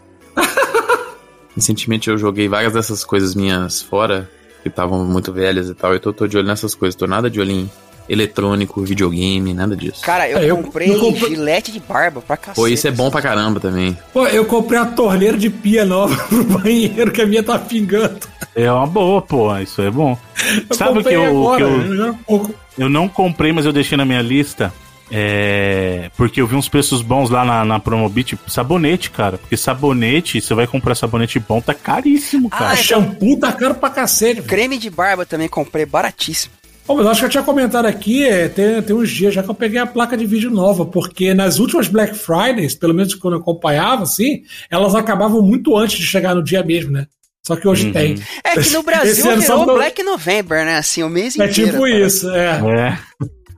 [1.55, 4.29] Recentemente eu joguei várias dessas coisas minhas fora,
[4.61, 5.93] que estavam muito velhas e tal.
[5.93, 6.95] Eu tô, tô de olho nessas coisas.
[6.95, 7.71] Tô nada de olho em
[8.09, 10.01] eletrônico, videogame, nada disso.
[10.01, 12.55] Cara, eu, É, eu- comprei eu comprei- gilete de barba pra cacete.
[12.55, 13.97] Pô, isso é bom pra caramba também.
[14.13, 18.19] Pô, eu comprei uma torneira de pia nova pro banheiro, que a minha tá pingando.
[18.55, 20.17] É uma boa, pô, isso é bom.
[20.69, 23.97] Eu Sabe o que comprei eu, agora, que eu, eu não comprei, mas eu deixei
[23.97, 24.73] na minha lista?
[25.11, 26.09] É.
[26.17, 28.37] Porque eu vi uns preços bons lá na, na Promobit.
[28.47, 29.37] Sabonete, cara.
[29.37, 32.65] Porque sabonete, você vai comprar sabonete bom, tá caríssimo, cara.
[32.65, 34.41] Ah, Ah, shampoo tá caro pra cacete.
[34.41, 36.53] Creme de barba também comprei baratíssimo.
[36.87, 39.43] Pô, mas eu acho que eu tinha comentado aqui, é, tem, tem uns dias já
[39.43, 43.13] que eu peguei a placa de vídeo nova, porque nas últimas Black Fridays, pelo menos
[43.13, 47.05] quando eu acompanhava, assim, elas acabavam muito antes de chegar no dia mesmo, né?
[47.45, 47.93] Só que hoje Uhum.
[47.93, 48.15] tem.
[48.43, 50.77] É que no Brasil só virou pra- Black November, né?
[50.77, 51.71] Assim, o mês É inteiro.
[51.71, 51.99] tipo cara.
[51.99, 52.45] isso, é.
[52.79, 52.97] É.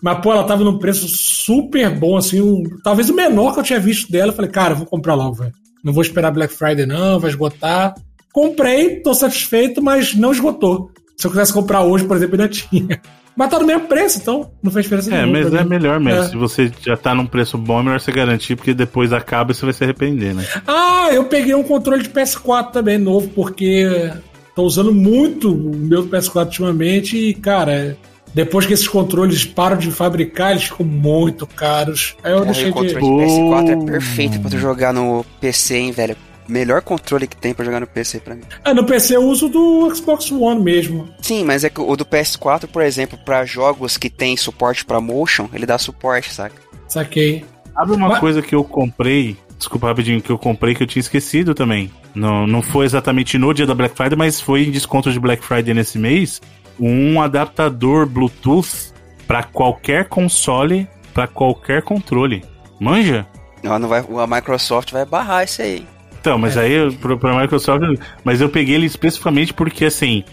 [0.01, 3.63] Mas, pô, ela tava num preço super bom, assim, um- talvez o menor que eu
[3.63, 4.31] tinha visto dela.
[4.31, 5.51] Eu falei, cara, eu vou comprar logo, velho.
[5.83, 7.93] Não vou esperar Black Friday, não, vai esgotar.
[8.33, 10.91] Comprei, tô satisfeito, mas não esgotou.
[11.19, 13.01] Se eu quisesse comprar hoje, por exemplo, ainda tinha.
[13.35, 16.23] Mas tá no mesmo preço, então não fez diferença É, nenhuma mas é melhor mesmo.
[16.23, 16.27] É.
[16.27, 19.55] Se você já tá num preço bom, é melhor você garantir, porque depois acaba e
[19.55, 20.45] você vai se arrepender, né?
[20.67, 24.11] Ah, eu peguei um controle de PS4 também novo, porque
[24.53, 27.97] tô usando muito o meu PS4 ultimamente e, cara,
[28.33, 32.15] depois que esses controles param de fabricar, eles ficam muito caros.
[32.21, 32.99] Aí eu Cara, deixei o controle de.
[32.99, 36.17] de PS4 é perfeito pra tu jogar no PC, hein, velho?
[36.49, 38.41] Melhor controle que tem pra jogar no PC pra mim.
[38.65, 41.07] Ah, no PC eu uso do Xbox One mesmo.
[41.21, 44.99] Sim, mas é que o do PS4, por exemplo, pra jogos que tem suporte pra
[44.99, 46.55] motion, ele dá suporte, saca?
[46.87, 47.45] Saquei.
[47.73, 49.37] Sabe uma Mas- coisa que eu comprei?
[49.57, 51.91] Desculpa rapidinho, que eu comprei que eu tinha esquecido também.
[52.15, 55.43] Não, não foi exatamente no dia da Black Friday, mas foi em desconto de Black
[55.45, 56.41] Friday nesse mês.
[56.79, 58.91] Um adaptador Bluetooth
[59.27, 62.43] pra qualquer console, pra qualquer controle.
[62.79, 63.27] Manja?
[63.61, 65.85] Não, não vai, a Microsoft vai barrar isso aí.
[66.19, 67.81] Então, mas aí eu- pro- pra Microsoft.
[68.23, 70.23] Mas eu peguei ele especificamente porque assim.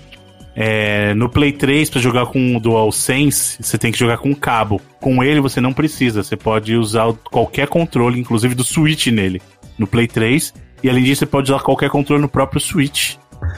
[0.58, 4.80] é, no Play 3, pra jogar com o DualSense, você tem que jogar com cabo.
[5.00, 6.22] Com ele você não precisa.
[6.22, 9.42] Você pode usar qualquer controle, inclusive do Switch nele,
[9.78, 10.54] no Play 3.
[10.82, 13.16] E além disso, você pode usar qualquer controle no próprio Switch.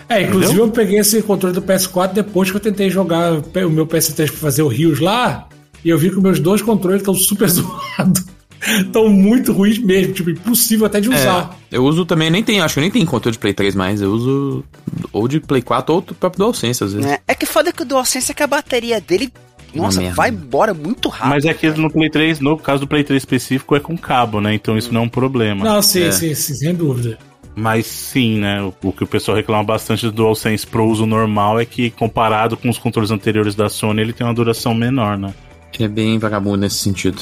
[0.09, 0.67] É, inclusive Entendeu?
[0.67, 4.37] eu peguei esse controle do PS4 depois que eu tentei jogar o meu PS3 pra
[4.41, 5.47] fazer o Rios lá.
[5.85, 8.27] E eu vi que meus dois controles estão super zoados.
[8.81, 11.57] Estão muito ruins mesmo, tipo, impossível até de usar.
[11.71, 14.01] É, eu uso também, nem tem, acho que nem tem controle de Play 3 mais.
[14.01, 14.65] Eu uso
[15.13, 17.07] ou de Play 4 ou do próprio DualSense, às vezes.
[17.09, 17.19] né?
[17.27, 19.33] É que foda que o DualSense é que a bateria dele,
[19.75, 20.17] nossa, merda.
[20.17, 21.29] vai embora muito rápido.
[21.31, 24.41] Mas é que no Play 3, no caso do Play 3 específico, é com cabo,
[24.41, 24.55] né?
[24.55, 25.65] Então isso não é um problema.
[25.65, 26.11] Não, sim, É.
[26.13, 27.19] sim, sim, sem dúvida.
[27.55, 28.63] Mas sim, né?
[28.63, 32.57] O, o que o pessoal reclama bastante do DualSense pro uso normal é que, comparado
[32.57, 35.35] com os controles anteriores da Sony, ele tem uma duração menor, né?
[35.73, 37.21] Que é bem vagabundo nesse sentido.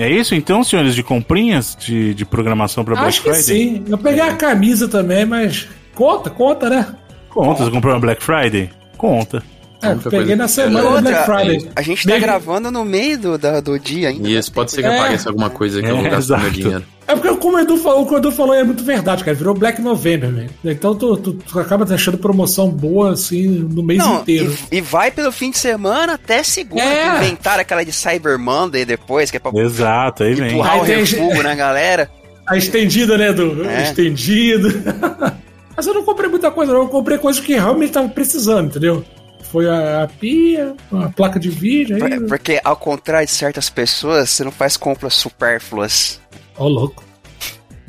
[0.00, 3.44] É isso então, senhores, de comprinhas de, de programação pra Black Acho que Friday?
[3.44, 3.84] sim.
[3.86, 6.96] Eu peguei a camisa também, mas conta, conta, né?
[7.28, 8.70] Conta, você comprou uma Black Friday?
[8.96, 9.42] Conta.
[9.82, 10.36] É, peguei coisa.
[10.36, 11.70] na semana do Black Friday.
[11.74, 14.28] a gente tá gravando no meio do, da- do dia ainda.
[14.28, 14.98] E isso pode ser que É.
[14.98, 16.50] apareça alguma coisa que eu É, não gasto meu exato.
[16.50, 16.84] dinheiro.
[17.08, 19.34] É porque como o Edu falou, o que o Edu falou é muito verdade, cara.
[19.36, 20.50] Virou Black November, velho.
[20.64, 24.54] Então tu, tu, tu acaba achando promoção boa, assim, no mês Não, inteiro.
[24.70, 26.82] e, e vai pelo fim de semana até segunda.
[26.82, 27.16] É.
[27.18, 30.50] Inventaram aquela de Cyber Monday depois, que é pra Exato, aí vem.
[30.52, 32.08] empurrar o Aí tem- refugo na galera.
[32.46, 33.64] A estendida, né, Edu?
[33.64, 33.82] É.
[33.84, 34.68] Estendido.
[35.76, 36.80] Mas eu não comprei muita coisa, não.
[36.82, 39.04] Eu comprei coisas que realmente tava precisando, entendeu?
[39.50, 42.02] Foi a, a pia, a placa de vídeo.
[42.04, 42.20] Aí...
[42.20, 46.20] Porque, ao contrário de certas pessoas, você não faz compras supérfluas.
[46.56, 47.02] Ó, louco.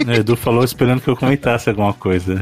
[0.05, 2.41] O Edu falou esperando que eu comentasse alguma coisa.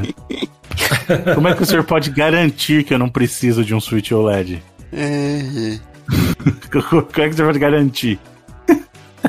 [1.34, 4.62] Como é que o senhor pode garantir que eu não preciso de um Switch OLED?
[6.72, 8.18] Como é que o senhor pode garantir?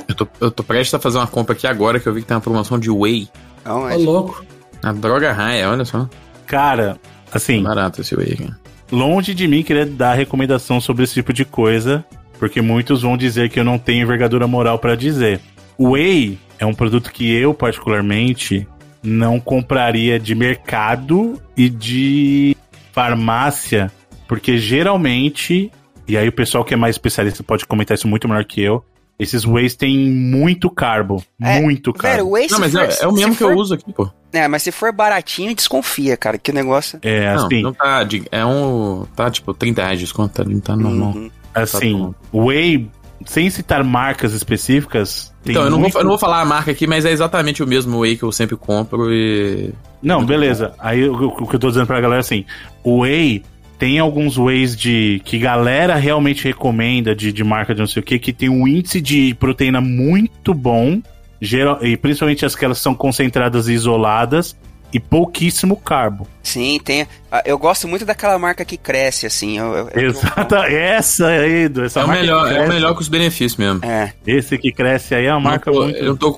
[0.07, 2.27] Eu tô, eu tô prestes a fazer uma compra aqui agora que eu vi que
[2.27, 3.27] tem uma promoção de Whey.
[3.65, 4.45] Ô, louco.
[4.81, 6.09] A droga raia, olha só.
[6.47, 6.97] Cara,
[7.31, 8.53] assim, Barato esse Whey aqui.
[8.91, 12.05] Longe de mim querer dar recomendação sobre esse tipo de coisa,
[12.37, 15.39] porque muitos vão dizer que eu não tenho envergadura moral pra dizer.
[15.77, 18.67] O Whey é um produto que eu, particularmente,
[19.01, 22.55] não compraria de mercado e de
[22.91, 23.91] farmácia,
[24.27, 25.71] porque geralmente,
[26.07, 28.83] e aí o pessoal que é mais especialista pode comentar isso muito melhor que eu,
[29.19, 31.23] esses Wheys têm muito carbo.
[31.41, 32.31] É, muito carbo.
[32.33, 34.09] Velho, Não, mas for- é, é o mesmo que for- eu uso aqui, pô.
[34.33, 36.97] É, mas se for baratinho, desconfia, cara, que negócio...
[37.03, 38.03] É, Não, assim, não tá.
[38.03, 39.05] de- é um.
[39.15, 41.13] Tá tipo 30 reais de desconto, tá, não tá normal.
[41.13, 41.29] Uhum.
[41.53, 42.45] assim, bom.
[42.47, 42.89] Whey,
[43.25, 45.93] sem citar marcas específicas, tem Então, eu não, muito...
[45.93, 48.23] vou, eu não vou falar a marca aqui, mas é exatamente o mesmo Whey que
[48.23, 49.71] eu sempre compro e.
[50.01, 50.73] Não, beleza.
[50.79, 52.45] Aí o, o que eu tô dizendo pra galera é assim:
[52.83, 53.43] o Whey
[53.81, 58.05] tem alguns Wheys de que galera realmente recomenda, de, de marca de não sei o
[58.05, 61.01] que, que tem um índice de proteína muito bom,
[61.41, 64.55] geral, e principalmente as que elas são concentradas e isoladas,
[64.93, 66.27] e pouquíssimo carbo.
[66.43, 67.07] Sim, tem...
[67.31, 69.57] ah, Eu gosto muito daquela marca que cresce, assim.
[69.57, 72.93] Eu, eu- eu- Exata, essa aí, Edu, essa É o melhor, que é o melhor
[72.93, 73.79] com os benefícios mesmo.
[73.85, 75.97] É, Esse que cresce aí é uma marca tô- muito.
[75.97, 76.33] Eu não tô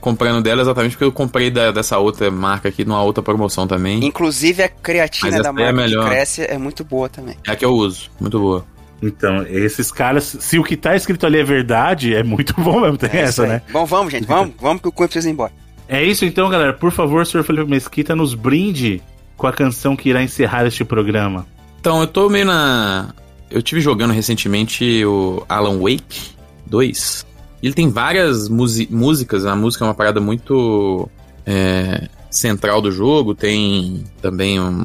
[0.00, 4.04] comprando dela exatamente porque eu comprei da- dessa outra marca aqui numa outra promoção também.
[4.04, 6.08] inclusive a creatina Mas da é marca que melhor.
[6.10, 7.36] cresce é muito boa também.
[7.46, 8.10] É a que eu uso.
[8.20, 8.64] Muito boa.
[9.02, 12.96] Então, esses caras, se o que tá escrito ali é verdade, é muito bom mesmo,
[12.96, 13.60] tem É essa, né?
[13.70, 15.52] Bom, vamos, gente, vamos, vamos que o Cunha precisa ir embora.
[15.88, 16.72] É isso então, galera.
[16.72, 17.42] Por favor, Sr.
[17.42, 19.02] Felipe Mesquita, nos brinde
[19.36, 21.46] com a canção que irá encerrar este programa.
[21.80, 23.14] Então, eu tô meio na.
[23.50, 26.32] Eu tive jogando recentemente o Alan Wake
[26.66, 27.26] 2.
[27.62, 31.08] Ele tem várias músicas, a música é uma parada muito
[31.46, 33.34] é, central do jogo.
[33.34, 34.80] Tem também um.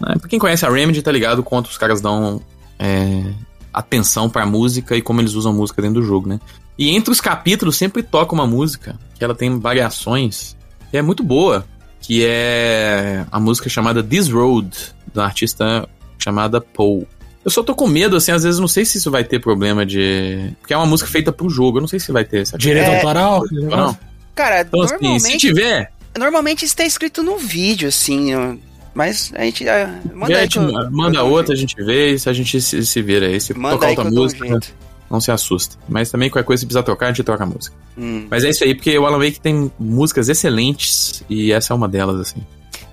[0.00, 2.40] né, pra quem conhece a Remedy, tá ligado quanto os caras dão
[2.78, 3.24] é,
[3.72, 6.40] atenção pra música e como eles usam música dentro do jogo, né?
[6.78, 10.56] E entre os capítulos sempre toca uma música, que ela tem variações,
[10.92, 11.66] e é muito boa,
[12.00, 14.70] que é a música chamada This Road,
[15.14, 15.88] da artista
[16.18, 17.06] chamada Paul.
[17.44, 19.86] Eu só tô com medo, assim, às vezes não sei se isso vai ter problema
[19.86, 20.50] de.
[20.60, 22.90] Porque é uma música feita pro jogo, eu não sei se vai ter essa Direito
[22.90, 23.42] É, autoral?
[23.52, 23.96] Não.
[24.34, 28.58] Cara, Então, assim, normalmente, se tiver, normalmente isso tá escrito no vídeo, assim, eu-
[28.94, 29.66] mas a gente...
[29.68, 32.18] ah, Manda a aí gente que eu- eu manda um outra, a gente vê e
[32.18, 33.40] se a gente se, se vira aí.
[33.40, 34.74] Se Manda tocar aí que outra eu dou um música, jeito.
[35.10, 35.76] Não se assusta.
[35.88, 37.76] Mas também qualquer coisa, se precisar trocar, a gente troca a música.
[37.96, 38.26] Hum.
[38.30, 41.88] Mas é isso aí, porque o Alan Wake tem músicas excelentes e essa é uma
[41.88, 42.44] delas, assim.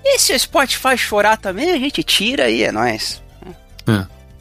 [0.04, 3.22] E se o Spotify chorar também, a gente tira aí, é nóis.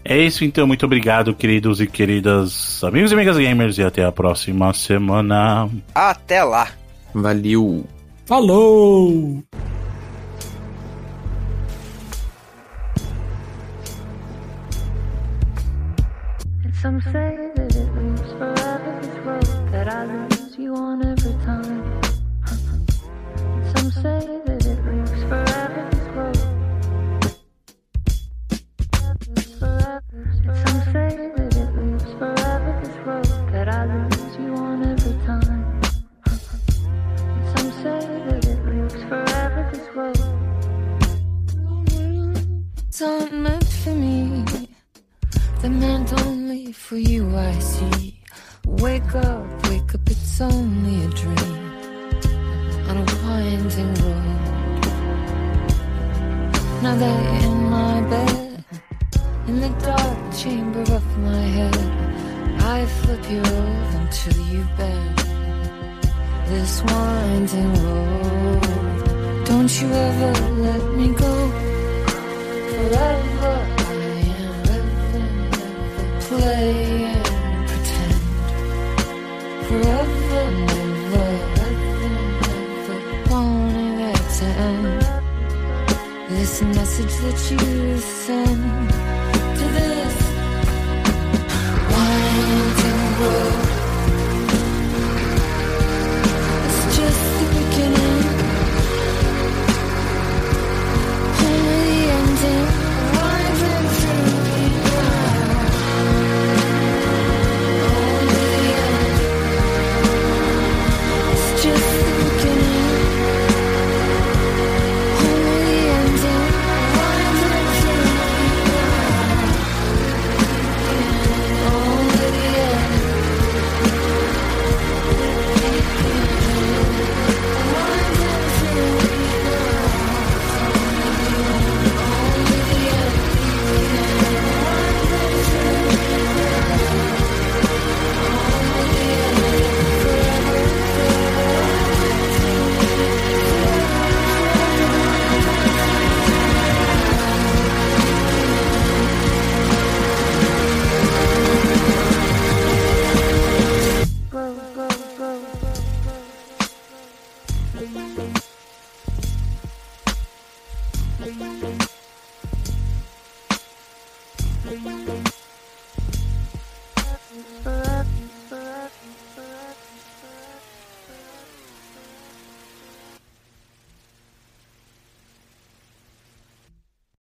[0.06, 4.12] É isso então, muito obrigado, queridos e queridas amigos e amigas gamers, e até a
[4.12, 5.70] próxima semana.
[5.96, 6.70] Até lá.
[7.14, 7.86] Valeu!
[8.26, 9.42] Falou!
[16.82, 17.63] Some say that